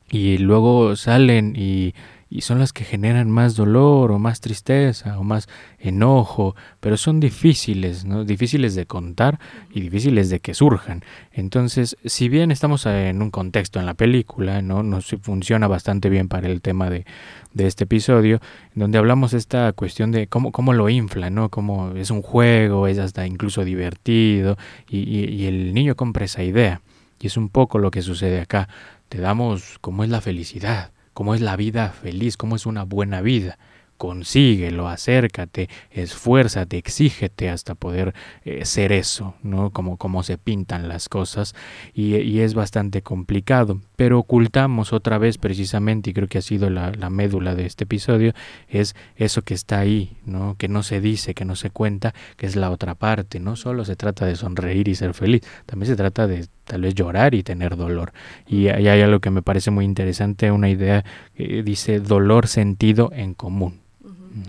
Y 0.10 0.38
luego 0.38 0.96
salen 0.96 1.54
y 1.58 1.96
y 2.30 2.42
son 2.42 2.60
las 2.60 2.74
que 2.74 2.84
generan 2.84 3.30
más 3.30 3.56
dolor 3.56 4.12
o 4.12 4.20
más 4.20 4.42
tristeza 4.42 5.20
o 5.20 5.24
más 5.24 5.48
enojo, 5.78 6.56
pero 6.80 6.98
son 6.98 7.20
difíciles, 7.20 8.06
¿no? 8.06 8.26
difíciles 8.26 8.74
de 8.76 8.86
contar 8.86 9.40
y 9.72 9.82
difíciles 9.82 10.30
de 10.30 10.40
que 10.40 10.54
surjan. 10.54 11.04
Entonces, 11.32 11.98
si 12.04 12.28
bien 12.28 12.52
estamos 12.52 12.86
en 12.88 13.22
un 13.22 13.30
contexto 13.30 13.80
en 13.80 13.86
la 13.86 13.94
película, 13.94 14.62
no 14.62 14.82
nos 14.82 15.16
funciona 15.22 15.68
bastante 15.68 16.10
bien 16.10 16.28
para 16.28 16.48
el 16.48 16.62
tema 16.62 16.90
de, 16.90 17.06
de 17.54 17.68
este 17.68 17.84
episodio, 17.84 18.40
donde 18.74 18.98
hablamos 18.98 19.34
esta 19.34 19.72
cuestión 19.74 20.12
de 20.12 20.28
cómo, 20.28 20.52
cómo 20.52 20.74
lo 20.74 20.90
infla, 20.90 21.30
¿no? 21.30 21.50
Cómo 21.50 21.92
es 21.92 22.10
un 22.10 22.22
juego, 22.22 22.88
es 22.88 22.98
hasta 22.98 23.28
incluso 23.28 23.64
divertido, 23.64 24.58
y, 24.90 24.98
y, 24.98 25.26
y 25.26 25.46
el 25.46 25.74
niño 25.74 25.96
compra 25.96 26.26
esa 26.26 26.44
idea. 26.44 26.82
Y 27.20 27.28
es 27.28 27.38
un 27.38 27.50
poco 27.50 27.80
lo 27.80 27.92
que 27.92 28.02
sucede 28.02 28.42
acá. 28.42 28.68
Te 29.10 29.20
damos 29.20 29.78
cómo 29.80 30.04
es 30.04 30.10
la 30.10 30.22
felicidad 30.22 30.95
cómo 31.16 31.34
es 31.34 31.42
la 31.42 31.56
vida 31.56 31.90
feliz, 31.90 32.38
cómo 32.38 32.58
es 32.58 32.68
una 32.68 32.84
buena 32.84 33.22
vida. 33.22 33.58
Consíguelo, 33.98 34.90
acércate, 34.90 35.70
esfuérzate, 35.90 36.78
exígete 36.78 37.50
hasta 37.50 37.74
poder 37.76 38.14
eh, 38.44 38.66
ser 38.66 38.92
eso, 38.92 39.36
¿no? 39.42 39.72
Como, 39.72 39.96
como 39.96 40.22
se 40.22 40.38
pintan 40.38 40.90
las 40.90 41.08
cosas. 41.08 41.56
Y, 41.94 42.18
y, 42.18 42.42
es 42.42 42.54
bastante 42.54 43.02
complicado, 43.02 43.80
pero 43.96 44.20
ocultamos 44.20 44.94
otra 44.94 45.18
vez 45.18 45.38
precisamente, 45.38 46.10
y 46.10 46.14
creo 46.14 46.28
que 46.28 46.38
ha 46.38 46.42
sido 46.42 46.70
la, 46.70 46.92
la, 46.92 47.10
médula 47.10 47.56
de 47.56 47.66
este 47.66 47.86
episodio, 47.86 48.34
es 48.68 48.96
eso 49.16 49.42
que 49.42 49.54
está 49.54 49.80
ahí, 49.80 50.18
¿no? 50.26 50.56
Que 50.58 50.68
no 50.68 50.84
se 50.84 51.02
dice, 51.02 51.34
que 51.34 51.46
no 51.46 51.56
se 51.56 51.70
cuenta, 51.70 52.14
que 52.38 52.46
es 52.46 52.56
la 52.56 52.72
otra 52.72 52.96
parte, 52.96 53.40
no 53.40 53.56
solo 53.56 53.86
se 53.86 53.96
trata 53.96 54.26
de 54.26 54.36
sonreír 54.36 54.88
y 54.88 54.96
ser 54.96 55.14
feliz, 55.14 55.42
también 55.66 55.88
se 55.88 55.96
trata 55.96 56.28
de 56.28 56.48
tal 56.66 56.82
vez 56.82 56.96
llorar 56.96 57.34
y 57.36 57.44
tener 57.44 57.78
dolor. 57.78 58.12
Y, 58.48 58.68
hay 58.68 58.88
algo 59.02 59.20
que 59.20 59.30
me 59.30 59.42
parece 59.42 59.72
muy 59.72 59.86
interesante, 59.86 60.52
una 60.52 60.70
idea 60.70 61.06
que 61.36 61.64
dice 61.64 62.00
dolor 62.00 62.48
sentido 62.48 63.12
en 63.14 63.34
común. 63.34 63.80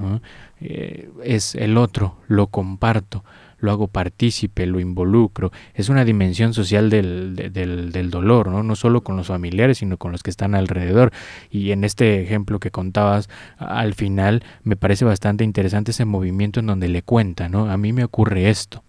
¿no? 0.00 0.20
Eh, 0.60 1.10
es 1.22 1.54
el 1.54 1.76
otro, 1.76 2.16
lo 2.26 2.48
comparto, 2.48 3.24
lo 3.58 3.70
hago 3.70 3.88
partícipe, 3.88 4.66
lo 4.66 4.80
involucro. 4.80 5.52
Es 5.74 5.88
una 5.88 6.04
dimensión 6.04 6.54
social 6.54 6.90
del, 6.90 7.36
del, 7.36 7.92
del, 7.92 8.10
dolor, 8.10 8.48
¿no? 8.48 8.62
no 8.62 8.76
solo 8.76 9.02
con 9.02 9.16
los 9.16 9.28
familiares, 9.28 9.78
sino 9.78 9.96
con 9.96 10.12
los 10.12 10.22
que 10.22 10.30
están 10.30 10.54
alrededor. 10.54 11.12
Y 11.50 11.72
en 11.72 11.84
este 11.84 12.22
ejemplo 12.22 12.60
que 12.60 12.70
contabas 12.70 13.28
al 13.58 13.94
final, 13.94 14.44
me 14.62 14.76
parece 14.76 15.04
bastante 15.04 15.44
interesante 15.44 15.90
ese 15.90 16.04
movimiento 16.04 16.60
en 16.60 16.66
donde 16.66 16.88
le 16.88 17.02
cuenta, 17.02 17.48
¿no? 17.48 17.70
A 17.70 17.76
mí 17.76 17.92
me 17.92 18.04
ocurre 18.04 18.50
esto. 18.50 18.82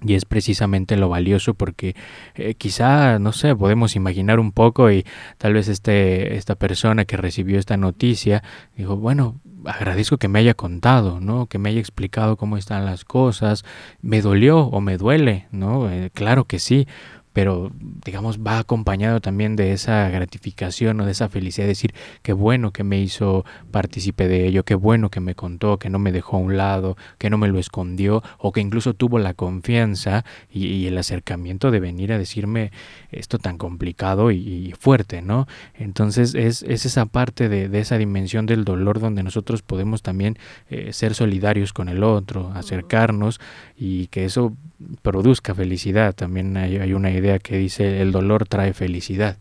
Y 0.00 0.14
es 0.14 0.24
precisamente 0.24 0.96
lo 0.96 1.08
valioso 1.08 1.54
porque 1.54 1.96
eh, 2.36 2.54
quizá, 2.54 3.18
no 3.18 3.32
sé, 3.32 3.56
podemos 3.56 3.96
imaginar 3.96 4.38
un 4.38 4.52
poco 4.52 4.92
y 4.92 5.04
tal 5.38 5.54
vez 5.54 5.66
este, 5.66 6.36
esta 6.36 6.54
persona 6.54 7.04
que 7.04 7.16
recibió 7.16 7.58
esta 7.58 7.76
noticia 7.76 8.44
dijo, 8.76 8.96
bueno, 8.96 9.40
agradezco 9.68 10.16
que 10.16 10.28
me 10.28 10.38
haya 10.38 10.54
contado, 10.54 11.20
¿no? 11.20 11.46
Que 11.46 11.58
me 11.58 11.68
haya 11.68 11.80
explicado 11.80 12.36
cómo 12.36 12.56
están 12.56 12.84
las 12.84 13.04
cosas. 13.04 13.64
Me 14.00 14.22
dolió 14.22 14.60
o 14.60 14.80
me 14.80 14.96
duele, 14.96 15.46
¿no? 15.52 15.90
Eh, 15.90 16.10
claro 16.12 16.44
que 16.44 16.58
sí, 16.58 16.88
pero 17.32 17.70
digamos 18.04 18.38
va 18.38 18.58
acompañado 18.58 19.20
también 19.20 19.56
de 19.56 19.72
esa 19.72 20.08
gratificación 20.08 21.00
o 21.00 21.04
de 21.04 21.12
esa 21.12 21.28
felicidad 21.28 21.64
de 21.64 21.70
decir 21.70 21.94
qué 22.22 22.32
bueno 22.32 22.72
que 22.72 22.84
me 22.84 23.00
hizo 23.00 23.44
partícipe 23.70 24.28
de 24.28 24.46
ello, 24.46 24.64
qué 24.64 24.74
bueno 24.74 25.10
que 25.10 25.20
me 25.20 25.34
contó, 25.34 25.78
que 25.78 25.90
no 25.90 25.98
me 25.98 26.12
dejó 26.12 26.36
a 26.36 26.40
un 26.40 26.56
lado, 26.56 26.96
que 27.18 27.30
no 27.30 27.38
me 27.38 27.48
lo 27.48 27.58
escondió 27.58 28.22
o 28.38 28.52
que 28.52 28.60
incluso 28.60 28.94
tuvo 28.94 29.18
la 29.18 29.34
confianza 29.34 30.24
y, 30.50 30.86
el 30.88 30.96
acercamiento 30.96 31.70
de 31.70 31.80
venir 31.80 32.12
a 32.12 32.18
decirme 32.18 32.72
esto 33.10 33.38
tan 33.38 33.58
complicado 33.58 34.30
y, 34.30 34.74
fuerte, 34.78 35.22
¿no? 35.22 35.46
Entonces 35.74 36.34
es, 36.34 36.62
esa 36.62 37.06
parte 37.06 37.48
de, 37.48 37.78
esa 37.78 37.98
dimensión 37.98 38.46
del 38.46 38.64
dolor 38.64 39.00
donde 39.00 39.22
nosotros 39.22 39.62
podemos 39.62 40.02
también 40.02 40.38
eh, 40.70 40.92
ser 40.92 41.14
solidarios 41.14 41.72
con 41.72 41.88
el 41.88 42.02
otro, 42.02 42.52
acercarnos 42.54 43.40
y 43.76 44.06
que 44.08 44.24
eso 44.24 44.54
produzca 45.02 45.54
felicidad. 45.54 46.14
También 46.14 46.56
hay, 46.56 46.92
una 46.92 47.10
idea 47.10 47.17
que 47.42 47.56
dice 47.56 48.00
el 48.02 48.12
dolor 48.12 48.46
trae 48.46 48.72
felicidad. 48.72 49.38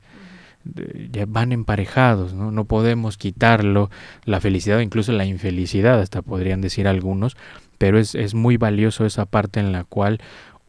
Ya 1.11 1.25
van 1.25 1.53
emparejados, 1.53 2.34
¿no? 2.34 2.51
no 2.51 2.65
podemos 2.65 3.17
quitarlo, 3.17 3.89
la 4.25 4.41
felicidad 4.41 4.80
o 4.80 4.82
incluso 4.82 5.13
la 5.13 5.25
infelicidad, 5.25 6.01
hasta 6.01 6.21
podrían 6.21 6.59
decir 6.59 6.88
algunos, 6.88 7.38
pero 7.78 7.99
es, 7.99 8.15
es 8.15 8.34
muy 8.34 8.57
valioso 8.57 9.05
esa 9.05 9.25
parte 9.25 9.61
en 9.61 9.71
la 9.71 9.86
cual 9.86 10.19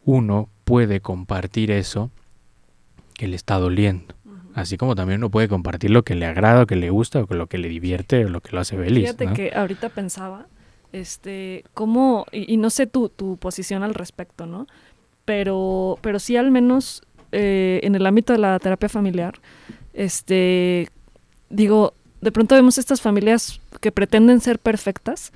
uno 0.05 0.49
puede 0.65 1.01
compartir 1.01 1.71
eso 1.73 2.11
que 3.15 3.27
le 3.27 3.37
está 3.37 3.59
doliendo. 3.59 4.15
Así 4.55 4.77
como 4.77 4.95
también 4.95 5.21
uno 5.21 5.31
puede 5.31 5.49
compartir 5.49 5.91
lo 5.91 6.03
que 6.03 6.15
le 6.15 6.27
agrada, 6.27 6.63
o 6.63 6.67
que 6.67 6.77
le 6.77 6.91
gusta, 6.91 7.21
o 7.21 7.35
lo 7.35 7.47
que 7.47 7.59
le 7.59 7.69
divierte, 7.69 8.25
o 8.25 8.29
lo 8.29 8.41
que 8.41 8.53
lo 8.53 8.61
hace 8.61 8.77
feliz. 8.77 9.15
Fíjate 9.17 9.33
que 9.33 9.53
ahorita 9.55 9.89
pensaba 9.91 10.47
este, 10.93 11.65
cómo, 11.75 12.27
y, 12.33 12.57
no 12.57 12.71
sé 12.71 12.87
tu, 12.87 13.09
tu, 13.09 13.37
posición 13.37 13.83
al 13.83 13.95
respecto, 13.95 14.47
¿no? 14.47 14.67
Pero, 15.29 15.99
pero 16.01 16.19
sí 16.21 16.39
al 16.39 16.51
menos 16.51 17.03
eh, 17.33 17.81
en 17.83 17.95
el 17.95 18.07
ámbito 18.07 18.33
de 18.33 18.39
la 18.39 18.59
terapia 18.59 18.89
familiar, 18.89 19.35
este, 19.93 20.89
digo, 21.51 21.93
de 22.23 22.33
pronto 22.33 22.55
vemos 22.55 22.79
estas 22.79 23.03
familias 23.03 23.61
que 23.83 23.93
pretenden 23.93 24.41
ser 24.41 24.59
perfectas, 24.59 25.35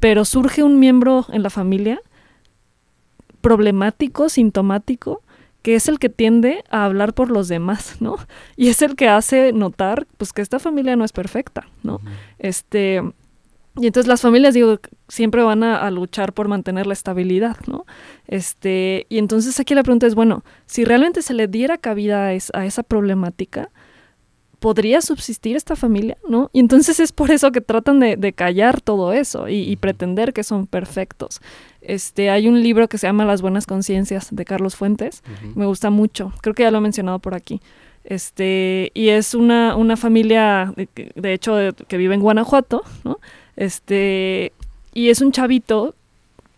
pero 0.00 0.24
surge 0.24 0.62
un 0.62 0.80
miembro 0.80 1.26
en 1.30 1.42
la 1.42 1.50
familia 1.50 2.00
problemático, 3.42 4.30
sintomático, 4.30 5.20
que 5.60 5.74
es 5.74 5.88
el 5.88 5.98
que 5.98 6.08
tiende 6.08 6.64
a 6.70 6.86
hablar 6.86 7.12
por 7.12 7.30
los 7.30 7.48
demás, 7.48 7.96
¿no? 8.00 8.16
Y 8.56 8.68
es 8.68 8.80
el 8.80 8.96
que 8.96 9.10
hace 9.10 9.52
notar, 9.52 10.06
pues, 10.16 10.32
que 10.32 10.40
esta 10.40 10.58
familia 10.58 10.96
no 10.96 11.04
es 11.04 11.12
perfecta, 11.12 11.68
¿no? 11.82 12.00
Este, 12.38 13.02
y 13.80 13.86
entonces 13.86 14.08
las 14.08 14.20
familias, 14.20 14.54
digo, 14.54 14.78
siempre 15.08 15.42
van 15.42 15.62
a, 15.62 15.90
luchar 15.90 16.32
por 16.32 16.48
mantener 16.48 16.86
la 16.86 16.92
estabilidad, 16.92 17.56
¿no? 17.66 17.86
Este, 18.26 19.06
y 19.08 19.18
entonces 19.18 19.58
aquí 19.60 19.74
la 19.74 19.82
pregunta 19.82 20.06
es, 20.06 20.14
bueno, 20.14 20.44
si 20.66 20.84
realmente 20.84 21.22
se 21.22 21.34
le 21.34 21.46
diera 21.46 21.78
cabida 21.78 22.26
a, 22.26 22.34
esa 22.34 22.82
problemática, 22.82 23.70
¿podría 24.58 25.00
subsistir 25.00 25.56
esta 25.56 25.76
familia, 25.76 26.18
no? 26.28 26.50
Y 26.52 26.60
entonces 26.60 27.00
es 27.00 27.12
por 27.12 27.30
eso 27.30 27.52
que 27.52 27.60
tratan 27.60 28.00
de, 28.00 28.32
callar 28.32 28.80
todo 28.80 29.12
eso 29.12 29.48
y, 29.48 29.76
pretender 29.76 30.32
que 30.32 30.42
son 30.42 30.66
perfectos. 30.66 31.40
Este, 31.80 32.30
hay 32.30 32.48
un 32.48 32.62
libro 32.62 32.88
que 32.88 32.98
se 32.98 33.06
llama 33.06 33.24
Las 33.24 33.40
Buenas 33.40 33.66
Conciencias 33.66 34.28
de 34.30 34.44
Carlos 34.44 34.76
Fuentes, 34.76 35.22
me 35.54 35.66
gusta 35.66 35.90
mucho, 35.90 36.32
creo 36.42 36.54
que 36.54 36.64
ya 36.64 36.70
lo 36.70 36.78
he 36.78 36.82
mencionado 36.82 37.18
por 37.20 37.34
aquí. 37.34 37.60
Este, 38.08 38.90
y 38.94 39.10
es 39.10 39.34
una, 39.34 39.76
una 39.76 39.98
familia, 39.98 40.72
de, 40.74 41.32
hecho, 41.34 41.54
que 41.88 41.98
vive 41.98 42.14
en 42.14 42.22
Guanajuato, 42.22 42.82
¿no? 43.04 43.20
Este, 43.54 44.54
y 44.94 45.10
es 45.10 45.20
un 45.20 45.30
chavito 45.30 45.94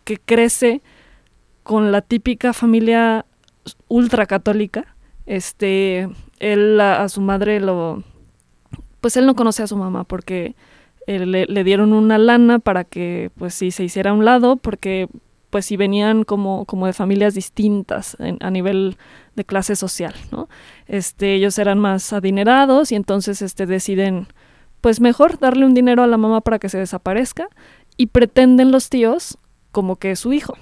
que 0.04 0.18
crece 0.18 0.80
con 1.64 1.90
la 1.90 2.02
típica 2.02 2.52
familia 2.52 3.26
ultracatólica. 3.88 4.94
Este, 5.26 6.08
él 6.38 6.80
a, 6.80 7.08
su 7.08 7.20
madre 7.20 7.58
lo 7.58 8.04
pues 9.00 9.16
él 9.16 9.26
no 9.26 9.34
conoce 9.34 9.64
a 9.64 9.66
su 9.66 9.76
mamá 9.76 10.04
porque 10.04 10.54
eh, 11.08 11.26
le, 11.26 11.64
dieron 11.64 11.92
una 11.92 12.16
lana 12.18 12.60
para 12.60 12.84
que 12.84 13.32
pues 13.36 13.54
sí 13.54 13.72
se 13.72 13.82
hiciera 13.82 14.10
a 14.10 14.14
un 14.14 14.24
lado 14.24 14.54
porque 14.54 15.08
pues 15.50 15.66
sí 15.66 15.76
venían 15.76 16.24
como, 16.24 16.64
como 16.64 16.86
de 16.86 16.92
familias 16.92 17.34
distintas 17.34 18.16
a 18.40 18.50
nivel 18.50 18.96
de 19.36 19.44
clase 19.44 19.76
social, 19.76 20.14
¿no? 20.30 20.48
Este, 20.86 21.34
ellos 21.34 21.58
eran 21.58 21.78
más 21.78 22.12
adinerados 22.12 22.92
y 22.92 22.94
entonces 22.94 23.42
este 23.42 23.66
deciden 23.66 24.28
pues 24.80 25.00
mejor 25.00 25.38
darle 25.38 25.66
un 25.66 25.74
dinero 25.74 26.02
a 26.02 26.06
la 26.06 26.16
mamá 26.16 26.40
para 26.40 26.58
que 26.58 26.68
se 26.68 26.78
desaparezca 26.78 27.48
y 27.96 28.06
pretenden 28.06 28.70
los 28.70 28.88
tíos 28.88 29.36
como 29.72 29.96
que 29.96 30.12
es 30.12 30.20
su 30.20 30.32
hijo, 30.32 30.54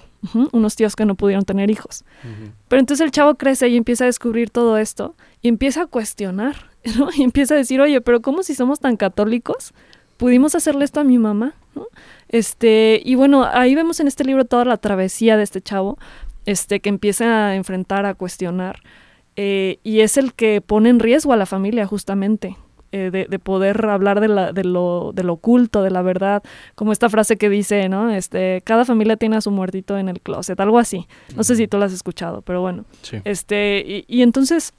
unos 0.51 0.75
tíos 0.75 0.95
que 0.95 1.05
no 1.05 1.15
pudieron 1.15 1.45
tener 1.45 1.71
hijos. 1.71 2.03
Pero 2.67 2.79
entonces 2.79 3.05
el 3.05 3.11
chavo 3.11 3.35
crece 3.35 3.69
y 3.69 3.77
empieza 3.77 4.03
a 4.03 4.07
descubrir 4.07 4.49
todo 4.49 4.77
esto 4.77 5.15
y 5.41 5.47
empieza 5.47 5.83
a 5.83 5.87
cuestionar, 5.87 6.69
¿no? 6.97 7.09
Y 7.15 7.23
empieza 7.23 7.53
a 7.53 7.57
decir, 7.57 7.79
oye, 7.79 8.01
pero 8.01 8.21
¿cómo 8.21 8.43
si 8.43 8.55
somos 8.55 8.79
tan 8.79 8.97
católicos 8.97 9.73
pudimos 10.19 10.53
hacerle 10.53 10.85
esto 10.85 10.99
a 10.99 11.03
mi 11.03 11.17
mamá? 11.17 11.55
Este, 12.27 13.01
y 13.03 13.15
bueno, 13.15 13.45
ahí 13.45 13.73
vemos 13.73 13.99
en 13.99 14.07
este 14.07 14.25
libro 14.25 14.45
toda 14.45 14.65
la 14.65 14.77
travesía 14.77 15.37
de 15.37 15.43
este 15.43 15.61
chavo, 15.61 15.97
este, 16.45 16.81
que 16.81 16.89
empieza 16.89 17.47
a 17.47 17.55
enfrentar, 17.55 18.05
a 18.05 18.13
cuestionar, 18.13 18.81
eh, 19.35 19.79
y 19.83 20.01
es 20.01 20.17
el 20.17 20.33
que 20.33 20.61
pone 20.61 20.89
en 20.89 20.99
riesgo 20.99 21.31
a 21.31 21.37
la 21.37 21.45
familia 21.45 21.87
justamente, 21.87 22.57
eh, 22.91 23.11
de, 23.11 23.39
poder 23.39 23.85
hablar 23.85 24.19
de, 24.19 24.27
la, 24.27 24.51
de, 24.51 24.65
lo, 24.65 25.11
de 25.13 25.23
lo 25.23 25.33
oculto, 25.33 25.83
de 25.83 25.91
la 25.91 26.01
verdad, 26.01 26.43
como 26.75 26.91
esta 26.91 27.07
frase 27.07 27.37
que 27.37 27.47
dice, 27.47 27.87
¿no? 27.87 28.11
Este, 28.11 28.61
cada 28.65 28.83
familia 28.83 29.15
tiene 29.15 29.37
a 29.37 29.41
su 29.41 29.51
muertito 29.51 29.97
en 29.97 30.09
el 30.09 30.19
closet, 30.19 30.59
algo 30.59 30.79
así. 30.79 31.07
No 31.35 31.43
sé 31.43 31.55
si 31.55 31.67
tú 31.67 31.77
lo 31.77 31.85
has 31.85 31.93
escuchado, 31.93 32.41
pero 32.41 32.61
bueno. 32.61 32.85
Este, 33.23 34.03
y, 34.07 34.21
entonces 34.21 34.73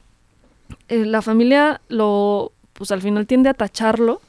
eh, 0.88 1.06
la 1.06 1.22
familia 1.22 1.80
lo, 1.88 2.52
pues 2.74 2.90
al 2.90 3.00
final 3.00 3.26
tiende 3.26 3.48
a 3.48 3.54
tacharlo 3.54 4.20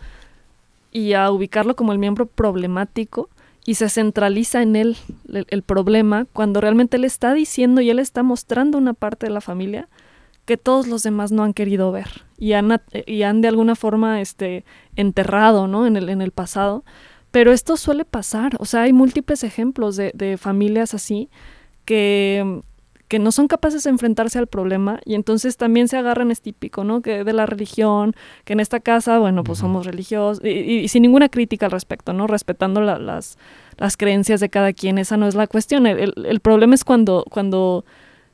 y 0.92 1.14
a 1.14 1.32
ubicarlo 1.32 1.76
como 1.76 1.94
el 1.94 2.00
miembro 2.00 2.26
problemático 2.26 3.30
y 3.66 3.76
se 3.76 3.90
centraliza 3.90 4.62
en 4.62 4.76
él 4.76 4.98
el, 5.32 5.62
problema 5.64 6.26
cuando 6.34 6.62
realmente 6.62 6.98
él 6.98 7.06
está 7.06 7.34
diciendo 7.34 7.82
y 7.82 7.90
él 7.90 8.00
está 8.00 8.24
mostrando 8.24 8.78
una 8.78 8.94
parte 8.94 9.28
de 9.28 9.32
la 9.32 9.42
familia 9.42 9.88
que 10.46 10.58
todos 10.58 10.88
los 10.88 11.04
demás 11.04 11.32
no 11.32 11.44
han 11.44 11.54
querido 11.54 11.92
ver 11.92 12.26
y 12.38 12.54
han, 12.54 12.82
y 13.06 13.22
han 13.22 13.42
de 13.42 13.48
alguna 13.48 13.76
forma 13.76 14.20
este, 14.20 14.66
enterrado 14.96 15.68
¿no? 15.68 15.86
en, 15.86 15.96
el, 15.96 16.10
en 16.10 16.22
el 16.22 16.32
pasado. 16.32 16.84
Pero 17.30 17.54
esto 17.54 17.78
suele 17.78 18.04
pasar, 18.04 18.58
o 18.60 18.66
sea, 18.66 18.82
hay 18.82 18.94
múltiples 18.94 19.44
ejemplos 19.44 19.96
de, 19.96 20.12
de 20.14 20.38
familias 20.38 20.94
así 20.94 21.30
que, 21.86 22.62
que 23.12 23.20
no 23.20 23.34
son 23.34 23.50
capaces 23.50 23.84
de 23.84 23.90
enfrentarse 23.90 24.40
al 24.40 24.48
problema 24.48 25.02
y 25.04 25.16
entonces 25.16 25.58
también 25.58 25.90
se 25.90 25.98
agarran, 25.98 26.32
es 26.32 26.40
típico, 26.40 26.86
¿no? 26.86 27.02
Que 27.02 27.26
de 27.26 27.34
la 27.34 27.46
religión, 27.46 28.16
que 28.46 28.54
en 28.54 28.62
esta 28.62 28.80
casa, 28.80 29.20
bueno, 29.20 29.44
pues 29.44 29.60
somos 29.60 29.86
religiosos 29.86 30.42
y, 30.46 30.88
sin 30.88 31.02
ninguna 31.02 31.28
crítica 31.28 31.66
al 31.66 31.74
respecto, 31.74 32.14
¿no? 32.14 32.26
Respetando 32.26 32.80
las, 32.80 33.38
las 33.76 33.98
creencias 33.98 34.40
de 34.40 34.48
cada 34.48 34.72
quien, 34.72 34.98
esa 34.98 35.18
no 35.18 35.28
es 35.28 35.36
la 35.36 35.48
cuestión. 35.48 35.88
El, 35.88 36.14
el, 36.26 36.40
problema 36.40 36.74
es 36.74 36.86
cuando, 36.86 37.26
cuando 37.30 37.84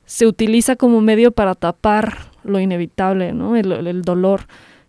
se 0.05 0.27
utiliza 0.27 0.75
como 0.75 1.01
medio 1.01 1.31
para 1.31 1.55
tapar 1.55 2.29
lo 2.43 2.59
inevitable, 2.59 3.33
¿no? 3.33 3.55
El, 3.55 4.03
dolor, 4.03 4.41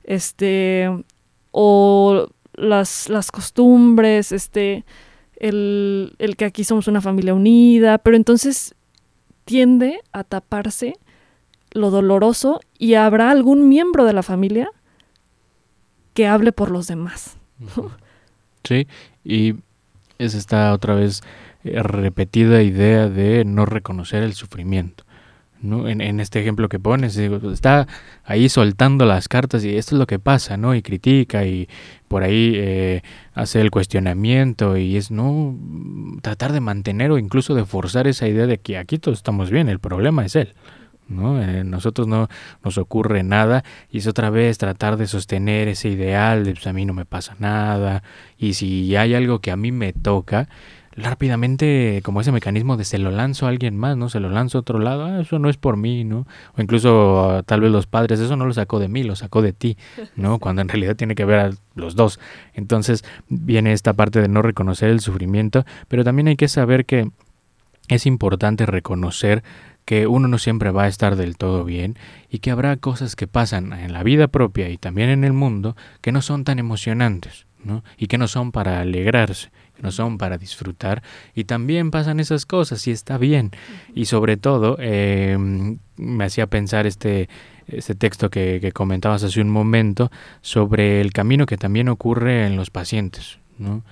este, 0.05 1.03
o 1.51 2.29
las, 2.53 3.09
las 3.09 3.31
costumbres, 3.31 4.33
este, 4.33 4.85
el, 5.37 6.15
el, 6.19 6.37
que 6.37 6.45
aquí 6.45 6.63
somos 6.63 6.89
una 6.89 7.01
familia 7.01 7.33
unida, 7.33 7.97
pero 7.97 8.19
entonces 8.19 8.75
tiende 9.49 10.01
a 10.13 10.25
taparse 10.25 10.99
lo 11.71 11.89
doloroso 11.89 12.61
y 12.79 12.95
habrá 12.95 13.31
algún 13.31 13.67
miembro 13.67 14.05
de 14.05 14.13
la 14.13 14.23
familia 14.23 14.71
que 16.13 16.27
hable 16.27 16.53
por 16.53 16.71
los 16.71 16.87
demás. 16.87 17.39
Sí, 18.63 18.87
y 19.25 19.55
es 20.19 20.35
esta 20.35 20.75
otra 20.75 20.95
vez 20.95 21.23
eh, 21.65 21.83
repetida 21.83 22.63
idea 22.63 23.09
de 23.09 23.47
no 23.47 23.65
reconocer 23.65 24.23
el 24.23 24.35
sufrimiento. 24.35 25.05
En, 25.61 26.21
este 26.21 26.41
ejemplo 26.41 26.69
que 26.69 26.79
pones, 26.79 27.17
está 27.17 27.89
ahí 28.25 28.49
soltando 28.49 29.07
las 29.07 29.27
cartas 29.27 29.65
y 29.65 29.77
esto 29.77 29.97
es 29.97 29.99
lo 29.99 30.07
que 30.07 30.21
pasa, 30.21 30.57
¿no? 30.57 30.75
Y 30.75 30.83
critica 30.83 31.45
y 31.45 31.69
por 32.07 32.23
ahí 32.23 32.53
eh, 32.55 33.03
hace 33.35 33.61
el 33.61 33.73
cuestionamiento 33.73 34.77
y 34.77 34.97
es 34.97 35.11
no 35.11 35.57
tratar 36.23 36.53
de 36.53 36.61
mantener 36.61 37.11
o 37.11 37.19
incluso 37.19 37.57
de 37.57 37.65
forzar 37.65 38.07
esa 38.07 38.29
idea 38.29 38.47
de 38.47 38.59
que 38.59 38.79
aquí 38.79 38.99
todos 38.99 39.19
estamos 39.19 39.51
bien, 39.51 39.69
el 39.69 39.81
problema 39.81 40.25
es 40.25 40.37
él. 40.37 40.55
¿no? 41.09 41.43
Eh, 41.43 41.65
nosotros 41.65 42.07
no 42.07 42.29
nos 42.63 42.79
ocurre 42.79 43.23
nada 43.23 43.65
y 43.91 43.99
es 43.99 44.07
otra 44.07 44.31
vez 44.31 44.59
tratar 44.59 44.97
de 44.97 45.07
sostener 45.07 45.69
ese 45.69 45.89
ideal 45.89 46.45
de 46.45 46.53
pues 46.53 46.67
a 46.67 46.73
mí 46.73 46.85
no 46.85 46.93
me 46.93 47.05
pasa 47.07 47.35
nada 47.39 48.03
y 48.37 48.55
si 48.55 48.95
hay 48.95 49.15
algo 49.15 49.41
que 49.41 49.51
a 49.51 49.57
mí 49.57 49.73
me 49.73 49.93
toca, 49.93 50.49
rápidamente 50.99 52.01
como 52.05 52.21
ese 52.21 52.33
mecanismo 52.33 52.77
de 52.77 52.85
se 52.85 52.99
lo 52.99 53.11
lanzo 53.11 53.47
a 53.47 53.51
alguien 53.51 53.77
más, 53.77 53.97
¿no? 53.97 54.09
Se 54.09 54.21
lo 54.21 54.31
lanzo 54.31 54.59
a 54.59 54.61
otro 54.61 54.79
lado, 54.79 55.05
ah, 55.05 55.21
eso 55.21 55.39
no 55.39 55.49
es 55.49 55.57
por 55.57 55.77
mí, 55.77 56.05
¿no? 56.05 56.27
O 56.57 56.63
incluso 56.63 57.31
ah, 57.31 57.43
tal 57.45 57.61
vez 57.61 57.71
los 57.71 57.87
padres, 57.87 58.21
eso 58.21 58.37
no 58.37 58.47
lo 58.47 58.53
sacó 58.53 58.79
de 58.79 58.89
mí, 58.89 59.03
lo 59.05 59.17
sacó 59.17 59.43
de 59.43 59.53
ti, 59.53 59.77
¿no? 60.17 60.39
Cuando 60.41 60.63
en 60.63 60.69
realidad 60.69 60.97
tiene 60.97 61.15
que 61.15 61.25
ver 61.25 61.39
a 61.39 61.51
los 61.75 61.95
dos. 61.95 62.19
Entonces 62.55 63.05
viene 63.29 63.73
esta 63.73 63.93
parte 63.93 64.21
de 64.21 64.29
no 64.29 64.43
reconocer 64.43 64.91
el 64.91 65.01
sufrimiento, 65.01 65.65
pero 65.89 66.05
también 66.05 66.29
hay 66.29 66.37
que 66.37 66.49
saber 66.49 66.85
que 66.85 67.11
es 67.89 68.07
importante 68.07 68.67
reconocer 68.67 69.43
que 69.85 70.07
uno 70.07 70.29
no 70.29 70.37
siempre 70.37 70.71
va 70.71 70.85
a 70.85 70.89
estar 70.89 71.17
del 71.17 71.39
todo 71.39 71.65
bien 71.65 71.97
y 72.29 72.41
que 72.41 72.51
habrá 72.51 72.77
cosas 72.77 73.17
que 73.17 73.27
pasan 73.27 73.73
en 73.73 73.95
la 73.95 74.03
vida 74.03 74.29
propia 74.29 74.69
y 74.69 74.77
también 74.77 75.09
en 75.09 75.25
el 75.25 75.33
mundo 75.33 75.77
que 76.03 76.13
no 76.13 76.21
son 76.21 76.45
tan 76.45 76.59
emocionantes, 76.59 77.47
¿no? 77.65 77.83
Y 77.97 78.09
que 78.09 78.19
no 78.19 78.29
son 78.29 78.53
para 78.53 78.81
alegrarse, 78.81 79.51
que 79.79 79.83
no 79.83 79.93
son 79.93 80.19
para 80.19 80.39
disfrutar 80.39 81.03
y 81.35 81.45
también 81.45 81.93
pasan 81.93 82.19
esas 82.19 82.47
cosas 82.47 82.87
y 82.89 82.91
está 82.91 83.17
bien. 83.17 83.53
Y 83.95 84.07
sobre 84.07 84.37
todo 84.37 84.77
em, 84.81 85.79
me 85.97 86.25
hacía 86.25 86.47
pensar 86.49 86.87
este 86.87 87.29
este 87.69 87.95
texto 87.95 88.31
que, 88.31 88.61
que, 88.63 88.73
comentabas 88.73 89.23
hace 89.25 89.43
un 89.43 89.51
momento 89.51 90.11
sobre 90.41 91.03
el 91.03 91.13
camino 91.13 91.45
que 91.45 91.59
también 91.59 91.91
ocurre 91.91 92.47
en 92.47 92.57
los 92.57 92.71
pacientes, 92.71 93.41
¿no? 93.59 93.83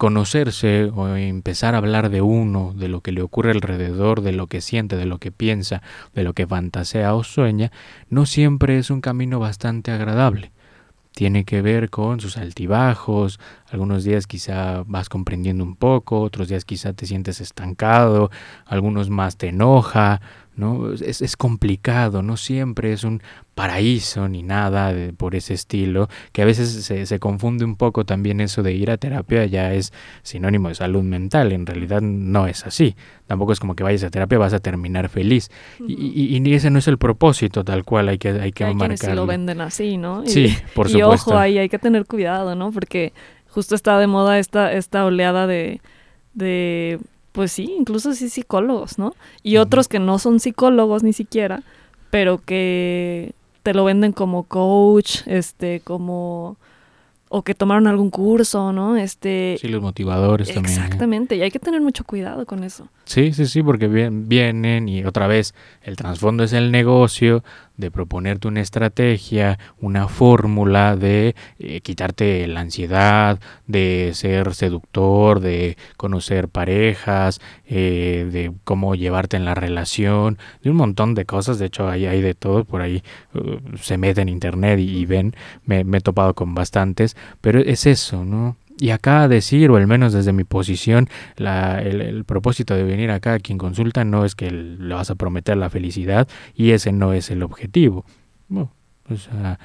conocerse 0.00 0.84
o 0.84 1.14
empezar 1.14 1.74
a 1.74 1.78
hablar 1.78 2.08
de 2.08 2.22
uno, 2.22 2.72
de 2.74 2.88
lo 2.88 3.02
que 3.02 3.12
le 3.12 3.20
ocurre 3.20 3.50
alrededor, 3.50 4.22
de 4.22 4.32
lo 4.32 4.46
que 4.46 4.62
siente, 4.62 4.96
de 4.96 5.04
lo 5.04 5.18
que 5.18 5.30
piensa, 5.30 5.82
de 6.14 6.24
lo 6.24 6.32
que 6.32 6.46
fantasea 6.46 7.14
o 7.14 7.22
sueña, 7.22 7.70
no 8.08 8.24
siempre 8.24 8.78
es 8.78 8.88
un 8.88 9.02
camino 9.02 9.38
bastante 9.38 9.90
agradable. 9.90 10.52
Tiene 11.14 11.44
que 11.44 11.60
ver 11.60 11.90
con 11.90 12.20
sus 12.20 12.36
altibajos, 12.36 13.40
algunos 13.70 14.04
días 14.04 14.26
quizá 14.26 14.84
vas 14.86 15.08
comprendiendo 15.08 15.64
un 15.64 15.76
poco, 15.76 16.20
otros 16.20 16.48
días 16.48 16.64
quizá 16.64 16.92
te 16.92 17.06
sientes 17.06 17.40
estancado, 17.40 18.30
algunos 18.64 19.10
más 19.10 19.36
te 19.36 19.48
enoja, 19.48 20.20
¿no? 20.56 20.92
Es, 20.92 21.22
es, 21.22 21.36
complicado, 21.36 22.22
no 22.22 22.36
siempre 22.36 22.92
es 22.92 23.04
un 23.04 23.22
paraíso 23.54 24.28
ni 24.28 24.42
nada 24.42 24.92
de, 24.92 25.12
por 25.12 25.34
ese 25.34 25.54
estilo, 25.54 26.08
que 26.32 26.42
a 26.42 26.44
veces 26.44 26.70
se, 26.70 27.06
se, 27.06 27.18
confunde 27.18 27.64
un 27.64 27.76
poco 27.76 28.04
también 28.04 28.40
eso 28.40 28.62
de 28.62 28.72
ir 28.72 28.90
a 28.90 28.96
terapia 28.96 29.46
ya 29.46 29.72
es 29.72 29.92
sinónimo 30.22 30.68
de 30.68 30.74
salud 30.74 31.02
mental, 31.02 31.52
en 31.52 31.66
realidad 31.66 32.00
no 32.02 32.46
es 32.46 32.66
así, 32.66 32.96
tampoco 33.26 33.52
es 33.52 33.60
como 33.60 33.74
que 33.74 33.82
vayas 33.82 34.04
a 34.04 34.10
terapia 34.10 34.38
vas 34.38 34.52
a 34.52 34.60
terminar 34.60 35.08
feliz, 35.08 35.50
uh 35.78 35.84
-huh. 35.84 35.86
y, 35.88 36.36
y, 36.36 36.48
y, 36.48 36.54
ese 36.54 36.70
no 36.70 36.78
es 36.78 36.88
el 36.88 36.98
propósito 36.98 37.64
tal 37.64 37.84
cual, 37.84 38.08
hay 38.08 38.18
que, 38.18 38.30
hay 38.30 38.52
que 38.52 38.64
hay 38.64 38.74
marcarlo. 38.74 39.22
lo 39.22 39.26
venden 39.26 39.60
así, 39.60 39.96
¿no? 39.96 40.26
Sí, 40.26 40.54
por 40.74 40.88
y 40.88 40.92
supuesto. 40.92 41.30
ojo, 41.30 41.38
ahí 41.38 41.58
hay 41.58 41.68
que 41.68 41.78
tener 41.78 42.06
cuidado, 42.06 42.54
¿no? 42.54 42.72
Porque 42.72 43.12
justo 43.48 43.74
está 43.74 43.98
de 43.98 44.06
moda 44.06 44.38
esta, 44.38 44.72
esta 44.72 45.04
oleada 45.04 45.46
de, 45.46 45.80
de 46.34 46.98
pues 47.32 47.52
sí, 47.52 47.74
incluso 47.78 48.12
sí 48.14 48.28
psicólogos, 48.28 48.98
¿no? 48.98 49.14
Y 49.42 49.56
uh 49.56 49.60
-huh. 49.60 49.64
otros 49.64 49.88
que 49.88 49.98
no 49.98 50.18
son 50.18 50.40
psicólogos 50.40 51.02
ni 51.02 51.12
siquiera, 51.12 51.62
pero 52.10 52.40
que 52.44 53.32
te 53.62 53.74
lo 53.74 53.84
venden 53.84 54.12
como 54.12 54.44
coach, 54.44 55.20
este, 55.26 55.80
como 55.80 56.56
o 57.32 57.42
que 57.42 57.54
tomaron 57.54 57.86
algún 57.86 58.10
curso, 58.10 58.72
¿no? 58.72 58.96
Este 58.96 59.56
Sí, 59.60 59.68
los 59.68 59.80
motivadores 59.80 60.48
exactamente, 60.48 60.74
también. 60.74 60.86
Exactamente, 60.86 61.36
y 61.36 61.42
hay 61.42 61.50
que 61.52 61.60
tener 61.60 61.80
mucho 61.80 62.04
cuidado 62.04 62.44
con 62.44 62.64
eso. 62.64 62.88
Sí, 63.10 63.32
sí, 63.32 63.46
sí, 63.46 63.60
porque 63.60 63.88
vienen 63.88 64.88
y 64.88 65.04
otra 65.04 65.26
vez 65.26 65.52
el 65.82 65.96
trasfondo 65.96 66.44
es 66.44 66.52
el 66.52 66.70
negocio 66.70 67.42
de 67.76 67.90
proponerte 67.90 68.46
una 68.46 68.60
estrategia, 68.60 69.58
una 69.80 70.06
fórmula 70.06 70.94
de 70.94 71.34
eh, 71.58 71.80
quitarte 71.80 72.46
la 72.46 72.60
ansiedad, 72.60 73.40
de 73.66 74.12
ser 74.14 74.54
seductor, 74.54 75.40
de 75.40 75.76
conocer 75.96 76.46
parejas, 76.46 77.40
eh, 77.66 78.28
de 78.30 78.52
cómo 78.62 78.94
llevarte 78.94 79.36
en 79.36 79.44
la 79.44 79.56
relación, 79.56 80.38
de 80.62 80.70
un 80.70 80.76
montón 80.76 81.16
de 81.16 81.24
cosas. 81.24 81.58
De 81.58 81.66
hecho, 81.66 81.88
hay, 81.88 82.06
hay 82.06 82.20
de 82.20 82.34
todo, 82.34 82.64
por 82.64 82.80
ahí 82.80 83.02
uh, 83.34 83.76
se 83.76 83.98
mete 83.98 84.20
en 84.20 84.28
internet 84.28 84.78
y, 84.78 84.98
y 84.98 85.04
ven, 85.04 85.34
me, 85.64 85.82
me 85.82 85.98
he 85.98 86.00
topado 86.00 86.34
con 86.34 86.54
bastantes, 86.54 87.16
pero 87.40 87.58
es 87.58 87.86
eso, 87.86 88.24
¿no? 88.24 88.56
Y 88.80 88.90
acá 88.90 89.28
decir, 89.28 89.70
o 89.70 89.76
al 89.76 89.86
menos 89.86 90.12
desde 90.12 90.32
mi 90.32 90.44
posición, 90.44 91.08
la, 91.36 91.82
el, 91.82 92.00
el, 92.00 92.24
propósito 92.24 92.74
de 92.74 92.82
venir 92.82 93.10
acá 93.10 93.34
a 93.34 93.38
quien 93.38 93.58
consulta 93.58 94.04
no 94.04 94.24
es 94.24 94.34
que 94.34 94.50
le 94.50 94.94
vas 94.94 95.10
a 95.10 95.16
prometer 95.16 95.56
la 95.58 95.68
felicidad 95.68 96.26
y 96.54 96.70
ese 96.70 96.90
no 96.90 97.12
es 97.12 97.30
el 97.30 97.42
objetivo. 97.42 98.06
Bueno, 98.48 98.72
o 99.10 99.16
sea, 99.16 99.58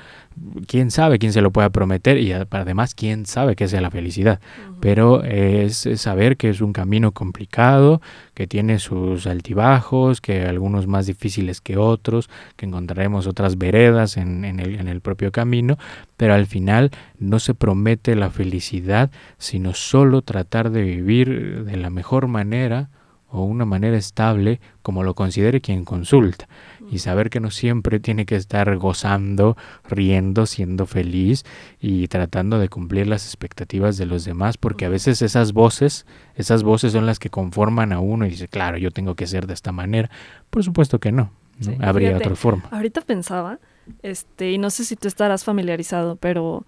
quién 0.68 0.92
sabe 0.92 1.20
quién 1.20 1.34
se 1.34 1.42
lo 1.42 1.52
pueda 1.52 1.70
prometer 1.70 2.18
y 2.18 2.32
además 2.34 2.96
quién 2.96 3.26
sabe 3.26 3.56
qué 3.56 3.68
sea 3.68 3.82
la 3.82 3.92
felicidad. 3.92 4.40
Uh 4.42 4.72
-huh. 4.72 4.78
Pero 4.82 5.24
es, 5.24 5.86
es, 5.86 6.02
saber 6.02 6.38
que 6.38 6.50
es 6.50 6.62
un 6.62 6.74
camino 6.74 7.12
complicado, 7.12 8.02
que 8.34 8.48
tiene 8.48 8.80
sus 8.80 9.28
altibajos, 9.28 10.22
que 10.22 10.46
algunos 10.46 10.88
más 10.88 11.06
difíciles 11.06 11.62
que 11.62 11.78
otros, 11.78 12.30
que 12.56 12.66
encontraremos 12.66 13.28
otras 13.28 13.58
veredas 13.58 14.18
en, 14.18 14.46
en, 14.46 14.60
el, 14.60 14.76
en 14.76 14.88
el 14.88 15.02
propio 15.02 15.32
camino, 15.32 15.78
pero 16.18 16.34
al 16.34 16.46
final 16.46 16.92
no 17.20 17.40
se 17.40 17.54
promete 17.54 18.16
la 18.16 18.30
felicidad, 18.30 19.12
sino 19.38 19.74
solo 19.74 20.22
tratar 20.22 20.72
de 20.72 20.82
vivir 20.84 21.64
de 21.66 21.78
la 21.78 21.90
mejor 21.90 22.28
manera 22.28 22.90
o 23.36 23.44
una 23.44 23.66
manera 23.66 23.98
estable 23.98 24.62
como 24.82 25.04
lo 25.04 25.14
considere 25.14 25.62
quien 25.62 25.84
consulta 25.84 26.48
y 26.90 27.00
saber 27.00 27.30
que 27.30 27.40
no 27.40 27.52
siempre 27.52 28.00
tiene 28.00 28.26
que 28.26 28.36
estar 28.36 28.76
gozando, 28.78 29.58
riendo, 29.90 30.46
siendo 30.46 30.86
feliz 30.86 31.44
y 31.80 32.08
tratando 32.08 32.60
de 32.60 32.70
cumplir 32.70 33.08
las 33.08 33.26
expectativas 33.26 33.98
de 33.98 34.06
los 34.06 34.24
demás 34.24 34.58
porque 34.58 34.86
a 34.86 34.90
veces 34.90 35.22
esas 35.22 35.54
voces, 35.54 36.06
esas 36.36 36.64
voces 36.64 36.94
son 36.94 37.06
las 37.06 37.20
que 37.20 37.30
conforman 37.30 37.92
a 37.92 38.00
uno 38.00 38.26
y 38.26 38.30
dice, 38.30 38.48
claro, 38.48 38.78
yo 38.78 38.92
tengo 38.92 39.16
que 39.16 39.28
ser 39.28 39.48
de 39.48 39.54
esta 39.54 39.72
manera. 39.72 40.10
Por 40.50 40.64
supuesto 40.64 41.00
que 41.00 41.12
no, 41.12 41.32
¿no? 41.60 41.66
Sí, 41.66 41.78
habría 41.82 42.10
fíjate, 42.10 42.26
otra 42.26 42.36
forma. 42.36 42.64
Ahorita 42.72 43.02
pensaba, 43.02 43.60
este, 44.02 44.52
y 44.52 44.58
no 44.58 44.70
sé 44.70 44.86
si 44.86 44.96
tú 44.96 45.08
estarás 45.08 45.44
familiarizado, 45.44 46.16
pero 46.16 46.66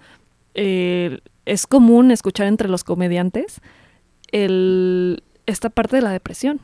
eh, 0.53 1.19
es 1.45 1.65
común 1.67 2.11
escuchar 2.11 2.47
entre 2.47 2.67
los 2.67 2.83
comediantes 2.83 3.61
el 4.31 5.23
esta 5.47 5.69
parte 5.69 5.95
de 5.95 6.03
la 6.03 6.11
depresión. 6.11 6.61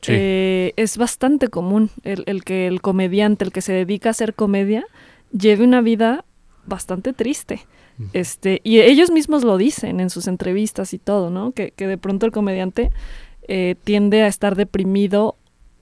Sí. 0.00 0.12
Eh, 0.14 0.72
es 0.76 0.98
bastante 0.98 1.46
común 1.46 1.90
el, 2.02 2.24
el, 2.26 2.42
que 2.42 2.66
el 2.66 2.80
comediante, 2.80 3.44
el 3.44 3.52
que 3.52 3.60
se 3.60 3.72
dedica 3.72 4.08
a 4.08 4.10
hacer 4.10 4.34
comedia, 4.34 4.84
lleve 5.30 5.62
una 5.62 5.80
vida 5.80 6.24
bastante 6.66 7.12
triste. 7.12 7.66
Este, 8.14 8.60
y 8.64 8.80
ellos 8.80 9.12
mismos 9.12 9.44
lo 9.44 9.56
dicen 9.56 10.00
en 10.00 10.10
sus 10.10 10.26
entrevistas 10.26 10.92
y 10.92 10.98
todo, 10.98 11.30
¿no? 11.30 11.52
Que, 11.52 11.70
que 11.70 11.86
de 11.86 11.98
pronto 11.98 12.26
el 12.26 12.32
comediante 12.32 12.90
eh, 13.46 13.76
tiende 13.84 14.22
a 14.22 14.26
estar 14.26 14.56
deprimido 14.56 15.36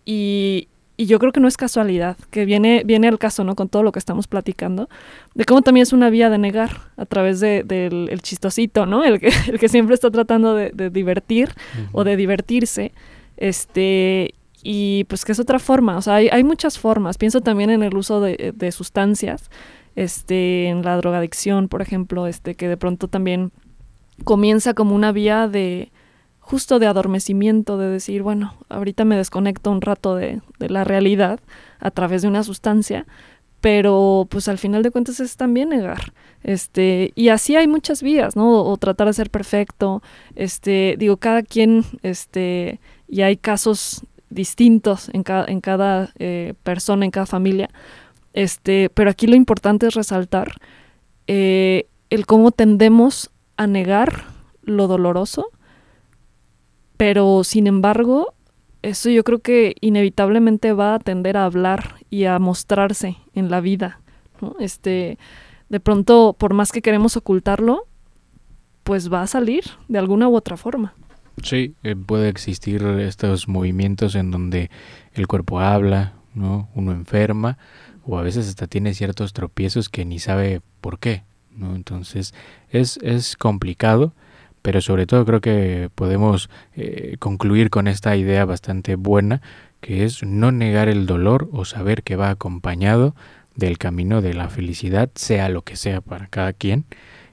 y, 0.04 0.68
y, 1.00 1.06
yo 1.06 1.18
creo 1.18 1.32
que 1.32 1.40
no 1.40 1.48
es 1.48 1.56
casualidad, 1.56 2.16
que 2.30 2.44
viene, 2.44 2.82
viene 2.84 3.08
al 3.08 3.18
caso, 3.18 3.44
¿no? 3.44 3.54
Con 3.54 3.68
todo 3.68 3.82
lo 3.82 3.92
que 3.92 3.98
estamos 3.98 4.26
platicando, 4.26 4.88
de 5.34 5.44
cómo 5.44 5.62
también 5.62 5.82
es 5.82 5.92
una 5.92 6.10
vía 6.10 6.30
de 6.30 6.38
negar 6.38 6.70
a 6.96 7.06
través 7.06 7.40
del 7.40 7.66
de, 7.66 7.88
de 7.90 8.12
el 8.12 8.22
chistosito, 8.22 8.86
¿no? 8.86 9.04
El 9.04 9.20
que, 9.20 9.30
el 9.48 9.58
que 9.58 9.68
siempre 9.68 9.94
está 9.94 10.10
tratando 10.10 10.54
de, 10.54 10.70
de 10.70 10.90
divertir 10.90 11.48
uh 11.50 11.78
-huh. 11.80 11.88
o 11.92 12.04
de 12.04 12.16
divertirse. 12.16 12.92
Este, 13.36 14.34
y 14.62 15.04
pues 15.04 15.24
que 15.24 15.32
es 15.32 15.40
otra 15.40 15.58
forma, 15.58 15.96
o 15.96 16.02
sea, 16.02 16.16
hay, 16.16 16.28
hay 16.28 16.44
muchas 16.44 16.78
formas. 16.78 17.16
Pienso 17.18 17.40
también 17.40 17.70
en 17.70 17.82
el 17.82 17.96
uso 17.96 18.20
de, 18.20 18.52
de, 18.54 18.72
sustancias, 18.72 19.50
este, 19.96 20.68
en 20.68 20.82
la 20.82 20.96
drogadicción, 20.96 21.68
por 21.68 21.82
ejemplo, 21.82 22.26
este, 22.26 22.54
que 22.54 22.68
de 22.68 22.76
pronto 22.76 23.08
también 23.08 23.52
comienza 24.24 24.74
como 24.74 24.94
una 24.94 25.12
vía 25.12 25.48
de 25.48 25.90
justo 26.50 26.80
de 26.80 26.88
adormecimiento, 26.88 27.78
de 27.78 27.86
decir, 27.86 28.22
bueno, 28.22 28.54
ahorita 28.68 29.04
me 29.04 29.16
desconecto 29.16 29.70
un 29.70 29.80
rato 29.80 30.16
de, 30.16 30.40
de 30.58 30.68
la 30.68 30.82
realidad 30.82 31.38
a 31.78 31.92
través 31.92 32.22
de 32.22 32.28
una 32.28 32.42
sustancia, 32.42 33.06
pero 33.60 34.26
pues 34.28 34.48
al 34.48 34.58
final 34.58 34.82
de 34.82 34.90
cuentas 34.90 35.20
es 35.20 35.36
también 35.36 35.68
negar. 35.68 36.12
Este, 36.42 37.12
y 37.14 37.28
así 37.28 37.54
hay 37.54 37.68
muchas 37.68 38.02
vías, 38.02 38.34
¿no? 38.34 38.64
O, 38.64 38.76
tratar 38.78 39.06
de 39.06 39.12
ser 39.12 39.30
perfecto, 39.30 40.02
este, 40.34 40.96
digo, 40.98 41.18
cada 41.18 41.42
quien, 41.42 41.84
este, 42.02 42.80
y 43.06 43.22
hay 43.22 43.36
casos 43.36 44.04
distintos 44.28 45.08
en 45.12 45.22
cada, 45.22 45.44
en 45.46 45.60
cada 45.60 46.10
eh, 46.18 46.54
persona, 46.64 47.04
en 47.04 47.12
cada 47.12 47.26
familia. 47.26 47.70
Este, 48.32 48.90
pero 48.90 49.08
aquí 49.08 49.28
lo 49.28 49.36
importante 49.36 49.86
es 49.86 49.94
resaltar 49.94 50.54
eh, 51.28 51.86
el 52.08 52.26
cómo 52.26 52.50
tendemos 52.50 53.30
a 53.56 53.68
negar 53.68 54.24
lo 54.62 54.88
doloroso, 54.88 55.50
pero 57.00 57.44
sin 57.44 57.66
embargo, 57.66 58.34
eso 58.82 59.08
yo 59.08 59.24
creo 59.24 59.38
que 59.38 59.74
inevitablemente 59.80 60.74
va 60.74 60.94
a 60.94 60.98
tender 60.98 61.38
a 61.38 61.46
hablar 61.46 61.94
y 62.10 62.26
a 62.26 62.38
mostrarse 62.38 63.16
en 63.32 63.50
la 63.50 63.62
vida. 63.62 64.02
¿no? 64.42 64.54
Este, 64.60 65.16
de 65.70 65.80
pronto, 65.80 66.36
por 66.38 66.52
más 66.52 66.72
que 66.72 66.82
queremos 66.82 67.16
ocultarlo, 67.16 67.86
pues 68.82 69.10
va 69.10 69.22
a 69.22 69.26
salir 69.26 69.64
de 69.88 69.98
alguna 69.98 70.28
u 70.28 70.36
otra 70.36 70.58
forma. 70.58 70.92
Sí, 71.42 71.74
eh, 71.84 71.96
puede 71.96 72.28
existir 72.28 72.82
estos 72.82 73.48
movimientos 73.48 74.14
en 74.14 74.30
donde 74.30 74.70
el 75.14 75.26
cuerpo 75.26 75.58
habla, 75.58 76.12
¿no? 76.34 76.68
Uno 76.74 76.92
enferma 76.92 77.56
o 78.04 78.18
a 78.18 78.22
veces 78.22 78.46
hasta 78.46 78.66
tiene 78.66 78.92
ciertos 78.92 79.32
tropiezos 79.32 79.88
que 79.88 80.04
ni 80.04 80.18
sabe 80.18 80.60
por 80.82 80.98
qué, 80.98 81.22
¿no? 81.50 81.76
Entonces 81.76 82.34
es, 82.68 82.98
es 82.98 83.38
complicado, 83.38 84.12
pero 84.62 84.80
sobre 84.80 85.06
todo 85.06 85.24
creo 85.24 85.40
que 85.40 85.90
podemos 85.94 86.50
eh, 86.74 87.16
concluir 87.18 87.70
con 87.70 87.88
esta 87.88 88.16
idea 88.16 88.44
bastante 88.44 88.96
buena 88.96 89.42
que 89.80 90.04
es 90.04 90.22
no 90.22 90.52
negar 90.52 90.88
el 90.88 91.06
dolor 91.06 91.48
o 91.52 91.64
saber 91.64 92.02
que 92.02 92.16
va 92.16 92.30
acompañado 92.30 93.14
del 93.54 93.78
camino 93.78 94.20
de 94.20 94.34
la 94.34 94.48
felicidad, 94.48 95.10
sea 95.14 95.48
lo 95.48 95.62
que 95.62 95.76
sea 95.76 96.00
para 96.00 96.26
cada 96.26 96.52
quien, 96.52 96.84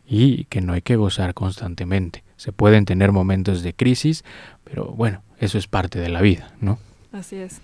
y 0.05 0.45
que 0.45 0.61
no 0.61 0.73
hay 0.73 0.81
que 0.81 0.95
gozar 0.95 1.33
constantemente 1.33 2.23
se 2.37 2.51
pueden 2.51 2.85
tener 2.85 3.11
momentos 3.11 3.63
de 3.63 3.73
crisis, 3.73 4.23
pero 4.63 4.85
bueno, 4.85 5.21
eso 5.39 5.57
es 5.57 5.67
parte 5.67 5.99
de 5.99 6.07
la 6.07 6.21
vida, 6.21 6.53
¿no? 6.61 6.79
Así 7.11 7.35
es. 7.35 7.59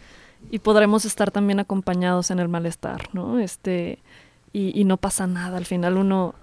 Y 0.51 0.59
podremos 0.59 1.05
estar 1.05 1.31
también 1.31 1.59
acompañados 1.59 2.31
en 2.31 2.39
el 2.39 2.49
malestar, 2.49 3.07
¿no? 3.13 3.39
Este, 3.39 3.99
y, 4.51 4.77
y 4.79 4.83
no 4.83 4.97
pasa 4.97 5.25
nada. 5.27 5.57
Al 5.57 5.65
final 5.65 5.95
uno 5.95 6.35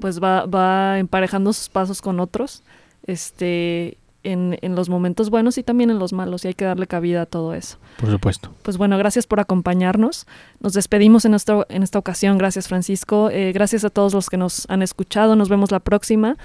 pues 0.00 0.22
va, 0.22 0.46
va 0.46 0.98
emparejando 0.98 1.52
sus 1.52 1.68
pasos 1.68 2.02
con 2.02 2.20
otros. 2.20 2.62
Este, 3.06 3.98
en, 4.24 4.58
en, 4.62 4.74
los 4.74 4.88
momentos 4.88 5.30
buenos 5.30 5.58
y 5.58 5.62
también 5.62 5.90
en 5.90 5.98
los 5.98 6.12
malos 6.12 6.44
y 6.44 6.48
hay 6.48 6.54
que 6.54 6.64
darle 6.64 6.86
cabida 6.86 7.22
a 7.22 7.26
todo 7.26 7.54
eso. 7.54 7.78
Por 7.98 8.10
supuesto. 8.10 8.52
Pues 8.62 8.76
bueno, 8.76 8.98
gracias 8.98 9.26
por 9.26 9.40
acompañarnos. 9.40 10.26
Nos 10.60 10.72
despedimos 10.72 11.24
en, 11.24 11.30
nuestro, 11.30 11.66
en 11.68 11.82
esta 11.82 11.98
ocasión. 11.98 12.36
Gracias 12.36 12.68
Francisco. 12.68 13.30
Eh, 13.30 13.52
gracias 13.52 13.84
a 13.84 13.90
todos 13.90 14.12
los 14.14 14.28
que 14.28 14.36
nos 14.36 14.68
han 14.68 14.82
escuchado. 14.82 15.36
Nos 15.36 15.48
vemos 15.48 15.70
la 15.70 15.80
próxima. 15.80 16.36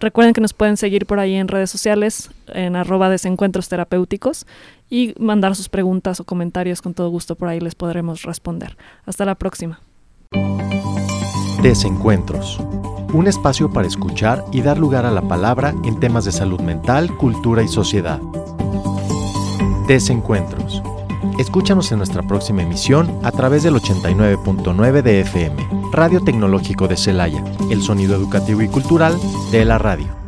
Recuerden 0.00 0.32
que 0.32 0.40
nos 0.40 0.52
pueden 0.52 0.76
seguir 0.76 1.06
por 1.06 1.18
ahí 1.18 1.34
en 1.34 1.48
redes 1.48 1.70
sociales, 1.70 2.30
en 2.48 2.76
arroba 2.76 3.08
desencuentros 3.08 3.68
terapéuticos 3.68 4.46
y 4.88 5.14
mandar 5.18 5.56
sus 5.56 5.68
preguntas 5.68 6.20
o 6.20 6.24
comentarios 6.24 6.82
con 6.82 6.94
todo 6.94 7.10
gusto. 7.10 7.34
Por 7.34 7.48
ahí 7.48 7.60
les 7.60 7.74
podremos 7.74 8.22
responder. 8.22 8.76
Hasta 9.06 9.24
la 9.24 9.34
próxima. 9.34 9.80
Desencuentros 11.62 12.60
un 13.12 13.26
espacio 13.26 13.70
para 13.70 13.86
escuchar 13.86 14.44
y 14.52 14.62
dar 14.62 14.78
lugar 14.78 15.06
a 15.06 15.10
la 15.10 15.22
palabra 15.22 15.74
en 15.84 15.98
temas 15.98 16.24
de 16.24 16.32
salud 16.32 16.60
mental, 16.60 17.16
cultura 17.16 17.62
y 17.62 17.68
sociedad. 17.68 18.20
Desencuentros. 19.86 20.82
Escúchanos 21.38 21.90
en 21.92 21.98
nuestra 21.98 22.22
próxima 22.22 22.62
emisión 22.62 23.20
a 23.22 23.32
través 23.32 23.62
del 23.62 23.74
89.9 23.74 25.02
de 25.02 25.20
FM, 25.20 25.68
Radio 25.92 26.20
Tecnológico 26.20 26.88
de 26.88 26.96
Celaya, 26.96 27.42
el 27.70 27.82
sonido 27.82 28.14
educativo 28.16 28.60
y 28.62 28.68
cultural 28.68 29.16
de 29.50 29.64
la 29.64 29.78
radio. 29.78 30.27